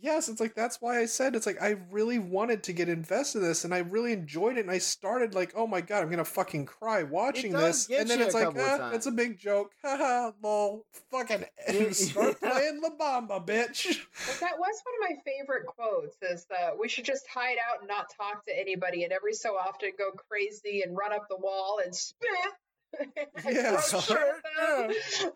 Yes 0.00 0.28
it's 0.28 0.40
like 0.40 0.54
that's 0.54 0.80
why 0.80 1.00
i 1.00 1.06
said 1.06 1.34
it's 1.34 1.46
like 1.46 1.60
i 1.62 1.76
really 1.90 2.18
wanted 2.18 2.62
to 2.62 2.72
get 2.72 2.88
invested 2.88 3.38
in 3.38 3.44
this 3.44 3.64
and 3.64 3.74
i 3.74 3.78
really 3.78 4.12
enjoyed 4.12 4.56
it 4.56 4.60
and 4.60 4.70
i 4.70 4.78
started 4.78 5.34
like 5.34 5.52
oh 5.56 5.66
my 5.66 5.80
god 5.80 6.02
i'm 6.02 6.10
gonna 6.10 6.24
fucking 6.24 6.66
cry 6.66 7.02
watching 7.02 7.52
this 7.52 7.88
and 7.90 8.08
then 8.08 8.20
it's 8.20 8.34
like 8.34 8.44
couple 8.44 8.62
ah, 8.62 8.76
times. 8.78 8.96
it's 8.96 9.06
a 9.06 9.10
big 9.10 9.38
joke 9.38 9.72
haha 9.82 10.32
lol 10.42 10.84
fucking 11.10 11.44
and 11.68 11.94
start 11.96 12.38
playing 12.40 12.80
la 12.82 12.90
bamba 12.90 13.44
bitch 13.44 13.86
But 14.26 14.40
that 14.40 14.58
was 14.58 14.82
one 14.84 14.94
of 14.98 15.10
my 15.10 15.16
favorite 15.24 15.66
quotes 15.66 16.16
is 16.22 16.46
that 16.50 16.78
we 16.78 16.88
should 16.88 17.04
just 17.04 17.26
hide 17.28 17.56
out 17.70 17.80
and 17.80 17.88
not 17.88 18.06
talk 18.16 18.44
to 18.46 18.58
anybody 18.58 19.04
and 19.04 19.12
every 19.12 19.32
so 19.32 19.50
often 19.56 19.90
go 19.98 20.10
crazy 20.28 20.82
and 20.82 20.96
run 20.96 21.12
up 21.12 21.26
the 21.28 21.36
wall 21.36 21.80
and 21.84 21.94
spit. 21.94 22.28
And 23.44 23.44
Yeah. 23.56 23.76
throw 23.76 24.00
shit 24.00 24.16
at 24.16 24.42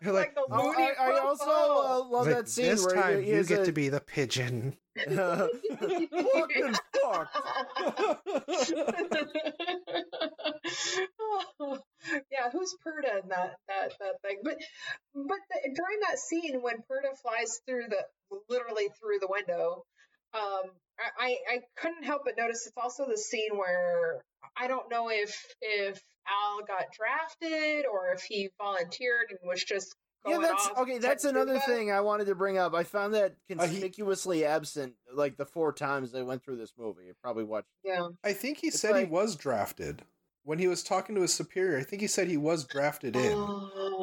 them. 0.03 0.13
Like, 0.13 0.35
the 0.35 0.41
Oh, 0.51 0.73
I, 0.77 0.93
I 0.99 1.19
also 1.19 1.45
uh, 1.45 2.03
love 2.09 2.25
Like, 2.27 2.35
that 2.35 2.49
scene 2.49 2.65
this 2.65 2.85
where 2.85 2.95
time 2.95 3.19
he, 3.19 3.25
he 3.25 3.31
you 3.37 3.43
get 3.43 3.61
a, 3.61 3.65
to 3.65 3.71
be 3.71 3.89
the 3.89 3.99
pigeon 4.01 4.77
fucking 4.97 6.75
fuck. 7.01 7.31
yeah, 12.31 12.49
who's 12.51 12.75
Perta 12.83 13.19
in 13.23 13.29
that 13.29 13.55
that 13.67 13.93
that 13.99 14.21
thing? 14.21 14.39
But 14.43 14.57
but 15.13 15.37
the, 15.49 15.73
during 15.75 15.99
that 16.07 16.19
scene 16.19 16.61
when 16.61 16.81
Perta 16.87 17.09
flies 17.21 17.59
through 17.67 17.87
the 17.89 18.05
literally 18.49 18.87
through 18.99 19.19
the 19.19 19.27
window, 19.29 19.83
um, 20.33 20.71
I 21.19 21.25
I 21.25 21.37
I 21.55 21.59
couldn't 21.77 22.03
help 22.03 22.23
but 22.25 22.35
notice 22.37 22.65
it's 22.67 22.77
also 22.77 23.05
the 23.07 23.17
scene 23.17 23.55
where 23.57 24.21
I 24.57 24.67
don't 24.67 24.89
know 24.89 25.09
if 25.09 25.35
if 25.61 25.99
Al 26.27 26.65
got 26.65 26.85
drafted 26.91 27.85
or 27.91 28.13
if 28.13 28.21
he 28.23 28.49
volunteered 28.61 29.27
and 29.29 29.39
was 29.43 29.63
just 29.63 29.95
Yeah, 30.27 30.39
that's 30.39 30.67
off 30.67 30.77
okay. 30.79 30.97
That's 30.99 31.23
another 31.23 31.53
Cuba. 31.59 31.65
thing 31.65 31.91
I 31.91 32.01
wanted 32.01 32.27
to 32.27 32.35
bring 32.35 32.57
up. 32.57 32.73
I 32.73 32.83
found 32.83 33.13
that 33.13 33.31
uh, 33.31 33.33
he- 33.67 33.79
conspicuously 33.79 34.45
absent, 34.45 34.93
like 35.13 35.37
the 35.37 35.45
four 35.45 35.71
times 35.73 36.13
I 36.13 36.21
went 36.23 36.43
through 36.43 36.57
this 36.57 36.73
movie. 36.77 37.09
I 37.09 37.13
probably 37.23 37.45
watched. 37.45 37.67
Yeah. 37.83 38.09
i 38.23 38.33
think 38.33 38.57
he 38.59 38.67
It's 38.67 38.79
said 38.79 38.95
he 38.97 39.05
was 39.05 39.35
drafted 39.35 40.03
when 40.43 40.59
he 40.59 40.67
was 40.67 40.83
talking 40.83 41.15
to 41.15 41.21
his 41.21 41.33
superior 41.33 41.77
i 41.77 41.83
think 41.83 42.01
he 42.01 42.07
said 42.07 42.27
he 42.27 42.37
was 42.37 42.63
drafted 42.65 43.15
in 43.15 43.37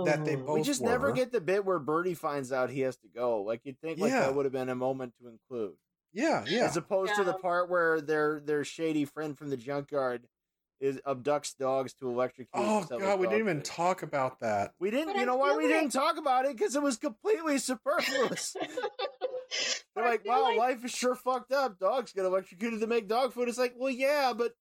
that 0.04 0.24
they 0.24 0.36
Oh. 0.36 0.40
both 0.46 0.54
we 0.58 0.62
just 0.62 0.82
never 0.82 1.10
get 1.12 1.32
the 1.32 1.40
bit 1.40 1.64
where 1.64 1.78
Birdy 1.78 2.14
finds 2.14 2.52
out 2.52 2.70
he 2.70 2.80
has 2.80 2.96
to 2.98 3.08
go. 3.08 3.42
Like 3.42 3.60
you'd 3.64 3.80
think, 3.80 3.98
like 3.98 4.10
Yeah. 4.10 4.20
that 4.20 4.34
would 4.34 4.44
have 4.44 4.52
been 4.52 4.68
a 4.68 4.74
moment 4.74 5.14
to 5.20 5.28
include, 5.28 5.74
yeah 6.16 6.44
yeah 6.48 6.64
as 6.64 6.76
opposed 6.76 7.14
to 7.14 7.22
the 7.24 7.34
part 7.34 7.68
where 7.70 8.00
their 8.00 8.40
their 8.44 8.64
shady 8.64 9.04
friend 9.04 9.36
from 9.38 9.50
the 9.50 9.56
junkyard 9.56 10.26
is 10.80 11.00
abducts 11.06 11.56
dogs 11.56 11.94
to 11.94 12.08
electrocute. 12.08 12.48
oh 12.54 12.86
and 12.90 13.00
god 13.00 13.18
we 13.20 13.26
didn't 13.26 13.40
even 13.40 13.56
food. 13.58 13.64
talk 13.64 14.02
about 14.02 14.40
that 14.40 14.72
We 14.78 14.90
didn't. 14.90 15.06
But 15.08 15.16
you 15.16 15.22
I 15.22 15.24
know 15.24 15.36
why 15.36 15.48
feel 15.50 15.56
we 15.58 15.64
like- 15.64 15.72
didn't 15.72 15.92
talk 15.92 16.18
about 16.18 16.44
it? 16.44 16.56
Because 16.56 16.74
it 16.76 16.82
was 16.82 16.96
completely 16.98 17.56
superfluous. 17.70 18.54
They're 19.94 20.04
like, 20.04 20.26
wow, 20.26 20.42
like- 20.42 20.58
life 20.58 20.84
is 20.84 20.90
sure 20.90 21.14
fucked 21.14 21.52
up. 21.52 21.78
Dogs 21.78 22.12
get 22.12 22.24
electrocuted 22.26 22.80
to 22.80 22.86
make 22.86 23.08
dog 23.08 23.32
food. 23.32 23.48
It's 23.48 23.56
like, 23.58 23.74
well, 23.78 23.90
yeah, 23.90 24.32
but 24.36 24.52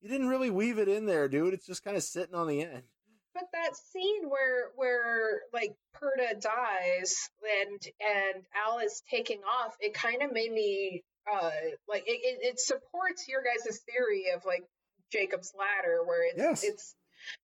you 0.00 0.08
didn't 0.08 0.28
really 0.28 0.50
weave 0.50 0.78
it 0.78 0.88
in 0.88 1.06
there, 1.06 1.28
dude. 1.28 1.54
It's 1.54 1.66
just 1.66 1.82
kind 1.82 1.96
of 1.96 2.02
sitting 2.04 2.34
on 2.36 2.46
the 2.46 2.62
end. 2.62 2.82
But 3.38 3.48
that 3.52 3.76
scene 3.76 4.28
where 4.28 4.70
where 4.74 5.42
like 5.52 5.76
Perta 5.94 6.34
dies 6.40 7.30
and 7.62 7.80
and 8.00 8.44
Al 8.66 8.78
is 8.80 9.00
taking 9.08 9.38
off, 9.44 9.76
it 9.78 9.94
kind 9.94 10.22
of 10.22 10.32
made 10.32 10.50
me 10.50 11.04
uh 11.32 11.50
like 11.88 12.02
it, 12.08 12.18
it, 12.22 12.38
it 12.54 12.60
supports 12.60 13.28
your 13.28 13.42
guys' 13.42 13.78
theory 13.88 14.26
of 14.34 14.44
like 14.44 14.64
Jacob's 15.12 15.52
ladder 15.56 16.02
where 16.04 16.26
it's 16.28 16.38
Yes. 16.38 16.64
it's 16.64 16.94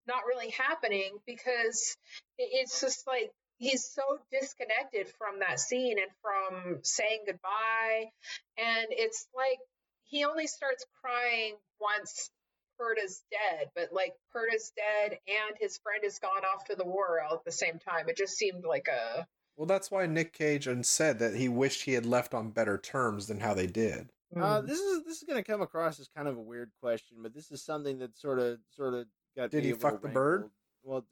not 0.06 0.26
really 0.26 0.50
happening 0.50 1.18
because 1.26 1.96
it, 2.38 2.48
it's 2.52 2.80
just 2.80 3.06
like 3.06 3.30
he's 3.58 3.84
so 3.84 4.02
disconnected 4.32 5.06
from 5.18 5.38
that 5.40 5.60
scene 5.60 5.96
and 5.98 6.10
from 6.22 6.80
saying 6.82 7.20
goodbye 7.26 8.10
and 8.58 8.86
it's 8.90 9.28
like 9.34 9.58
he 10.04 10.24
only 10.24 10.46
starts 10.46 10.84
crying 11.00 11.54
once 11.80 12.30
Perta's 12.80 13.22
dead, 13.30 13.70
but 13.74 13.92
like 13.92 14.14
Perta's 14.34 14.72
dead 14.76 15.18
and 15.26 15.56
his 15.60 15.78
friend 15.78 16.00
has 16.04 16.18
gone 16.18 16.44
off 16.52 16.64
to 16.66 16.76
the 16.76 16.84
war 16.84 17.20
all 17.22 17.36
at 17.36 17.44
the 17.44 17.52
same 17.52 17.78
time. 17.78 18.08
It 18.08 18.16
just 18.16 18.36
seemed 18.36 18.64
like 18.64 18.88
a 18.88 19.26
Well, 19.56 19.66
that's 19.66 19.90
why 19.90 20.06
Nick 20.06 20.32
Cage 20.32 20.66
and 20.66 20.84
said 20.84 21.18
that 21.18 21.34
he 21.34 21.48
wished 21.48 21.82
he 21.82 21.94
had 21.94 22.06
left 22.06 22.34
on 22.34 22.50
better 22.50 22.78
terms 22.78 23.26
than 23.26 23.40
how 23.40 23.54
they 23.54 23.66
did. 23.66 24.10
Uh, 24.36 24.60
mm. 24.60 24.66
this 24.66 24.78
is 24.78 25.04
this 25.04 25.18
is 25.18 25.24
going 25.24 25.42
to 25.42 25.48
come 25.48 25.62
across 25.62 26.00
as 26.00 26.08
kind 26.08 26.28
of 26.28 26.36
a 26.36 26.40
weird 26.40 26.70
question, 26.80 27.18
but 27.22 27.34
this 27.34 27.50
is 27.50 27.62
something 27.62 27.98
that 27.98 28.18
sort 28.18 28.38
of 28.38 28.58
sort 28.70 28.94
of 28.94 29.06
got. 29.36 29.50
Did 29.50 29.64
he 29.64 29.70
a 29.70 29.74
little 29.74 29.90
fuck 29.90 30.02
the 30.02 30.08
bird? 30.08 30.40
rankled. 30.40 30.50
Well, 30.82 31.04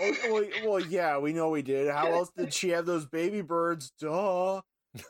oh, 0.00 0.14
well, 0.30 0.44
well, 0.66 0.80
yeah, 0.80 1.18
we 1.18 1.32
know 1.32 1.54
he 1.54 1.62
did. 1.62 1.90
How 1.90 2.12
else 2.12 2.30
did 2.36 2.52
she 2.52 2.70
have 2.70 2.86
those 2.86 3.06
baby 3.06 3.40
birds? 3.40 3.92
Duh, 3.98 4.60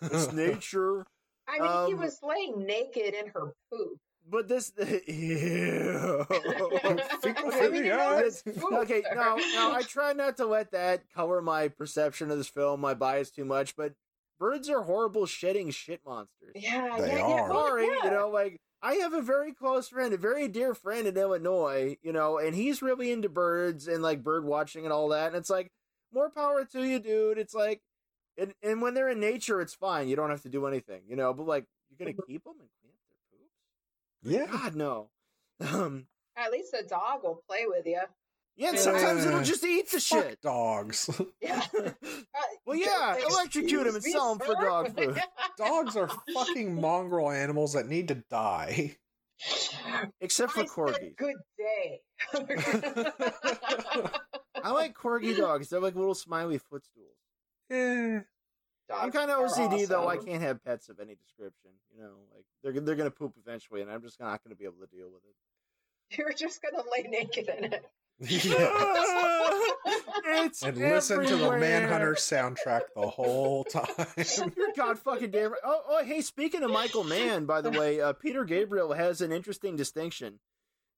it's 0.03 0.33
nature. 0.33 1.07
I 1.49 1.59
mean, 1.59 1.87
he 1.89 1.95
um, 1.95 2.01
was 2.01 2.19
laying 2.23 2.65
naked 2.65 3.15
in 3.15 3.27
her 3.29 3.55
poop. 3.71 3.99
But 4.29 4.49
this, 4.49 4.73
ew. 5.07 6.25
Fecal 6.29 7.53
I 7.53 7.69
mean, 7.71 7.85
you 7.85 7.91
know, 7.91 7.99
phobia. 7.99 8.27
it's 8.27 8.43
poop. 8.43 8.73
okay, 8.73 9.03
now, 9.15 9.37
now 9.37 9.73
I 9.73 9.83
try 9.83 10.13
not 10.15 10.39
to 10.39 10.47
let 10.47 10.73
that 10.73 11.03
color 11.15 11.43
my 11.43 11.69
perception 11.69 12.31
of 12.31 12.39
this 12.39 12.49
film, 12.49 12.81
my 12.81 12.95
bias 12.95 13.31
too 13.31 13.45
much. 13.45 13.77
But 13.77 13.93
birds 14.39 14.71
are 14.71 14.83
horrible, 14.83 15.27
shedding 15.27 15.71
shit 15.71 16.01
monsters. 16.07 16.53
Yeah, 16.55 16.97
They 16.99 17.17
yeah, 17.17 17.23
are. 17.23 17.29
yeah. 17.29 17.49
well, 17.49 17.67
Sorry, 17.67 17.87
yeah. 17.87 18.05
you 18.05 18.11
know, 18.11 18.29
like 18.31 18.61
I 18.83 18.95
have 18.95 19.13
a 19.13 19.23
very 19.23 19.53
close 19.53 19.89
friend, 19.89 20.15
a 20.15 20.19
very 20.19 20.49
dear 20.49 20.75
friend 20.75 21.07
in 21.07 21.17
Illinois, 21.17 21.97
you 22.03 22.13
know, 22.13 22.39
and 22.39 22.55
he's 22.55 22.83
really 22.83 23.11
into 23.13 23.29
birds 23.29 23.89
and 23.89 24.03
like 24.03 24.23
bird 24.23 24.45
watching 24.45 24.85
and 24.85 24.93
all 24.93 25.09
that. 25.11 25.29
And 25.29 25.37
it's 25.37 25.51
like, 25.51 25.71
more 26.15 26.31
power 26.31 26.65
to 26.65 26.85
you, 26.85 27.01
dude. 27.01 27.39
It's 27.39 27.55
like, 27.55 27.83
and 28.39 28.55
and 28.63 28.81
when 28.81 28.95
they're 28.95 29.11
in 29.11 29.21
nature, 29.21 29.61
it's 29.61 29.75
fine. 29.75 30.09
You 30.09 30.17
don't 30.17 30.31
have 30.31 30.43
to 30.43 30.49
do 30.49 30.67
anything, 30.67 31.03
you 31.09 31.17
know. 31.17 31.35
But 31.35 31.47
like, 31.47 31.67
you're 31.91 31.99
gonna 31.99 32.13
mm-hmm. 32.17 32.33
keep 32.33 32.45
them 32.45 32.55
and 32.61 32.69
clean 32.81 32.93
up 32.95 33.05
their 33.09 33.19
poops? 33.31 33.53
Yeah. 34.25 34.47
God 34.51 34.75
no. 34.75 35.11
Um, 35.61 36.07
At 36.37 36.51
least 36.53 36.75
a 36.75 36.83
dog 36.83 37.23
will 37.23 37.43
play 37.49 37.65
with 37.67 37.87
you. 37.87 38.01
yeah, 38.57 38.69
and 38.69 38.77
Yeah. 38.77 38.83
sometimes 38.83 39.25
it'll 39.25 39.43
just 39.43 39.65
eat 39.65 39.91
the 39.91 40.01
Fuck 40.01 40.25
shit. 40.25 40.41
dogs. 40.41 41.09
Yeah. 41.41 41.63
Well, 42.67 42.79
yeah, 42.79 43.17
electrocute 43.29 43.87
'em 43.87 43.95
and 43.95 44.03
sell 44.03 44.33
'em 44.33 44.39
for 44.39 44.55
dog 44.55 44.97
food. 44.97 45.21
Dogs 45.59 45.97
are 45.97 46.09
fucking 46.33 46.81
mongrel 46.81 47.31
animals 47.31 47.75
that 47.75 47.87
need 47.87 48.09
to 48.09 48.15
die. 48.31 48.97
Except 50.23 50.53
for 50.53 50.61
I 50.61 50.65
said, 50.65 50.71
corgis. 50.71 51.17
Good 51.17 51.37
day. 51.59 52.01
I 54.63 54.71
like 54.71 54.97
corgi 54.97 55.37
dogs. 55.37 55.69
They're 55.69 55.81
like 55.81 55.95
little 55.95 56.15
smiley 56.15 56.57
footstools. 56.59 57.17
Eh. 57.71 58.21
I'm 58.93 59.11
kind 59.11 59.31
of 59.31 59.39
are 59.39 59.47
OCD 59.47 59.87
though. 59.87 60.09
I 60.09 60.17
can't 60.17 60.43
have 60.43 60.65
pets 60.65 60.89
of 60.89 61.01
any 61.01 61.15
description. 61.15 61.71
You 61.97 62.03
know, 62.03 62.15
like 62.35 62.45
they're 62.63 62.81
they're 62.81 62.97
gonna 62.97 63.11
poop 63.11 63.35
eventually, 63.39 63.81
and 63.83 63.91
I'm 63.91 64.03
just 64.03 64.21
not 64.21 64.43
gonna 64.45 64.57
be 64.57 64.65
able 64.65 64.81
to 64.81 64.95
deal 64.95 65.11
with 65.13 65.23
it. 65.25 66.17
You're 66.19 66.33
just 66.33 66.61
gonna 66.63 66.85
lay 66.93 67.09
naked 67.09 67.49
in 67.49 67.65
it. 67.73 67.85
Yes. 68.21 68.45
it's 70.25 70.63
And 70.63 70.77
listen 70.77 71.25
to 71.25 71.37
the. 71.37 71.51
Manhunter 71.59 72.15
soundtrack 72.15 72.83
the 72.95 73.09
whole 73.09 73.65
time. 73.65 73.87
You're 74.57 74.73
God 74.77 74.99
fucking 74.99 75.31
damn 75.31 75.53
right. 75.53 75.61
Oh, 75.65 75.83
oh, 75.89 76.05
hey, 76.05 76.21
speaking 76.21 76.63
of 76.63 76.71
Michael 76.71 77.05
Mann, 77.05 77.45
by 77.45 77.61
the 77.61 77.71
way, 77.71 78.01
uh, 78.01 78.13
Peter 78.13 78.45
Gabriel 78.45 78.93
has 78.93 79.21
an 79.21 79.33
interesting 79.33 79.77
distinction. 79.77 80.41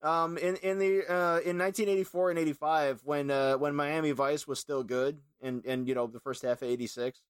Um, 0.02 0.36
in 0.36 0.56
in 0.56 0.78
the 0.78 1.00
uh, 1.08 1.40
in 1.40 1.58
1984 1.58 2.30
and 2.30 2.38
85, 2.38 3.00
when 3.04 3.30
uh, 3.30 3.56
when 3.56 3.74
Miami 3.74 4.12
Vice 4.12 4.46
was 4.46 4.58
still 4.58 4.84
good, 4.84 5.18
and 5.40 5.64
and 5.64 5.88
you 5.88 5.94
know 5.94 6.06
the 6.06 6.20
first 6.20 6.42
half 6.42 6.62
of 6.62 6.68
'86, 6.68 7.22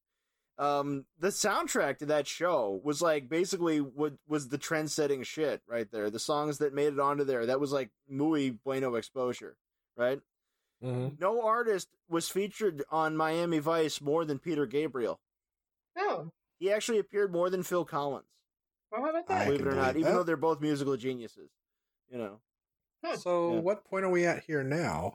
um, 0.59 1.05
the 1.19 1.29
soundtrack 1.29 1.99
to 1.99 2.07
that 2.07 2.27
show 2.27 2.81
was 2.83 3.03
like 3.03 3.29
basically 3.29 3.79
what 3.81 4.15
was 4.27 4.49
the 4.49 4.59
trend 4.59 4.91
setting 4.91 5.23
shit 5.23 5.63
right 5.69 5.91
there. 5.91 6.09
The 6.11 6.19
songs 6.19 6.59
that 6.59 6.73
made 6.75 6.93
it 6.95 7.01
onto 7.01 7.25
there, 7.25 7.47
that 7.47 7.61
was 7.61 7.73
like 7.73 7.91
muy 8.09 8.51
bueno 8.51 8.95
exposure, 8.95 9.57
right? 9.97 10.21
Mhm. 10.83 11.19
No 11.21 11.43
artist 11.43 11.89
was 12.09 12.29
featured 12.29 12.85
on 12.91 13.17
Miami 13.17 13.59
Vice 13.59 14.01
more 14.01 14.25
than 14.25 14.39
Peter 14.39 14.67
Gabriel. 14.67 15.21
Oh, 15.97 16.31
He 16.59 16.71
actually 16.73 16.99
appeared 16.99 17.33
more 17.33 17.51
than 17.51 17.63
Phil 17.63 17.85
Collins, 17.85 18.27
well, 18.91 19.03
how 19.03 19.11
about 19.11 19.27
that? 19.29 19.45
believe 19.47 19.61
it 19.61 19.67
or 19.67 19.75
not, 19.75 19.93
believe 19.93 20.07
even 20.07 20.15
though 20.15 20.23
they're 20.23 20.37
both 20.37 20.61
musical 20.61 20.97
geniuses. 20.97 21.51
You 22.11 22.19
know. 22.19 22.41
So, 23.19 23.53
Yeah. 23.55 23.61
what 23.61 23.85
point 23.85 24.05
are 24.05 24.11
we 24.11 24.25
at 24.27 24.45
here 24.45 24.63
now? 24.65 25.15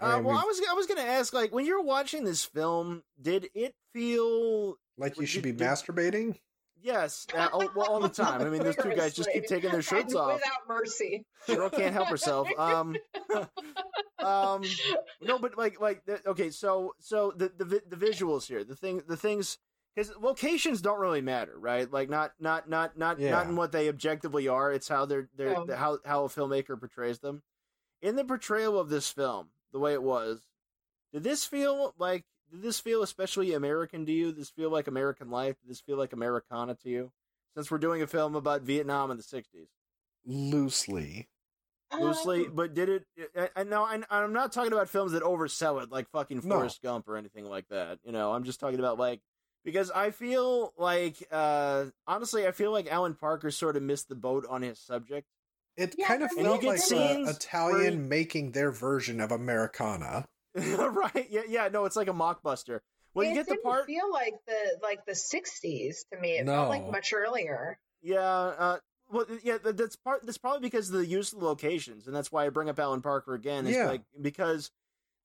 I 0.00 0.12
Uh, 0.14 0.20
well, 0.20 0.34
we- 0.36 0.40
I 0.40 0.44
was 0.44 0.60
I 0.70 0.74
was 0.74 0.86
gonna 0.86 1.00
ask, 1.02 1.32
like, 1.32 1.52
when 1.52 1.66
you're 1.66 1.82
watching 1.82 2.24
this 2.24 2.44
film, 2.44 3.02
did 3.20 3.50
it 3.54 3.74
feel 3.92 4.76
like 4.96 5.18
you 5.18 5.26
should 5.26 5.44
you 5.44 5.52
be 5.52 5.58
do- 5.58 5.64
masturbating? 5.64 6.38
yes, 6.80 7.26
uh, 7.34 7.48
all, 7.52 7.68
well, 7.74 7.90
all 7.90 8.00
the 8.00 8.08
time? 8.24 8.40
I 8.40 8.50
mean, 8.50 8.62
those 8.62 8.76
two 8.76 8.94
guys 8.94 9.14
just 9.14 9.30
keep 9.32 9.46
taking 9.46 9.70
their 9.72 9.82
shirts 9.82 10.12
And 10.12 10.16
off. 10.20 10.34
without 10.34 10.68
mercy. 10.68 11.24
Girl 11.48 11.68
can't 11.70 11.92
help 11.92 12.08
herself. 12.08 12.48
Um, 12.56 12.96
um, 14.18 14.62
no, 15.20 15.38
but 15.38 15.56
like, 15.56 15.80
like, 15.80 16.02
okay, 16.26 16.50
so, 16.50 16.94
so 17.00 17.32
the, 17.36 17.50
the 17.56 17.82
the 17.88 17.96
visuals 17.96 18.46
here, 18.46 18.64
the 18.64 18.76
thing, 18.76 19.02
the 19.08 19.16
things, 19.16 19.58
because 19.94 20.12
locations 20.20 20.80
don't 20.80 21.00
really 21.00 21.20
matter, 21.20 21.58
right? 21.58 21.90
Like, 21.90 22.08
not, 22.08 22.32
not, 22.38 22.68
not, 22.68 22.96
not, 22.96 23.18
Yeah. 23.18 23.30
not 23.32 23.46
in 23.46 23.56
what 23.56 23.72
they 23.72 23.88
objectively 23.88 24.46
are. 24.48 24.72
It's 24.72 24.88
how 24.88 25.06
they're, 25.06 25.28
they're, 25.36 25.56
Yeah. 25.68 25.74
how 25.76 25.98
how 26.04 26.24
a 26.24 26.28
filmmaker 26.28 26.78
portrays 26.78 27.18
them. 27.18 27.42
In 28.02 28.14
the 28.16 28.24
portrayal 28.24 28.78
of 28.78 28.88
this 28.90 29.10
film, 29.10 29.48
the 29.72 29.78
way 29.78 29.92
it 29.92 30.02
was, 30.02 30.40
did 31.12 31.22
this 31.24 31.44
feel 31.44 31.94
like? 31.98 32.24
Did 32.50 32.62
this 32.62 32.80
feel 32.80 33.02
especially 33.02 33.52
American 33.52 34.06
to 34.06 34.12
you? 34.12 34.26
Did 34.26 34.36
this 34.38 34.50
feel 34.50 34.70
like 34.70 34.86
American 34.88 35.30
life? 35.30 35.56
Did 35.60 35.70
this 35.70 35.80
feel 35.80 35.98
like 35.98 36.12
Americana 36.14 36.74
to 36.76 36.88
you? 36.88 37.12
Since 37.54 37.70
we're 37.70 37.78
doing 37.78 38.00
a 38.02 38.06
film 38.06 38.34
about 38.36 38.62
Vietnam 38.62 39.10
in 39.10 39.16
the 39.16 39.22
'60s 39.22 39.68
Loosely. 40.24 41.28
loosely, 41.98 42.46
Um, 42.46 42.52
but 42.54 42.74
did 42.74 42.88
it? 42.88 43.06
I, 43.36 43.48
I 43.56 43.64
know, 43.64 43.86
and 43.86 44.04
I'm 44.10 44.32
not 44.32 44.52
talking 44.52 44.72
about 44.72 44.88
films 44.88 45.12
that 45.12 45.22
oversell 45.22 45.82
it, 45.82 45.90
like 45.90 46.08
fucking 46.10 46.42
No. 46.44 46.56
Forrest 46.56 46.82
Gump 46.82 47.08
or 47.08 47.16
anything 47.16 47.44
like 47.46 47.66
that. 47.68 47.98
You 48.04 48.12
know, 48.12 48.32
I'm 48.32 48.44
just 48.44 48.60
talking 48.60 48.78
about 48.78 48.98
like 48.98 49.20
because 49.64 49.90
I 49.90 50.10
feel 50.10 50.72
like, 50.78 51.16
uh 51.30 51.86
honestly, 52.06 52.46
I 52.46 52.52
feel 52.52 52.72
like 52.72 52.90
Alan 52.90 53.14
Parker 53.14 53.50
sort 53.50 53.76
of 53.76 53.82
missed 53.82 54.08
the 54.08 54.14
boat 54.14 54.46
on 54.48 54.62
his 54.62 54.78
subject. 54.78 55.26
It 55.78 55.94
Yeah, 55.96 56.08
kind 56.08 56.22
of 56.22 56.32
felt 56.32 56.62
like 56.64 56.78
scenes 56.80 57.28
the 57.28 57.34
Italian 57.34 57.98
where 58.00 58.08
making 58.08 58.50
their 58.52 58.70
version 58.72 59.20
of 59.20 59.30
Americana. 59.32 60.26
right? 60.54 61.26
Yeah, 61.30 61.42
yeah. 61.48 61.68
No, 61.68 61.84
it's 61.84 61.96
like 61.96 62.08
a 62.08 62.12
mockbuster. 62.12 62.80
Well, 63.14 63.26
you 63.26 63.34
get 63.34 63.46
the 63.46 63.52
didn't 63.54 63.64
part. 63.64 63.86
feel 63.86 64.10
like 64.12 64.34
the 64.46 64.78
like 64.82 65.06
the 65.06 65.12
'60s 65.12 65.96
to 66.12 66.18
me. 66.20 66.32
It 66.38 66.46
felt 66.46 66.68
like 66.68 66.84
No. 66.84 66.90
much 66.90 67.12
earlier. 67.12 67.78
Yeah. 68.02 68.18
Uh, 68.20 68.78
well, 69.10 69.24
yeah. 69.42 69.58
That's 69.62 69.96
part. 69.96 70.24
That's 70.26 70.38
probably 70.38 70.60
because 70.60 70.88
of 70.90 70.96
the 70.96 71.06
use 71.06 71.32
of 71.32 71.38
the 71.40 71.46
locations, 71.46 72.06
and 72.06 72.14
that's 72.14 72.30
why 72.32 72.44
I 72.44 72.48
bring 72.50 72.68
up 72.68 72.78
Alan 72.78 73.00
Parker 73.00 73.34
again. 73.34 73.66
Is 73.66 73.76
Yeah. 73.76 73.86
like 73.86 74.02
because 74.20 74.70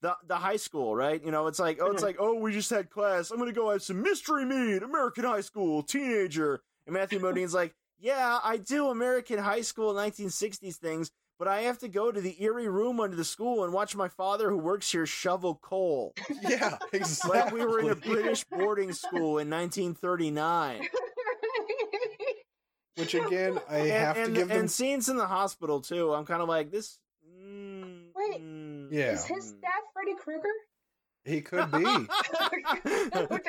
the 0.02 0.16
the 0.28 0.36
high 0.38 0.58
school, 0.58 0.96
right? 0.96 1.24
You 1.24 1.32
know, 1.32 1.48
it's 1.48 1.60
like 1.60 1.80
oh, 1.82 1.92
it's 1.92 2.02
Mhm. 2.02 2.06
like 2.06 2.18
oh, 2.20 2.36
we 2.36 2.52
just 2.54 2.70
had 2.70 2.90
class. 2.90 3.32
I'm 3.32 3.40
gonna 3.40 3.52
go 3.54 3.72
have 3.72 3.82
some 3.84 4.02
mystery 4.02 4.46
meat, 4.46 4.84
American 4.84 5.24
high 5.26 5.42
school, 5.42 5.82
teenager. 5.84 6.62
And 6.86 6.94
Matthew 6.94 7.20
Modine's 7.20 7.54
like, 7.54 7.74
yeah, 8.04 8.38
I 8.44 8.58
do 8.58 8.90
American 8.90 9.40
high 9.40 9.62
school 9.62 9.94
1960s 9.94 10.76
things, 10.76 11.10
but 11.40 11.48
I 11.48 11.62
have 11.62 11.80
to 11.80 11.88
go 11.88 12.12
to 12.12 12.20
the 12.20 12.36
eerie 12.44 12.68
room 12.68 13.00
under 13.00 13.16
the 13.16 13.24
school 13.24 13.64
and 13.64 13.72
watch 13.72 13.96
my 13.96 14.10
father, 14.10 14.50
who 14.50 14.58
works 14.58 14.92
here, 14.92 15.06
shovel 15.06 15.56
coal. 15.56 16.14
Yeah, 16.42 16.78
exactly. 16.92 17.40
Like 17.40 17.54
we 17.54 17.66
were 17.66 17.80
in 17.80 17.90
a 17.90 17.96
British 17.96 18.44
boarding 18.44 18.92
school 18.92 19.40
in 19.40 19.50
1939. 19.50 20.82
Which 22.98 23.16
again, 23.16 23.60
I 23.70 23.78
and, 23.78 23.90
have 23.92 24.18
and, 24.18 24.26
to 24.28 24.32
give 24.42 24.48
them. 24.50 24.60
and 24.60 24.72
scenes 24.72 25.08
in 25.08 25.16
the 25.18 25.26
hospital 25.26 25.80
too. 25.80 26.14
I'm 26.14 26.26
kind 26.26 26.42
of 26.42 26.50
like 26.50 26.72
this. 26.72 27.00
Mm, 27.26 28.08
Wait, 28.16 28.42
mm, 28.42 28.92
Yeah. 28.92 29.14
Is 29.14 29.26
his 29.26 29.54
dad 29.54 29.72
Freddy 29.94 30.14
Krueger? 30.22 30.50
He 31.26 31.42
could 31.50 31.72
be. 31.72 31.84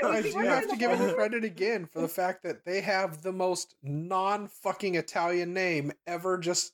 Guys, 0.01 0.35
you 0.35 0.45
have 0.47 0.68
to 0.68 0.77
give 0.77 0.93
him 0.99 1.14
credit 1.14 1.45
again 1.45 1.87
for 1.87 2.01
the 2.01 2.09
fact 2.20 2.43
that 2.45 2.64
they 2.64 2.81
have 2.81 3.22
the 3.22 3.33
most 3.33 3.75
non-fucking 3.83 4.95
Italian 4.95 5.53
name 5.55 5.93
ever 6.07 6.39
just 6.39 6.72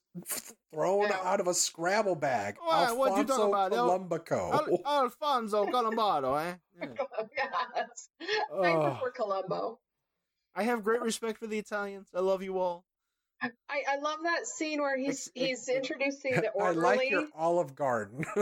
thrown 0.73 1.09
Yeah. 1.09 1.19
out 1.25 1.41
of 1.41 1.47
a 1.47 1.55
Scrabble 1.55 2.17
bag. 2.17 2.57
Why, 2.63 2.93
what 2.93 3.17
you 3.17 3.25
talking 3.25 3.31
Alfonso 3.31 3.49
about? 3.49 3.71
They'll- 3.71 3.89
Columbico. 3.89 4.53
Al- 4.87 5.03
Alfonso 5.05 5.67
Columbato, 5.67 6.41
eh? 6.41 6.55
Yeah. 6.81 6.89
yes. 7.77 8.09
I 8.55 8.73
prefer 8.75 9.11
Colombo. 9.17 9.79
I 10.55 10.65
have 10.65 10.83
great 10.83 11.01
respect 11.01 11.39
for 11.39 11.47
the 11.47 11.59
Italians. 11.59 12.09
I 12.15 12.21
love 12.21 12.43
you 12.43 12.59
all. 12.59 12.85
I, 13.43 13.51
I 13.71 13.99
love 14.03 14.19
that 14.25 14.47
scene 14.47 14.81
where 14.81 14.99
he's 14.99 15.29
Ex- 15.29 15.31
ex- 15.37 15.67
he's 15.67 15.69
introducing 15.77 16.33
the 16.35 16.51
orderly. 16.51 16.87
I 16.87 16.97
like 16.97 17.11
your 17.11 17.27
Olive 17.37 17.75
Garden. 17.75 18.25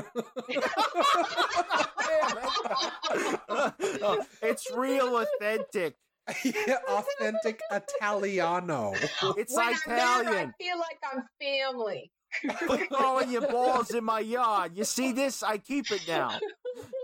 Oh, 3.51 4.25
it's 4.43 4.71
real 4.75 5.17
authentic. 5.19 5.95
yeah, 6.45 6.79
authentic 6.89 7.61
Italiano. 7.71 8.93
It's 9.37 9.55
when 9.55 9.67
I'm 9.69 9.75
there, 9.87 10.21
Italian. 10.23 10.55
I 10.59 10.63
feel 10.63 10.79
like 10.79 10.99
I'm 11.13 11.23
family. 11.41 12.11
Put 12.67 12.93
all 12.93 13.19
of 13.21 13.31
your 13.31 13.49
balls 13.49 13.91
in 13.91 14.05
my 14.05 14.21
yard. 14.21 14.73
You 14.77 14.85
see 14.85 15.13
this? 15.13 15.43
I 15.43 15.59
keep 15.59 15.91
it 15.91 16.03
now. 16.07 16.39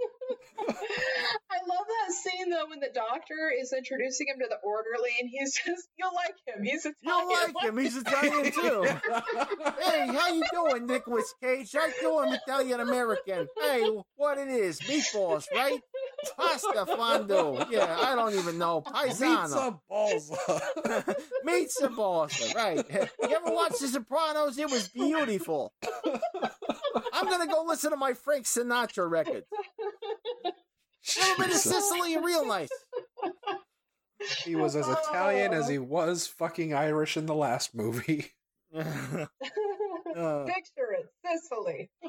I 0.68 1.58
love 1.68 1.86
that 1.86 2.12
scene 2.12 2.50
though 2.50 2.66
when 2.68 2.80
the 2.80 2.90
doctor 2.92 3.52
is 3.60 3.72
introducing 3.72 4.28
him 4.28 4.38
to 4.40 4.46
the 4.48 4.56
orderly 4.62 5.10
and 5.20 5.28
he 5.30 5.44
says, 5.46 5.86
"You'll 5.98 6.14
like 6.14 6.36
him. 6.46 6.64
He's 6.64 6.84
Italian." 6.86 6.94
You'll 7.02 7.28
like 7.28 7.62
him. 7.62 7.78
He's 7.78 7.96
Italian 7.96 8.52
too. 8.52 8.82
hey, 9.82 10.06
how 10.08 10.28
you 10.32 10.42
doing, 10.52 10.86
Nicholas 10.86 11.34
Cage? 11.42 11.72
How 11.72 11.86
you 11.86 11.92
doing, 12.00 12.32
Italian 12.32 12.80
American? 12.80 13.48
Hey, 13.60 13.88
what 14.16 14.38
it 14.38 14.48
is? 14.48 14.80
Meatballs, 14.80 15.46
right? 15.54 15.80
Pasta 16.36 16.86
fondue. 16.86 17.64
Yeah, 17.70 17.96
I 18.00 18.14
don't 18.14 18.34
even 18.34 18.58
know. 18.58 18.80
Paisano. 18.82 19.42
Pizza 19.42 19.80
balsa. 19.88 21.14
Pizza 21.46 21.88
balsa, 21.88 22.54
right. 22.54 22.84
You 22.90 23.36
ever 23.36 23.50
watch 23.50 23.78
The 23.80 23.88
Sopranos? 23.88 24.58
It 24.58 24.70
was 24.70 24.88
beautiful. 24.88 25.72
I'm 27.12 27.28
gonna 27.28 27.46
go 27.46 27.64
listen 27.66 27.90
to 27.90 27.96
my 27.96 28.12
Frank 28.14 28.44
Sinatra 28.44 29.08
record. 29.08 29.44
Never 31.18 31.42
been 31.42 31.50
to 31.50 31.56
Sicily, 31.58 32.16
real 32.18 32.46
nice. 32.46 32.68
He 34.44 34.56
was 34.56 34.74
as 34.76 34.88
Italian 34.88 35.52
as 35.52 35.68
he 35.68 35.78
was 35.78 36.26
fucking 36.26 36.72
Irish 36.74 37.16
in 37.16 37.26
the 37.26 37.34
last 37.34 37.74
movie. 37.74 38.32
Uh, 40.16 40.44
Picture 40.44 40.92
it, 40.96 41.08
Sicily. 41.26 41.90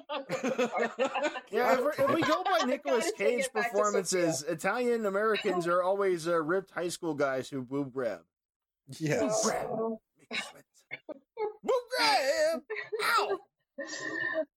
yeah, 1.52 1.74
if, 1.74 1.80
we're- 1.80 1.94
if 1.98 2.14
we 2.14 2.22
go 2.22 2.44
by 2.44 2.60
I 2.62 2.66
Nicolas 2.66 3.12
Cage 3.18 3.46
it 3.46 3.54
back 3.54 3.64
to 3.66 3.70
performances, 3.72 4.44
Italian 4.44 5.08
Americans 5.08 5.66
are 5.66 5.82
always 5.82 6.28
uh, 6.28 6.40
ripped 6.40 6.70
high 6.70 6.90
school 6.90 7.16
guys 7.16 7.50
who 7.50 7.64
boob 7.64 7.92
grab. 7.94 8.20
yes. 9.00 9.50
Oh. 9.72 10.00
Make 10.20 10.28
you 10.30 10.38
sweat. 10.38 10.62
boob 11.64 11.82
grab! 11.98 12.62
Ow! 13.18 13.40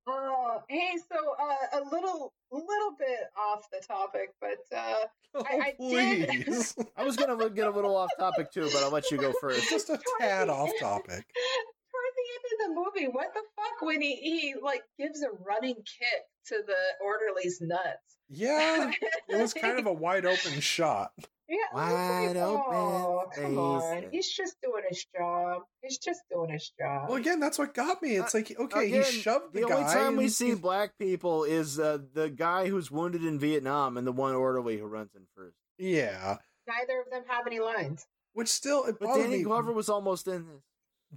Uh, 0.06 0.58
hey, 0.68 0.92
so 1.10 1.16
uh, 1.40 1.80
a 1.80 1.82
little, 1.94 2.32
little 2.50 2.94
bit 2.98 3.28
off 3.36 3.66
the 3.70 3.80
topic, 3.86 4.30
but 4.40 4.58
uh, 4.76 4.94
Oh, 5.34 5.44
I 5.46 5.74
did- 5.78 6.46
please. 6.46 6.74
I 6.96 7.04
was 7.04 7.16
gonna 7.16 7.50
get 7.50 7.66
a 7.66 7.70
little 7.70 7.94
off 7.96 8.10
topic 8.18 8.50
too, 8.50 8.68
but 8.72 8.82
I'll 8.82 8.90
let 8.90 9.10
you 9.10 9.18
go 9.18 9.32
first. 9.40 9.68
Just 9.68 9.90
a 9.90 9.98
tad 10.18 10.48
off 10.48 10.70
topic. 10.80 11.06
toward 11.06 12.12
the 12.16 12.28
end 12.34 12.44
of 12.52 12.58
the 12.60 12.74
movie, 12.74 13.12
what 13.12 13.34
the 13.34 13.42
fuck 13.54 13.82
when 13.86 14.00
he 14.00 14.16
he 14.16 14.54
like 14.62 14.82
gives 14.98 15.22
a 15.22 15.28
running 15.44 15.74
kick 15.74 16.22
to 16.46 16.62
the 16.66 17.04
orderly's 17.04 17.60
nuts? 17.60 18.16
Yeah, 18.30 18.90
it 19.28 19.38
was 19.40 19.52
kind 19.52 19.78
of 19.78 19.86
a 19.86 19.92
wide 20.04 20.24
open 20.24 20.60
shot. 20.60 21.12
Yeah, 21.48 21.56
Wide 21.72 22.36
like, 22.36 22.36
open 22.36 22.74
oh, 22.74 23.24
come 23.34 23.58
on. 23.58 24.04
He's 24.12 24.30
just 24.30 24.56
doing 24.62 24.82
his 24.88 25.06
job. 25.16 25.62
He's 25.82 25.96
just 25.96 26.20
doing 26.30 26.50
his 26.50 26.70
job. 26.78 27.08
Well, 27.08 27.16
again, 27.16 27.40
that's 27.40 27.58
what 27.58 27.72
got 27.72 28.02
me. 28.02 28.16
It's 28.16 28.34
like, 28.34 28.54
okay, 28.58 28.86
Again, 28.88 29.02
he 29.02 29.10
shoved 29.10 29.54
the, 29.54 29.62
the 29.62 29.66
guy. 29.66 29.74
only 29.76 29.92
time 29.94 30.16
we 30.16 30.24
and 30.24 30.32
see 30.32 30.54
black 30.54 30.98
people 30.98 31.44
is 31.44 31.78
uh, 31.80 31.98
the 32.12 32.28
guy 32.28 32.68
who's 32.68 32.90
wounded 32.90 33.24
in 33.24 33.38
Vietnam 33.38 33.96
and 33.96 34.06
the 34.06 34.12
one 34.12 34.34
orderly 34.34 34.76
who 34.76 34.84
runs 34.86 35.10
in 35.14 35.22
first. 35.34 35.56
yeah, 35.78 36.36
Neither 36.66 37.00
of 37.00 37.10
them 37.10 37.22
have 37.28 37.46
any 37.46 37.60
lines. 37.60 38.06
which 38.34 38.48
still 38.48 38.84
it 38.84 38.96
But 39.00 39.06
bothered 39.06 39.24
Danny 39.24 39.38
me. 39.38 39.42
Glover 39.44 39.72
was 39.72 39.88
almost 39.88 40.28
in 40.28 40.46
this. 40.46 40.62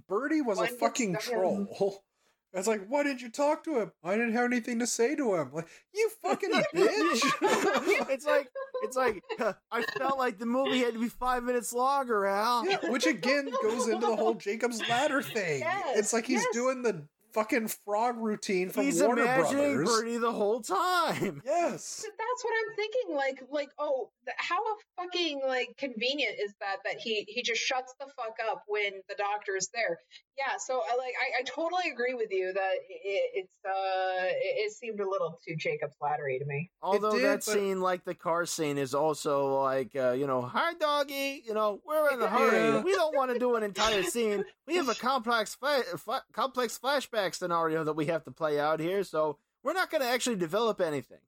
Birdy 0.08 0.40
was 0.40 0.56
One 0.56 0.68
a 0.68 0.70
fucking 0.70 1.14
stuck 1.20 1.32
in- 1.34 1.38
troll. 1.40 2.02
I 2.54 2.58
was 2.58 2.66
like, 2.66 2.86
why 2.86 3.02
didn't 3.02 3.22
you 3.22 3.30
talk 3.30 3.64
to 3.64 3.80
him? 3.80 3.92
I 4.04 4.12
didn't 4.12 4.34
have 4.34 4.44
anything 4.44 4.78
to 4.80 4.86
say 4.86 5.16
to 5.16 5.34
him. 5.36 5.50
Like, 5.54 5.68
you 5.94 6.10
fucking 6.22 6.50
bitch. 6.74 7.20
it's 8.10 8.26
like 8.26 8.48
it's 8.82 8.96
like 8.96 9.22
I 9.70 9.82
felt 9.98 10.18
like 10.18 10.38
the 10.38 10.46
movie 10.46 10.80
had 10.80 10.92
to 10.94 11.00
be 11.00 11.08
five 11.08 11.44
minutes 11.44 11.72
longer, 11.72 12.26
Al. 12.26 12.68
yeah, 12.68 12.78
which 12.90 13.06
again 13.06 13.48
goes 13.62 13.88
into 13.88 14.06
the 14.06 14.16
whole 14.16 14.34
Jacob's 14.34 14.86
Ladder 14.88 15.22
thing. 15.22 15.60
Yes, 15.60 15.98
it's 15.98 16.12
like 16.12 16.26
he's 16.26 16.42
yes. 16.42 16.52
doing 16.52 16.82
the 16.82 17.06
fucking 17.32 17.68
frog 17.84 18.16
routine 18.18 18.70
from 18.70 18.84
He's 18.84 19.02
Warner 19.02 19.22
imagining 19.22 19.74
Brothers. 19.76 19.88
Bernie 20.00 20.16
the 20.18 20.32
whole 20.32 20.60
time. 20.60 21.42
Yes. 21.52 22.04
But 22.04 22.12
that's 22.18 22.44
what 22.44 22.52
I'm 22.60 22.76
thinking. 22.76 23.16
Like, 23.16 23.42
like, 23.50 23.68
oh, 23.78 24.10
how 24.36 24.60
fucking 24.96 25.40
like 25.46 25.74
convenient 25.78 26.36
is 26.42 26.54
that 26.60 26.76
that 26.84 26.98
he 27.00 27.24
he 27.28 27.42
just 27.42 27.60
shuts 27.60 27.94
the 28.00 28.06
fuck 28.16 28.36
up 28.50 28.62
when 28.68 28.92
the 29.08 29.14
doctor 29.16 29.56
is 29.56 29.68
there? 29.74 29.98
Yeah. 30.38 30.56
So 30.58 30.74
I 30.90 30.96
like 30.96 31.12
I, 31.20 31.40
I 31.40 31.42
totally 31.44 31.90
agree 31.92 32.14
with 32.14 32.28
you 32.30 32.52
that 32.52 32.72
it, 32.88 33.30
it's 33.34 33.52
uh 33.64 34.24
it, 34.26 34.66
it 34.66 34.72
seemed 34.72 35.00
a 35.00 35.08
little 35.08 35.38
too 35.46 35.56
Jacob's 35.56 35.96
laddery 36.02 36.38
to 36.38 36.44
me. 36.46 36.70
Although 36.82 37.12
did, 37.12 37.24
that 37.24 37.34
but- 37.36 37.44
scene, 37.44 37.80
like 37.80 38.04
the 38.04 38.14
car 38.14 38.46
scene, 38.46 38.78
is 38.78 38.94
also 38.94 39.60
like, 39.62 39.94
uh, 39.96 40.12
you 40.12 40.26
know, 40.26 40.42
hi 40.42 40.74
doggy, 40.74 41.42
you 41.46 41.54
know, 41.54 41.80
we're 41.86 42.10
in 42.12 42.20
a 42.20 42.28
hurry. 42.28 42.52
Yeah. 42.72 42.82
We 42.82 42.92
don't 42.94 43.16
want 43.16 43.32
to 43.32 43.38
do 43.38 43.56
an 43.56 43.62
entire 43.62 44.02
scene. 44.02 44.44
We 44.66 44.76
have 44.76 44.88
a 44.88 44.94
complex, 45.10 45.54
fla- 45.54 45.82
fa- 45.96 46.22
complex 46.32 46.78
flashback 46.82 47.21
scenario 47.30 47.84
that 47.84 47.94
we 47.94 48.06
have 48.06 48.24
to 48.24 48.30
play 48.30 48.58
out 48.58 48.80
here, 48.80 49.04
so 49.04 49.38
we're 49.62 49.72
not 49.72 49.90
going 49.90 50.02
to 50.02 50.08
actually 50.08 50.36
develop 50.36 50.80
anything. 50.80 51.18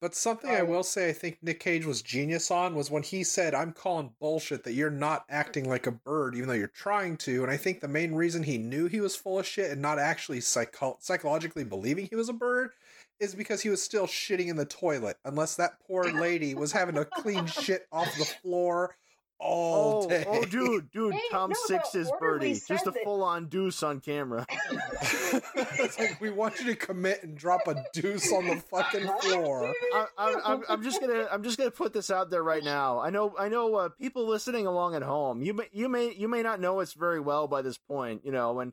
But 0.00 0.14
something 0.14 0.50
I 0.50 0.60
um, 0.60 0.68
will 0.68 0.84
say 0.84 1.08
I 1.08 1.12
think 1.12 1.38
Nick 1.42 1.58
Cage 1.58 1.84
was 1.84 2.02
genius 2.02 2.52
on 2.52 2.76
was 2.76 2.90
when 2.90 3.02
he 3.02 3.24
said, 3.24 3.52
I'm 3.52 3.72
calling 3.72 4.12
bullshit 4.20 4.62
that 4.64 4.74
you're 4.74 4.90
not 4.90 5.24
acting 5.28 5.68
like 5.68 5.88
a 5.88 5.92
bird, 5.92 6.36
even 6.36 6.48
though 6.48 6.54
you're 6.54 6.68
trying 6.68 7.16
to. 7.18 7.42
And 7.42 7.50
I 7.50 7.56
think 7.56 7.80
the 7.80 7.88
main 7.88 8.14
reason 8.14 8.44
he 8.44 8.58
knew 8.58 8.86
he 8.86 9.00
was 9.00 9.16
full 9.16 9.40
of 9.40 9.46
shit 9.46 9.72
and 9.72 9.82
not 9.82 9.98
actually 9.98 10.40
psycho- 10.40 10.98
psychologically 11.00 11.64
believing 11.64 12.06
he 12.06 12.14
was 12.14 12.28
a 12.28 12.34
bird 12.34 12.70
is 13.18 13.34
because 13.34 13.60
he 13.60 13.70
was 13.70 13.82
still 13.82 14.06
shitting 14.06 14.46
in 14.46 14.56
the 14.56 14.64
toilet, 14.64 15.16
unless 15.24 15.56
that 15.56 15.80
poor 15.84 16.04
lady 16.04 16.54
was 16.54 16.70
having 16.70 16.94
to 16.94 17.04
clean 17.04 17.46
shit 17.46 17.88
off 17.90 18.16
the 18.16 18.24
floor 18.24 18.94
all 19.40 20.04
oh, 20.04 20.08
day. 20.08 20.24
oh, 20.26 20.44
dude, 20.44 20.90
dude, 20.90 21.14
Hey, 21.14 21.20
Tom 21.30 21.50
no, 21.50 21.56
Six 21.66 21.94
is 21.94 22.10
birdie, 22.18 22.60
just 22.66 22.86
a 22.86 22.92
full 23.04 23.22
on 23.22 23.46
deuce 23.46 23.82
on 23.82 24.00
camera. 24.00 24.46
it's 24.72 25.98
like, 25.98 26.20
we 26.20 26.30
want 26.30 26.58
you 26.58 26.66
to 26.66 26.74
commit 26.74 27.22
and 27.22 27.36
drop 27.36 27.66
a 27.68 27.84
deuce 27.92 28.32
on 28.32 28.46
the 28.46 28.56
fucking 28.56 29.06
floor. 29.20 29.72
I, 29.94 30.06
I, 30.16 30.34
I'm, 30.44 30.62
I'm 30.68 30.82
just 30.82 31.00
gonna 31.00 31.28
I'm 31.30 31.42
just 31.42 31.58
gonna 31.58 31.70
put 31.70 31.92
this 31.92 32.10
out 32.10 32.30
there 32.30 32.42
right 32.42 32.64
now. 32.64 32.98
I 32.98 33.10
know 33.10 33.34
I 33.38 33.48
know 33.48 33.74
uh, 33.76 33.88
people 33.90 34.26
listening 34.26 34.66
along 34.66 34.94
at 34.94 35.02
home. 35.02 35.42
You 35.42 35.54
may 35.54 35.68
you 35.72 35.88
may 35.88 36.12
you 36.12 36.28
may 36.28 36.42
not 36.42 36.60
know 36.60 36.80
us 36.80 36.92
very 36.92 37.20
well 37.20 37.46
by 37.46 37.62
this 37.62 37.78
point. 37.78 38.24
You 38.24 38.32
know 38.32 38.52
when 38.52 38.72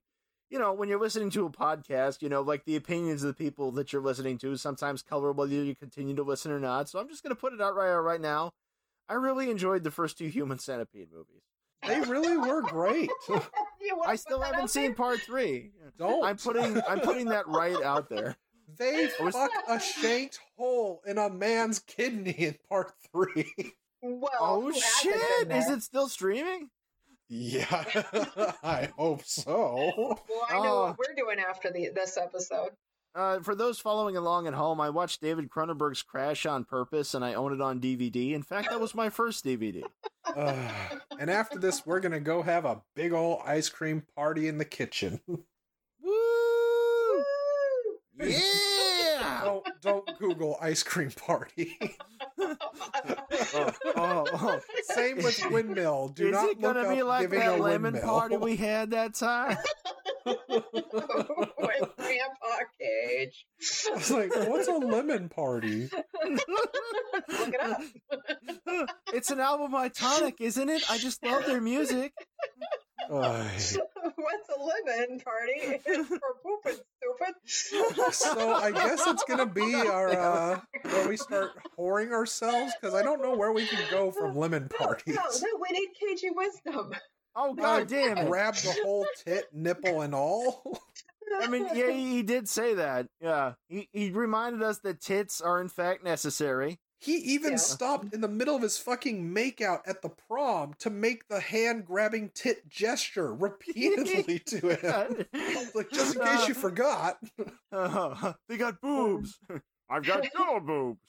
you 0.49 0.57
know 0.57 0.74
when 0.74 0.89
you're 0.89 0.99
listening 0.99 1.30
to 1.32 1.45
a 1.45 1.51
podcast. 1.51 2.22
You 2.22 2.30
know 2.30 2.41
like 2.41 2.66
the 2.66 2.76
opinions 2.76 3.24
of 3.24 3.28
the 3.28 3.34
people 3.34 3.72
that 3.74 3.93
you're 3.93 4.01
listening 4.01 4.39
to 4.39 4.57
sometimes 4.57 5.03
color 5.03 5.32
whether 5.32 5.53
you 5.53 5.76
continue 5.76 6.16
to 6.16 6.24
listen 6.24 6.51
or 6.51 6.59
not. 6.59 6.89
So 6.89 6.99
I'm 6.99 7.07
just 7.07 7.24
gonna 7.24 7.36
put 7.36 7.53
it 7.53 7.61
out 7.61 7.76
right 7.76 7.93
right 7.95 8.22
now. 8.22 8.51
I 9.09 9.13
really 9.13 9.49
enjoyed 9.51 9.83
the 9.83 9.91
first 9.91 10.17
two 10.17 10.27
Human 10.27 10.57
Centipede 10.59 11.09
movies. 11.11 11.41
They 11.87 11.99
really 12.01 12.35
were 12.37 12.61
great. 12.63 13.09
I 14.07 14.15
still 14.15 14.41
haven't 14.41 14.69
seen 14.69 14.85
there? 14.87 14.93
part 14.95 15.19
three. 15.19 15.71
Don't. 15.99 16.23
I'm 16.25 16.37
putting 16.37 16.81
I'm 16.89 16.99
putting 17.01 17.25
that 17.29 17.47
right 17.47 17.79
out 17.83 18.09
there. 18.09 18.35
They 18.77 19.09
I 19.19 19.23
was- 19.23 19.35
fuck 19.35 19.51
a 19.69 19.79
shanked 19.79 20.39
hole 20.57 21.01
in 21.05 21.17
a 21.19 21.29
man's 21.29 21.79
kidney 21.79 22.31
in 22.31 22.55
part 22.69 22.93
three. 23.11 23.53
Well, 24.01 24.31
Oh 24.39 24.71
shit! 24.71 25.51
Is 25.51 25.69
it 25.69 25.81
still 25.83 26.07
streaming? 26.07 26.69
Yeah, 27.29 27.83
I 28.63 28.89
hope 28.97 29.23
so. 29.25 29.93
Well, 29.97 30.19
I 30.49 30.53
know 30.53 30.77
Oh. 30.77 30.85
what 30.87 30.97
we're 30.99 31.15
doing 31.15 31.39
after 31.39 31.71
the 31.71 31.89
this 31.93 32.17
episode. 32.17 32.69
Uh, 33.16 33.39
for 33.39 33.55
those 33.55 33.80
following 33.80 34.18
along 34.18 34.45
at 34.45 34.53
home, 34.53 34.82
I 34.82 34.89
watched 34.89 35.22
David 35.22 35.49
Cronenberg's 35.49 36.01
Crash 36.01 36.45
on 36.45 36.66
purpose, 36.66 37.13
and 37.13 37.24
I 37.24 37.34
own 37.36 37.53
it 37.53 37.61
on 37.61 37.80
DVD. 37.80 38.34
In 38.34 38.43
fact, 38.43 38.70
that 38.70 38.82
was 38.82 38.93
my 38.93 39.09
first 39.09 39.45
DVD. 39.45 39.84
Uh, 40.26 40.70
and 41.20 41.30
after 41.30 41.57
this, 41.57 41.86
we're 41.86 42.01
gonna 42.01 42.20
go 42.20 42.41
have 42.41 42.66
a 42.66 42.82
big 42.93 43.13
ol' 43.13 43.41
ice 43.45 43.70
cream 43.70 44.03
party 44.16 44.49
in 44.49 44.57
the 44.57 44.66
kitchen. 44.66 45.22
Woo! 45.28 45.43
Yeah! 48.20 48.64
Don't 49.86 50.05
don't 50.05 50.19
Google 50.19 50.57
ice 50.61 50.83
cream 50.83 51.11
party. 51.11 51.77
oh, 52.39 52.55
oh, 53.95 54.25
oh. 54.33 54.59
Same 54.83 55.17
with 55.17 55.45
windmill. 55.51 56.09
Do 56.09 56.27
Is 56.27 56.31
not 56.33 56.49
it 56.49 56.61
gonna 56.61 56.81
look 56.81 56.93
be 56.95 57.01
up 57.01 57.07
like 57.07 57.21
giving 57.21 57.39
that 57.39 57.59
a 57.59 57.61
lemon 57.63 57.93
windmill. 57.93 58.19
party 58.19 58.38
we 58.38 58.55
had 58.55 58.91
that 58.91 59.13
time? 59.13 59.57
With 60.25 60.41
Grandpa 61.97 62.57
Cage. 62.81 63.45
I 63.91 63.93
was 63.93 64.09
like, 64.09 64.36
what's 64.47 64.67
a 64.67 64.71
lemon 64.73 65.29
party? 65.29 65.88
Look 66.23 67.53
it 67.53 67.61
up. 67.61 68.89
it's 69.13 69.29
an 69.29 69.39
album 69.39 69.71
by 69.71 69.89
Tonic, 69.89 70.41
isn't 70.41 70.67
it? 70.67 70.83
I 70.89 70.97
just 70.97 71.23
love 71.23 71.45
their 71.45 71.61
music. 71.61 72.11
Ay. 73.11 73.51
What's 74.15 74.49
a 74.49 74.59
lemon 74.59 75.19
party? 75.19 75.81
It's 75.85 76.07
for 76.07 76.19
pooping, 76.43 76.81
stupid. 77.45 78.13
So 78.13 78.53
I 78.53 78.71
guess 78.71 79.05
it's 79.07 79.23
gonna 79.25 79.45
be 79.45 79.73
our 79.75 80.09
uh, 80.17 80.59
where 80.83 81.07
we 81.07 81.17
start 81.17 81.51
whoring 81.77 82.11
ourselves 82.11 82.73
because 82.79 82.95
I 82.95 83.03
don't 83.03 83.21
know 83.21 83.35
where 83.35 83.51
we 83.51 83.65
can 83.67 83.79
go 83.91 84.11
from 84.11 84.35
lemon 84.35 84.69
parties. 84.69 85.15
No, 85.15 85.21
no, 85.21 85.59
we 85.61 85.77
need 85.77 85.89
cagey 85.99 86.29
wisdom. 86.33 86.93
Oh 87.35 87.51
Uh, 87.51 87.53
god 87.53 87.87
damn 87.87 88.17
it! 88.17 88.27
Grab 88.27 88.55
the 88.55 88.75
whole 88.83 89.05
tit, 89.25 89.45
nipple, 89.53 90.01
and 90.01 90.15
all. 90.15 90.79
I 91.41 91.47
mean, 91.47 91.67
yeah, 91.73 91.89
he 91.91 92.11
he 92.13 92.23
did 92.23 92.47
say 92.47 92.75
that. 92.75 93.07
Yeah, 93.19 93.53
he 93.67 93.89
he 93.91 94.11
reminded 94.11 94.61
us 94.63 94.79
that 94.79 95.01
tits 95.01 95.41
are 95.41 95.59
in 95.59 95.67
fact 95.69 96.03
necessary. 96.03 96.79
He 96.99 97.17
even 97.17 97.51
Yeah. 97.51 97.57
stopped 97.57 98.13
in 98.13 98.21
the 98.21 98.27
middle 98.27 98.55
of 98.55 98.61
his 98.61 98.77
fucking 98.77 99.23
makeout 99.33 99.81
at 99.85 100.01
the 100.01 100.09
prom 100.09 100.73
to 100.79 100.89
make 100.89 101.27
the 101.27 101.39
hand 101.39 101.85
grabbing 101.85 102.29
tit 102.33 102.67
gesture 102.69 103.33
repeatedly 103.35 104.39
to 104.47 104.69
him. 104.69 105.25
Like 105.75 105.91
just 105.91 106.15
in 106.15 106.21
case 106.21 106.47
you 106.47 106.53
forgot. 106.53 107.17
Uh, 107.71 108.33
they 108.49 108.57
got 108.57 108.79
boobs. 108.81 109.37
I've 109.89 110.03
got 110.05 110.25
yellow 110.33 110.59
boobs. 110.61 110.99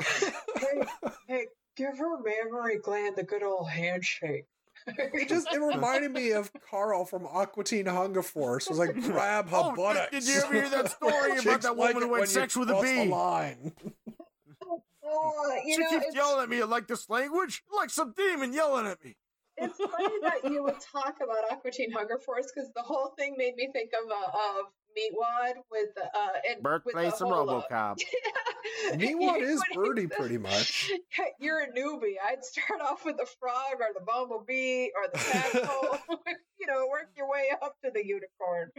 hey, 0.00 0.82
hey, 1.28 1.46
give 1.76 1.96
her 1.98 2.18
mammary 2.22 2.78
gland 2.78 3.16
the 3.16 3.22
good 3.22 3.42
old 3.42 3.68
handshake. 3.70 4.46
It 4.86 5.28
just 5.28 5.48
it 5.52 5.60
reminded 5.60 6.12
me 6.12 6.32
of 6.32 6.50
Carl 6.70 7.04
from 7.04 7.26
Aqua 7.26 7.64
Teen 7.64 7.86
Hunger 7.86 8.22
Force. 8.22 8.66
It 8.66 8.70
was 8.70 8.78
like 8.78 8.94
grab 9.02 9.48
her 9.48 9.56
Oh, 9.56 9.74
buttocks. 9.74 10.10
did 10.10 10.26
you 10.26 10.34
ever 10.42 10.52
hear 10.54 10.68
that 10.70 10.90
story 10.90 11.32
about 11.32 11.42
Chicks 11.42 11.64
that 11.64 11.76
woman 11.76 12.02
it 12.02 12.06
who 12.06 12.14
had 12.14 12.28
sex 12.28 12.56
with 12.56 12.68
a 12.70 12.72
cross 12.72 12.84
the 12.84 13.04
bee? 13.04 13.10
line. 13.10 13.72
Oh, 15.08 15.56
you 15.64 15.74
she 15.74 15.80
know, 15.82 16.00
keeps 16.00 16.14
yelling 16.14 16.42
at 16.42 16.48
me 16.48 16.62
like 16.64 16.86
this 16.88 17.08
language, 17.08 17.62
like 17.76 17.90
some 17.90 18.12
demon 18.16 18.52
yelling 18.52 18.86
at 18.86 19.02
me. 19.04 19.16
it's 19.56 19.76
funny 19.76 20.14
that 20.22 20.50
you 20.50 20.62
would 20.64 20.80
talk 20.92 21.16
about 21.22 21.50
Aqua 21.50 21.70
Teen 21.70 21.90
Hunger 21.92 22.18
Force 22.18 22.50
because 22.54 22.70
the 22.74 22.82
whole 22.82 23.14
thing 23.18 23.36
made 23.38 23.54
me 23.56 23.68
think 23.72 23.90
of 23.92 24.10
uh, 24.10 24.26
of 24.60 24.66
Meatwad 24.96 25.54
with 25.70 25.94
the 25.94 26.02
uh, 26.04 26.28
and 26.48 26.56
with 26.56 26.62
Birthplace 26.62 27.18
the 27.18 27.26
of 27.26 27.32
whole, 27.32 27.50
uh, 27.50 27.62
RoboCop. 27.70 28.00
Meatwad 28.94 29.40
is 29.42 29.62
When 29.74 29.84
Birdy 29.84 30.06
pretty 30.18 30.38
much. 30.38 30.90
You're 31.38 31.60
a 31.60 31.68
newbie. 31.68 32.14
I'd 32.24 32.44
start 32.44 32.80
off 32.82 33.04
with 33.04 33.16
the 33.16 33.26
frog 33.40 33.80
or 33.80 33.88
the 33.94 34.04
bumblebee 34.04 34.88
or 34.94 35.10
the 35.12 35.18
tadpole. 35.18 35.98
you 36.58 36.66
know, 36.66 36.86
work 36.90 37.10
your 37.16 37.30
way 37.30 37.44
up 37.62 37.76
to 37.84 37.90
the 37.94 38.04
unicorn. 38.04 38.70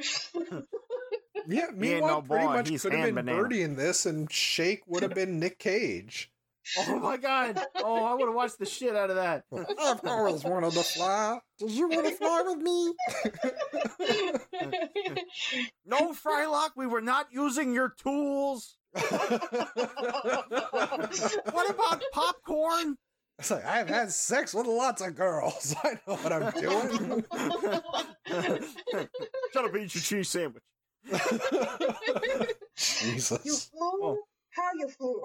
Yeah, 1.48 1.68
He 1.80 1.94
ain't 1.94 2.06
no 2.06 2.22
pretty 2.22 2.46
boy, 2.46 2.54
much 2.54 2.82
could 2.82 2.94
have 2.94 3.06
been 3.06 3.16
banana. 3.16 3.38
Birdy 3.38 3.62
in 3.62 3.76
this, 3.76 4.06
and 4.06 4.32
Shake 4.32 4.82
would 4.88 5.04
have 5.04 5.14
been 5.14 5.40
Nick 5.40 5.60
Cage. 5.60 6.32
Oh 6.80 7.00
my 7.00 7.16
god! 7.16 7.58
Oh, 7.76 8.04
I 8.04 8.14
would 8.14 8.26
have 8.26 8.36
watched 8.36 8.60
the 8.60 8.66
shit 8.66 8.94
out 8.94 9.10
of 9.10 9.16
that. 9.16 9.46
I've 9.80 10.02
always 10.04 10.44
wanted 10.44 10.74
to 10.74 10.84
fly. 10.84 11.40
Did 11.60 11.72
you 11.72 11.88
want 11.88 12.08
to 12.08 12.12
fly 12.12 12.44
with 12.46 12.58
me? 12.58 12.94
No, 15.86 16.12
Frylock, 16.12 16.72
we 16.76 16.86
were 16.86 17.00
not 17.00 17.28
using 17.32 17.74
your 17.74 17.94
tools. 17.98 18.76
What 18.92 19.42
about 21.70 22.04
popcorn? 22.12 22.98
It's 23.40 23.52
like 23.52 23.64
I've 23.66 23.88
had 23.88 24.12
sex 24.12 24.54
with 24.54 24.68
lots 24.68 25.02
of 25.02 25.16
girls. 25.16 25.74
I 25.84 25.98
know 26.06 26.16
what 26.16 26.34
I'm 26.34 26.52
doing. 26.60 27.24
Shut 29.54 29.64
up, 29.66 29.74
eat 29.78 29.96
your 29.96 30.02
cheese 30.02 30.28
sandwich. 30.30 30.64
You 31.12 32.48
Jesus. 32.76 33.66
flew? 33.72 33.82
Oh. 34.04 34.18
How 34.52 34.70
you 34.76 34.88
flew? 34.90 35.22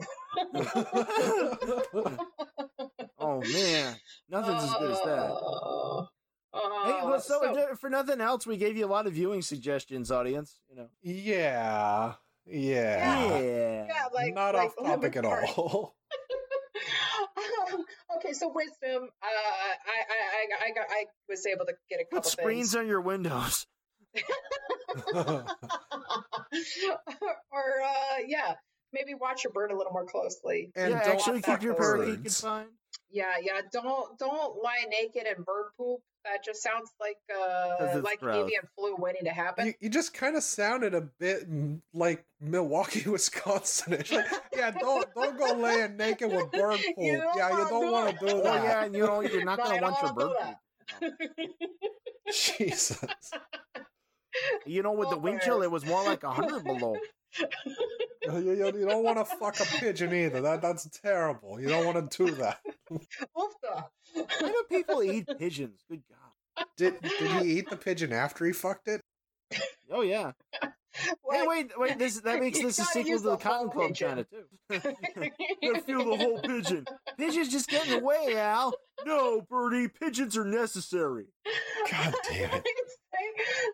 Oh 3.24 3.40
man, 3.40 3.94
nothing's 4.28 4.64
as 4.64 4.74
good 4.80 4.90
as 4.90 4.98
that. 5.04 5.30
Oh, 5.30 6.08
Hey, 6.52 6.58
oh, 7.00 7.08
well, 7.08 7.20
so, 7.20 7.40
so- 7.40 7.54
uh, 7.54 7.74
for 7.76 7.88
nothing 7.88 8.20
else, 8.20 8.46
we 8.48 8.56
gave 8.56 8.76
you 8.76 8.84
a 8.84 8.88
lot 8.88 9.06
of 9.06 9.12
viewing 9.12 9.42
suggestions, 9.42 10.10
audience. 10.10 10.58
You 10.68 10.74
know, 10.76 10.88
Yeah. 11.02 12.14
Yeah. 12.44 13.38
yeah. 13.40 13.86
yeah, 13.86 14.04
like 14.12 14.34
Not 14.34 14.54
like 14.56 14.72
off 14.76 14.84
topic 14.84 15.14
at 15.16 15.24
Lemon 15.24 15.48
all. 15.56 15.94
um, 17.36 17.84
okay, 18.16 18.32
so 18.32 18.48
wisdom. 18.52 19.08
Uh, 19.22 19.26
I, 19.26 19.76
I, 19.86 20.02
I, 20.10 20.66
I, 20.66 20.70
got, 20.74 20.86
I 20.90 21.04
was 21.28 21.46
able 21.46 21.64
to 21.66 21.74
get 21.88 22.00
a 22.00 22.04
couple 22.04 22.22
Put 22.22 22.26
screens 22.26 22.74
on 22.74 22.88
your 22.88 23.00
windows. 23.00 23.68
things. 25.12 25.50
or, 27.52 27.82
uh, 27.82 28.18
yeah, 28.26 28.54
maybe 28.92 29.14
watch 29.14 29.44
your 29.44 29.52
bird 29.52 29.70
a 29.72 29.76
little 29.76 29.92
more 29.92 30.06
closely. 30.06 30.70
and 30.76 30.92
yeah, 30.92 31.02
don't 31.04 31.14
actually 31.14 31.42
keep 31.42 31.62
your 31.62 31.74
birds. 31.74 32.04
parakeet 32.04 32.24
confined. 32.24 32.68
Yeah, 33.10 33.32
yeah. 33.42 33.60
Don't 33.72 34.18
don't 34.18 34.62
lie 34.62 34.84
naked 34.88 35.26
in 35.26 35.42
bird 35.42 35.72
poop. 35.76 36.00
That 36.24 36.42
just 36.44 36.62
sounds 36.62 36.90
like 37.00 37.16
uh 37.34 38.00
like 38.02 38.20
gross. 38.20 38.36
avian 38.46 38.62
flu 38.74 38.94
waiting 38.98 39.24
to 39.24 39.30
happen. 39.30 39.66
You, 39.66 39.74
you 39.80 39.88
just 39.90 40.14
kind 40.14 40.34
of 40.36 40.42
sounded 40.42 40.94
a 40.94 41.02
bit 41.18 41.46
like 41.92 42.24
Milwaukee, 42.40 43.06
Wisconsin. 43.10 43.92
Like, 44.10 44.26
yeah, 44.56 44.70
don't 44.70 45.06
don't 45.14 45.38
go 45.38 45.54
laying 45.56 45.96
naked 45.98 46.30
with 46.32 46.50
bird 46.52 46.78
poop. 46.78 46.94
You 46.96 47.22
yeah, 47.36 47.50
you 47.50 47.68
don't 47.68 47.90
want 47.92 48.18
to 48.18 48.26
do 48.26 48.32
Oh 48.32 48.42
that. 48.42 48.64
yeah, 48.64 48.84
and 48.84 48.94
you 48.94 49.06
know 49.06 49.20
you're 49.20 49.44
not 49.44 49.58
gonna 49.58 49.82
want 49.82 49.96
your 50.02 50.12
bird. 50.14 50.30
wanna 50.38 50.58
poop. 51.00 51.12
Jesus. 52.32 52.98
You 54.66 54.82
know, 54.82 54.92
with 54.92 55.10
the 55.10 55.18
wind 55.18 55.40
chill, 55.42 55.62
it 55.62 55.70
was 55.70 55.84
more 55.86 56.02
like 56.04 56.22
hundred 56.22 56.64
below. 56.64 56.96
You, 58.24 58.38
you- 58.38 58.78
you 58.78 58.86
don't 58.86 59.02
want 59.02 59.18
to 59.18 59.24
fuck 59.24 59.58
a 59.58 59.64
pigeon 59.64 60.14
either. 60.14 60.40
That 60.42 60.62
that's 60.62 60.88
terrible. 61.00 61.60
You 61.60 61.68
don't 61.68 61.84
want 61.84 62.08
to 62.10 62.24
do 62.24 62.30
that. 62.36 62.60
Why 63.32 63.82
do 64.40 64.64
people 64.70 65.02
eat 65.02 65.26
pigeons? 65.38 65.80
Good 65.90 66.02
God. 66.08 66.66
Did 66.76 67.00
did 67.00 67.42
he 67.42 67.58
eat 67.58 67.68
the 67.68 67.76
pigeon 67.76 68.12
after 68.12 68.44
he 68.46 68.52
fucked 68.52 68.86
it? 68.86 69.00
Oh 69.90 70.02
yeah. 70.02 70.32
Hey, 70.62 71.46
wait, 71.46 71.72
wait. 71.76 71.98
This 71.98 72.20
that 72.20 72.38
makes 72.38 72.58
You 72.58 72.66
this 72.66 72.78
a 72.78 72.84
sequel 72.84 73.16
to 73.18 73.22
the 73.24 73.30
the 73.30 73.36
Cotton 73.38 73.68
whole 73.68 73.70
Club 73.70 73.88
pigeon. 73.88 74.08
kind 74.08 74.20
of 74.20 74.30
too. 74.30 74.44
Gotta 75.72 75.80
feel 75.82 76.04
the 76.04 76.16
whole 76.16 76.40
pigeon. 76.42 76.84
Pigeons 77.18 77.48
just 77.50 77.68
get 77.68 77.86
in 77.86 77.92
the 77.98 78.04
way, 78.04 78.36
Al. 78.36 78.72
No, 79.04 79.40
Birdy. 79.50 79.88
Pigeons 79.88 80.36
are 80.36 80.44
necessary. 80.44 81.26
God 81.90 82.14
damn 82.30 82.50
it. 82.52 82.64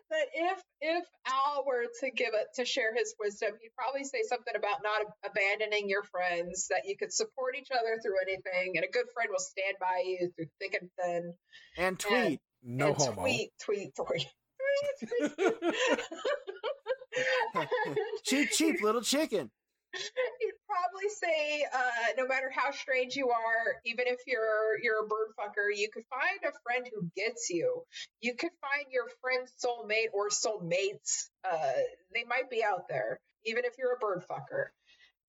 That 0.09 0.27
if 0.33 0.63
if 0.81 1.05
Al 1.25 1.63
were 1.65 1.85
to 2.01 2.11
give 2.11 2.33
it 2.33 2.47
to 2.55 2.65
share 2.65 2.93
his 2.95 3.15
wisdom, 3.19 3.51
he'd 3.61 3.75
probably 3.77 4.03
say 4.03 4.21
something 4.27 4.53
about 4.55 4.81
not 4.83 5.01
abandoning 5.23 5.89
your 5.89 6.03
friends, 6.03 6.67
that 6.69 6.83
you 6.85 6.97
could 6.97 7.13
support 7.13 7.55
each 7.57 7.69
other 7.71 7.99
through 8.01 8.15
anything, 8.21 8.73
and 8.75 8.83
a 8.83 8.91
good 8.91 9.05
friend 9.13 9.29
will 9.31 9.39
stand 9.39 9.75
by 9.79 10.03
you 10.05 10.31
through 10.35 10.47
thick 10.59 10.77
and 10.79 10.89
thin. 10.99 11.33
And 11.77 11.99
tweet. 11.99 12.39
No 12.63 12.87
and 12.87 12.97
homo. 12.97 13.21
Tweet, 13.21 13.51
tweet, 13.61 13.95
tweet. 13.95 14.27
Tweet, 14.99 15.33
tweet. 15.59 15.99
cheap, 18.23 18.51
cheap 18.51 18.81
little 18.81 19.01
chicken. 19.01 19.51
He'd 20.39 20.53
probably 20.67 21.09
say, 21.09 21.65
uh, 21.73 22.13
no 22.17 22.27
matter 22.27 22.51
how 22.53 22.71
strange 22.71 23.15
you 23.15 23.29
are, 23.29 23.81
even 23.85 24.05
if 24.07 24.19
you're 24.27 24.79
you're 24.83 25.03
a 25.03 25.07
bird 25.07 25.33
fucker, 25.39 25.75
you 25.75 25.89
could 25.91 26.03
find 26.09 26.39
a 26.43 26.53
friend 26.63 26.87
who 26.93 27.09
gets 27.15 27.49
you. 27.49 27.83
You 28.21 28.35
could 28.35 28.51
find 28.61 28.85
your 28.91 29.05
friend's 29.21 29.51
soulmate 29.63 30.13
or 30.13 30.29
soulmates. 30.29 31.29
Uh, 31.43 31.73
they 32.13 32.23
might 32.25 32.49
be 32.49 32.63
out 32.63 32.87
there, 32.89 33.19
even 33.45 33.65
if 33.65 33.73
you're 33.77 33.93
a 33.93 33.97
bird 33.97 34.23
fucker. 34.29 34.67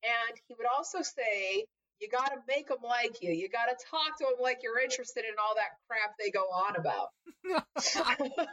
And 0.02 0.38
he 0.48 0.54
would 0.56 0.66
also 0.76 1.02
say, 1.02 1.64
you 2.00 2.08
got 2.08 2.28
to 2.28 2.38
make 2.48 2.68
them 2.68 2.78
like 2.82 3.22
you. 3.22 3.32
You 3.32 3.48
got 3.50 3.66
to 3.66 3.76
talk 3.90 4.16
to 4.18 4.24
them 4.24 4.42
like 4.42 4.60
you're 4.62 4.80
interested 4.80 5.24
in 5.24 5.34
all 5.38 5.54
that 5.56 5.76
crap 5.88 6.14
they 6.18 6.30
go 6.30 6.40
on 6.44 6.76
about. 6.76 7.08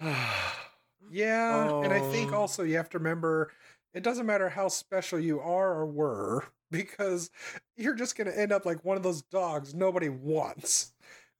yeah, 1.10 1.82
and 1.82 1.92
I 1.92 2.00
think 2.12 2.32
Oh. 2.32 2.40
also 2.40 2.62
you 2.62 2.76
have 2.76 2.90
to 2.90 2.98
remember 2.98 3.50
it 3.94 4.02
doesn't 4.02 4.26
matter 4.26 4.48
how 4.48 4.68
special 4.68 5.18
you 5.18 5.40
are 5.40 5.72
or 5.72 5.86
were 5.86 6.44
because 6.70 7.30
you're 7.76 7.94
just 7.94 8.16
going 8.16 8.26
to 8.30 8.38
end 8.38 8.52
up 8.52 8.66
like 8.66 8.84
one 8.84 8.96
of 8.96 9.02
those 9.02 9.22
dogs 9.22 9.74
nobody 9.74 10.08
wants. 10.08 10.92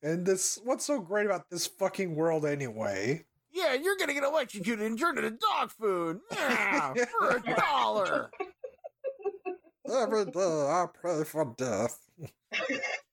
And 0.03 0.27
this 0.27 0.61
what's 0.65 0.85
so 0.85 1.01
great 1.01 1.25
about 1.27 1.49
this 1.51 1.67
fucking 1.67 2.15
world 2.15 2.45
anyway? 2.45 3.25
Yeah, 3.51 3.73
you're 3.75 3.97
gonna 3.97 4.13
get 4.13 4.25
electrocuted 4.25 4.85
and 4.85 4.99
turned 4.99 5.17
into 5.17 5.31
dog 5.31 5.71
food. 5.71 6.21
Yeah, 6.33 6.93
for 7.19 7.37
a 7.37 7.57
dollar. 7.57 8.31
Every 9.91 10.25
day 10.27 10.41
I 10.41 10.87
pray 10.93 11.25
for 11.25 11.55
death. 11.57 11.99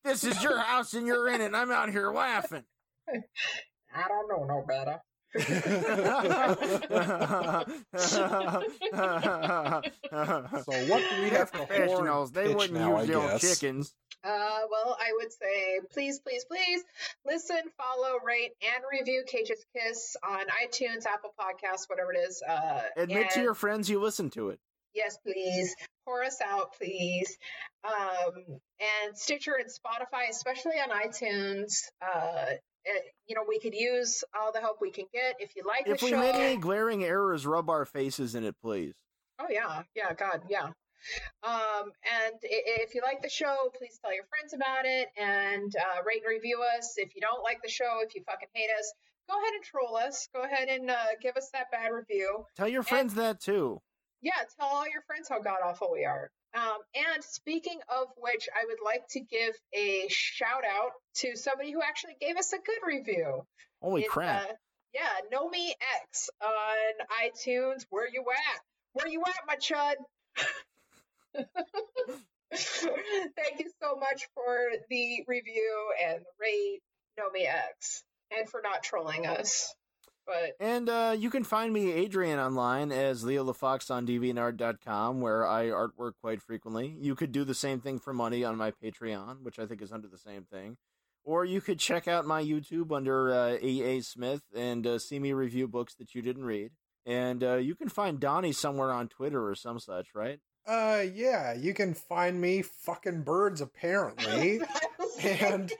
This 0.04 0.24
is 0.24 0.44
your 0.44 0.60
house 0.60 0.94
and 0.94 1.06
you're 1.08 1.30
in 1.30 1.40
it. 1.42 1.46
and 1.46 1.56
I'm 1.56 1.72
out 1.72 1.90
here 1.90 2.12
laughing. 2.12 2.64
I 3.08 4.08
don't 4.08 4.28
know 4.30 4.44
no 4.46 4.66
better. 4.68 5.00
So 5.34 5.44
what 10.88 11.04
do 11.10 11.22
we 11.22 11.30
have 11.30 11.52
to 11.52 11.58
Professionals, 11.58 12.32
they 12.32 12.54
wouldn't 12.54 12.74
now, 12.74 13.00
use 13.00 13.04
I 13.04 13.06
the 13.06 13.14
old 13.16 13.32
guess? 13.32 13.60
chickens. 13.60 13.94
Uh, 14.24 14.60
well, 14.70 14.98
I 15.00 15.12
would 15.20 15.32
say 15.32 15.80
please, 15.92 16.20
please, 16.20 16.46
please 16.46 16.84
listen, 17.26 17.58
follow, 17.78 18.20
rate, 18.24 18.52
and 18.62 18.84
review 18.92 19.24
Cage's 19.28 19.66
Kiss 19.76 20.16
on 20.28 20.46
iTunes, 20.64 21.06
Apple 21.06 21.34
Podcasts, 21.40 21.90
whatever 21.90 22.14
it 22.14 22.20
is. 22.20 22.42
Uh, 22.48 22.82
Admit 22.98 23.32
to 23.32 23.42
your 23.42 23.56
friends 23.56 23.90
you 23.90 24.00
listen 24.00 24.30
to 24.32 24.50
it. 24.50 24.60
yes, 24.94 25.18
please. 25.26 25.76
Pour 26.06 26.24
us 26.24 26.40
out, 26.46 26.74
please. 26.78 27.38
Um, 27.84 28.44
and 28.80 29.18
Stitcher 29.18 29.56
and 29.60 29.70
Spotify, 29.70 30.30
especially 30.30 30.74
on 30.74 30.90
iTunes. 30.90 31.74
Uh, 32.02 32.46
it, 32.86 33.04
you 33.28 33.36
know, 33.36 33.44
we 33.48 33.60
could 33.60 33.74
use 33.74 34.24
all 34.40 34.52
the 34.52 34.60
help 34.60 34.78
we 34.82 34.92
can 34.92 35.06
get. 35.14 35.36
If 35.40 35.56
you 35.56 35.64
like 35.66 35.88
If 35.88 36.00
the 36.00 36.06
we 36.06 36.12
show, 36.12 36.20
made 36.20 36.36
any 36.36 36.58
glaring 36.58 37.04
errors, 37.04 37.46
rub 37.46 37.70
our 37.70 37.86
faces 37.86 38.36
in 38.36 38.44
it, 38.44 38.56
please. 38.62 38.94
Oh 39.40 39.48
yeah, 39.50 39.84
yeah, 39.96 40.14
God, 40.14 40.42
yeah. 40.50 40.70
Um, 41.44 41.92
and 42.06 42.36
if 42.44 42.94
you 42.94 43.02
like 43.04 43.24
the 43.24 43.30
show, 43.30 43.72
please 43.76 43.98
tell 44.02 44.14
your 44.14 44.26
friends 44.26 44.54
about 44.54 44.86
it 44.86 45.08
and 45.18 45.76
uh, 45.76 46.04
rate 46.06 46.22
and 46.24 46.32
review 46.32 46.64
us. 46.78 46.94
If 46.98 47.16
you 47.16 47.22
don't 47.22 47.42
like 47.42 47.58
the 47.64 47.72
show, 47.72 48.00
if 48.04 48.14
you 48.14 48.22
fucking 48.26 48.50
hate 48.54 48.70
us, 48.78 48.94
go 49.28 49.36
ahead 49.42 49.54
and 49.56 49.64
troll 49.64 49.96
us. 49.98 50.28
Go 50.34 50.44
ahead 50.44 50.70
and 50.70 50.92
uh, 50.92 51.18
give 51.22 51.36
us 51.38 51.50
that 51.54 51.72
bad 51.72 51.90
review. 51.90 52.46
Tell 52.56 52.68
your 52.68 52.84
friends 52.84 53.16
that 53.16 53.40
too. 53.40 53.82
Yeah, 54.22 54.34
tell 54.60 54.70
all 54.70 54.84
your 54.84 55.02
friends 55.08 55.28
how 55.28 55.40
god 55.42 55.60
awful 55.66 55.90
we 55.92 56.06
are. 56.06 56.30
Um, 56.54 56.78
and 56.96 57.24
speaking 57.24 57.80
of 57.90 58.08
which, 58.18 58.50
I 58.54 58.66
would 58.66 58.80
like 58.84 59.08
to 59.12 59.22
give 59.22 59.56
a 59.74 60.06
shout 60.10 60.64
out 60.66 60.92
to 61.16 61.36
somebody 61.36 61.72
who 61.72 61.82
actually 61.82 62.18
gave 62.20 62.38
us 62.38 62.52
a 62.54 62.58
good 62.58 62.86
review. 62.86 63.46
Holy 63.82 64.02
It's, 64.02 64.12
crap. 64.12 64.44
Uh, 64.44 64.54
yeah, 64.94 65.10
Nomi 65.34 65.72
X 66.04 66.30
on 66.42 67.08
iTunes. 67.24 67.86
Where 67.90 68.10
you 68.12 68.26
at? 68.30 68.62
Where 68.94 69.08
you 69.08 69.24
at, 69.26 69.48
my 69.48 69.56
chud? 69.56 69.96
Thank 72.54 73.60
you 73.60 73.72
so 73.82 73.96
much 73.96 74.28
for 74.34 74.72
the 74.90 75.24
review 75.28 75.92
and 76.06 76.20
the 76.20 76.26
rate, 76.42 76.82
Nomi 77.18 77.48
X, 77.48 78.04
and 78.38 78.50
for 78.50 78.62
not 78.62 78.84
trolling 78.84 79.26
us. 79.26 79.74
But 80.32 80.56
And 80.66 80.88
uh, 80.88 81.16
you 81.18 81.30
can 81.30 81.44
find 81.44 81.74
me, 81.74 81.92
Adrian, 81.92 82.40
online 82.40 82.92
as 82.92 83.24
Leo 83.24 83.44
LaFox 83.44 83.92
on 83.92 84.08
DeviantArt.com, 84.08 85.20
where 85.20 85.46
I 85.46 85.66
artwork 85.66 86.14
quite 86.22 86.42
frequently. 86.42 86.96
You 87.00 87.16
could 87.16 87.32
do 87.32 87.44
the 87.44 87.54
same 87.54 87.82
thing 87.82 88.00
for 88.00 88.14
money 88.14 88.44
on 88.44 88.56
my 88.56 88.72
Patreon, 88.72 89.42
which 89.42 89.60
I 89.60 89.66
think 89.66 89.82
is 89.82 89.92
under 89.92 90.08
the 90.08 90.18
same 90.18 90.44
thing. 90.44 90.78
Or 91.24 91.44
you 91.44 91.60
could 91.60 91.80
check 91.80 92.08
out 92.08 92.26
my 92.26 92.42
YouTube 92.44 92.96
under 92.96 93.32
uh. 93.32 94.02
Smith 94.02 94.42
and 94.56 94.88
uh, 94.88 95.00
see 95.00 95.20
me 95.20 95.34
review 95.34 95.68
books 95.68 95.96
that 95.96 96.16
you 96.16 96.22
didn't 96.22 96.46
read. 96.46 96.72
And 97.06 97.44
uh, 97.44 97.56
you 97.56 97.76
can 97.76 97.90
find 97.90 98.20
Donnie 98.20 98.54
somewhere 98.54 98.92
on 98.92 99.10
Twitter 99.10 99.48
or 99.48 99.56
some 99.56 99.80
such, 99.80 100.16
right? 100.16 100.40
Uh, 100.68 101.04
yeah, 101.14 101.54
you 101.54 101.74
can 101.74 101.94
find 101.94 102.40
me 102.40 102.62
fucking 102.62 103.24
birds 103.24 103.62
apparently. 103.62 104.62
and 105.24 105.72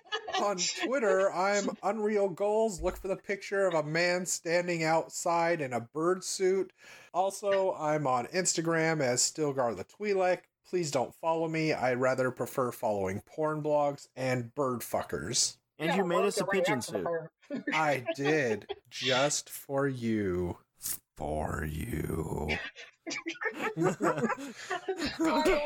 on 0.42 0.58
Twitter, 0.58 1.32
I'm 1.32 1.70
Unreal 1.84 2.30
Goals. 2.30 2.82
Look 2.82 2.98
for 2.98 3.08
the 3.08 3.16
picture 3.16 3.68
of 3.68 3.74
a 3.74 3.84
man 3.84 4.26
standing 4.26 4.84
outside 4.84 5.62
in 5.62 5.74
a 5.74 5.80
bird 5.80 6.24
suit. 6.24 6.74
Also, 7.14 7.76
I'm 7.80 8.08
on 8.08 8.28
Instagram 8.28 9.02
as 9.02 9.22
Stilgar 9.22 9.76
the 9.76 9.86
Twi'lek. 9.86 10.40
Please 10.68 10.90
don't 10.90 11.14
follow 11.16 11.48
me. 11.48 11.74
I 11.74 11.94
rather 11.94 12.32
prefer 12.32 12.72
following 12.72 13.22
porn 13.26 13.62
blogs 13.62 14.08
and 14.16 14.54
bird 14.56 14.80
fuckers. 14.80 15.58
And 15.78 15.90
Yeah, 15.90 15.98
you 15.98 16.06
made 16.06 16.24
us 16.26 16.40
a 16.40 16.46
right 16.46 16.54
pigeon 16.54 16.78
after 16.78 17.32
suit. 17.50 17.64
I 17.74 18.06
did 18.16 18.68
just 18.90 19.50
for 19.50 19.88
you. 19.88 20.58
For 21.18 21.66
you. 21.70 22.48
I 23.78 23.82
don't, 25.20 25.62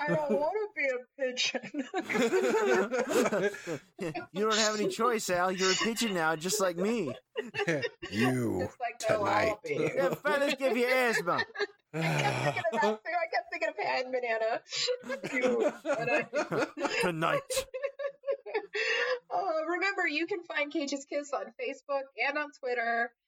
I 0.00 0.06
don't 0.08 0.30
want 0.32 0.54
to 0.54 0.68
be 0.76 0.86
a 0.88 0.98
pigeon. 1.32 1.62
you 4.32 4.40
don't 4.42 4.56
have 4.58 4.78
any 4.80 4.88
choice, 4.88 5.30
Al. 5.30 5.52
You're 5.52 5.70
a 5.72 5.76
pigeon 5.76 6.14
now, 6.14 6.34
just 6.36 6.60
like 6.60 6.76
me. 6.76 7.14
you 8.10 8.60
Just 8.66 8.80
like 8.80 8.98
tonight. 8.98 9.54
be. 9.64 9.74
Yeah, 9.94 10.14
feathers 10.14 10.54
give 10.58 10.76
you 10.76 10.86
asthma. 10.88 11.40
I 11.94 12.00
kept 12.02 12.70
thinking 12.72 12.82
of 12.82 12.98
that. 13.04 13.14
I 13.14 13.26
kept 13.32 13.46
thinking 13.52 13.68
of 13.68 13.76
hand 13.84 14.06
banana. 14.12 14.60
You, 15.32 15.72
but 15.84 16.08
I- 16.10 17.00
Tonight. 17.02 17.40
uh, 19.34 19.64
remember, 19.68 20.06
you 20.08 20.26
can 20.26 20.42
find 20.44 20.72
Cage's 20.72 21.04
Kiss 21.08 21.32
on 21.32 21.44
Facebook 21.60 22.02
and 22.28 22.36
on 22.38 22.50
Twitter 22.60 23.10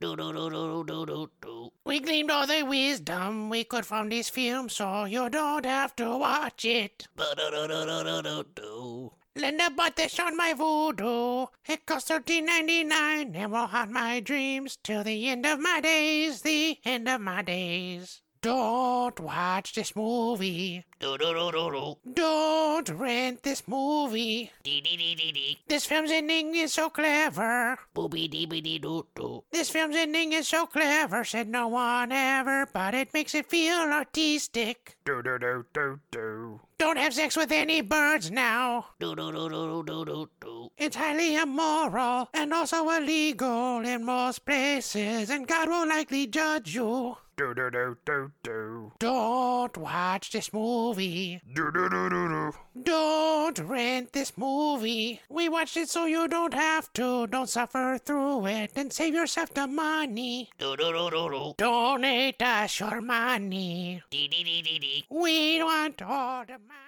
Do 0.00 0.14
do 0.14 0.32
do 0.32 0.48
do 0.48 0.84
do 0.84 1.06
do 1.06 1.30
do. 1.42 1.72
We 1.84 1.98
gleaned 1.98 2.30
all 2.30 2.46
the 2.46 2.62
wisdom 2.62 3.50
we 3.50 3.64
could 3.64 3.84
from 3.84 4.08
this 4.10 4.28
film, 4.28 4.68
so 4.68 5.06
you 5.06 5.28
don't 5.28 5.66
have 5.66 5.96
to 5.96 6.16
watch 6.16 6.64
it. 6.64 7.08
Do-do-do-do-do-do-do. 7.16 9.12
Linda 9.34 9.70
bought 9.70 9.96
this 9.96 10.20
on 10.20 10.36
my 10.36 10.54
Vudu. 10.54 11.48
It 11.68 11.84
cost 11.84 12.08
thirteen 12.08 12.46
ninety 12.46 12.84
nine 12.84 13.34
and 13.34 13.50
will 13.50 13.66
haunt 13.66 13.90
my 13.90 14.20
dreams 14.20 14.78
till 14.84 15.02
the 15.02 15.28
end 15.28 15.44
of 15.46 15.58
my 15.58 15.80
days. 15.80 16.42
The 16.42 16.78
end 16.84 17.08
of 17.08 17.20
my 17.20 17.42
days. 17.42 18.22
Don't 18.40 19.18
watch 19.18 19.74
this 19.74 19.96
movie. 19.96 20.84
Do-do-do-do-do. 21.00 21.96
Don't 22.14 22.88
rent 22.90 23.42
this 23.42 23.66
movie. 23.66 24.52
Dee-dee-dee-dee-dee. 24.62 25.58
This 25.66 25.86
film's 25.86 26.12
ending 26.12 26.54
is 26.54 26.72
so 26.72 26.88
clever. 26.88 27.78
This 29.50 29.70
film's 29.70 29.96
ending 29.96 30.32
is 30.32 30.46
so 30.46 30.66
clever, 30.66 31.24
said 31.24 31.48
no 31.48 31.66
one 31.68 32.12
ever, 32.12 32.66
but 32.72 32.94
it 32.94 33.12
makes 33.12 33.34
it 33.34 33.46
feel 33.46 33.78
artistic. 33.78 34.96
Do-do-do-do-do. 35.04 36.60
Don't 36.78 36.98
have 36.98 37.14
sex 37.14 37.36
with 37.36 37.50
any 37.50 37.80
birds 37.80 38.30
now. 38.30 38.86
Do 40.76 40.84
do 40.84 40.84
do 40.84 40.84
do 40.84 40.84
do 40.84 40.84
do 40.84 40.84
do. 40.84 40.84
It's 40.84 40.96
highly 40.96 41.36
immoral 41.36 42.28
and 42.34 42.52
also 42.52 42.90
illegal 42.90 43.78
in 43.86 44.04
most 44.04 44.44
places, 44.44 45.30
and 45.30 45.46
God 45.46 45.68
will 45.68 45.88
likely 45.88 46.26
judge 46.26 46.74
you. 46.74 47.16
Do-do-do-do-do. 47.36 48.92
Don't 48.98 49.76
watch 49.76 50.32
this 50.32 50.52
movie. 50.52 51.40
Do-do-do-do-do. 51.54 52.52
Don't 52.82 53.58
rent 53.60 54.12
this 54.12 54.36
movie. 54.36 55.20
We 55.28 55.48
watched 55.48 55.76
it 55.76 55.88
so 55.88 56.06
you 56.06 56.26
don't 56.26 56.54
have 56.54 56.92
to. 56.94 57.28
Don't 57.28 57.48
suffer 57.48 57.96
through 58.04 58.46
it 58.46 58.72
and 58.74 58.92
save 58.92 59.14
yourself 59.14 59.54
the 59.54 59.68
money. 59.68 60.50
Do 60.58 60.76
do 60.76 60.92
do 60.92 61.10
do 61.10 61.30
do. 61.30 61.54
Donate 61.56 62.42
us 62.42 62.80
your 62.80 63.00
money. 63.00 64.02
Dee 64.10 64.26
dee 64.26 64.42
dee 64.42 64.62
dee 64.62 64.78
dee. 64.80 65.06
We 65.08 65.62
want 65.62 66.02
all 66.02 66.44
the 66.44 66.58
money. 66.58 66.87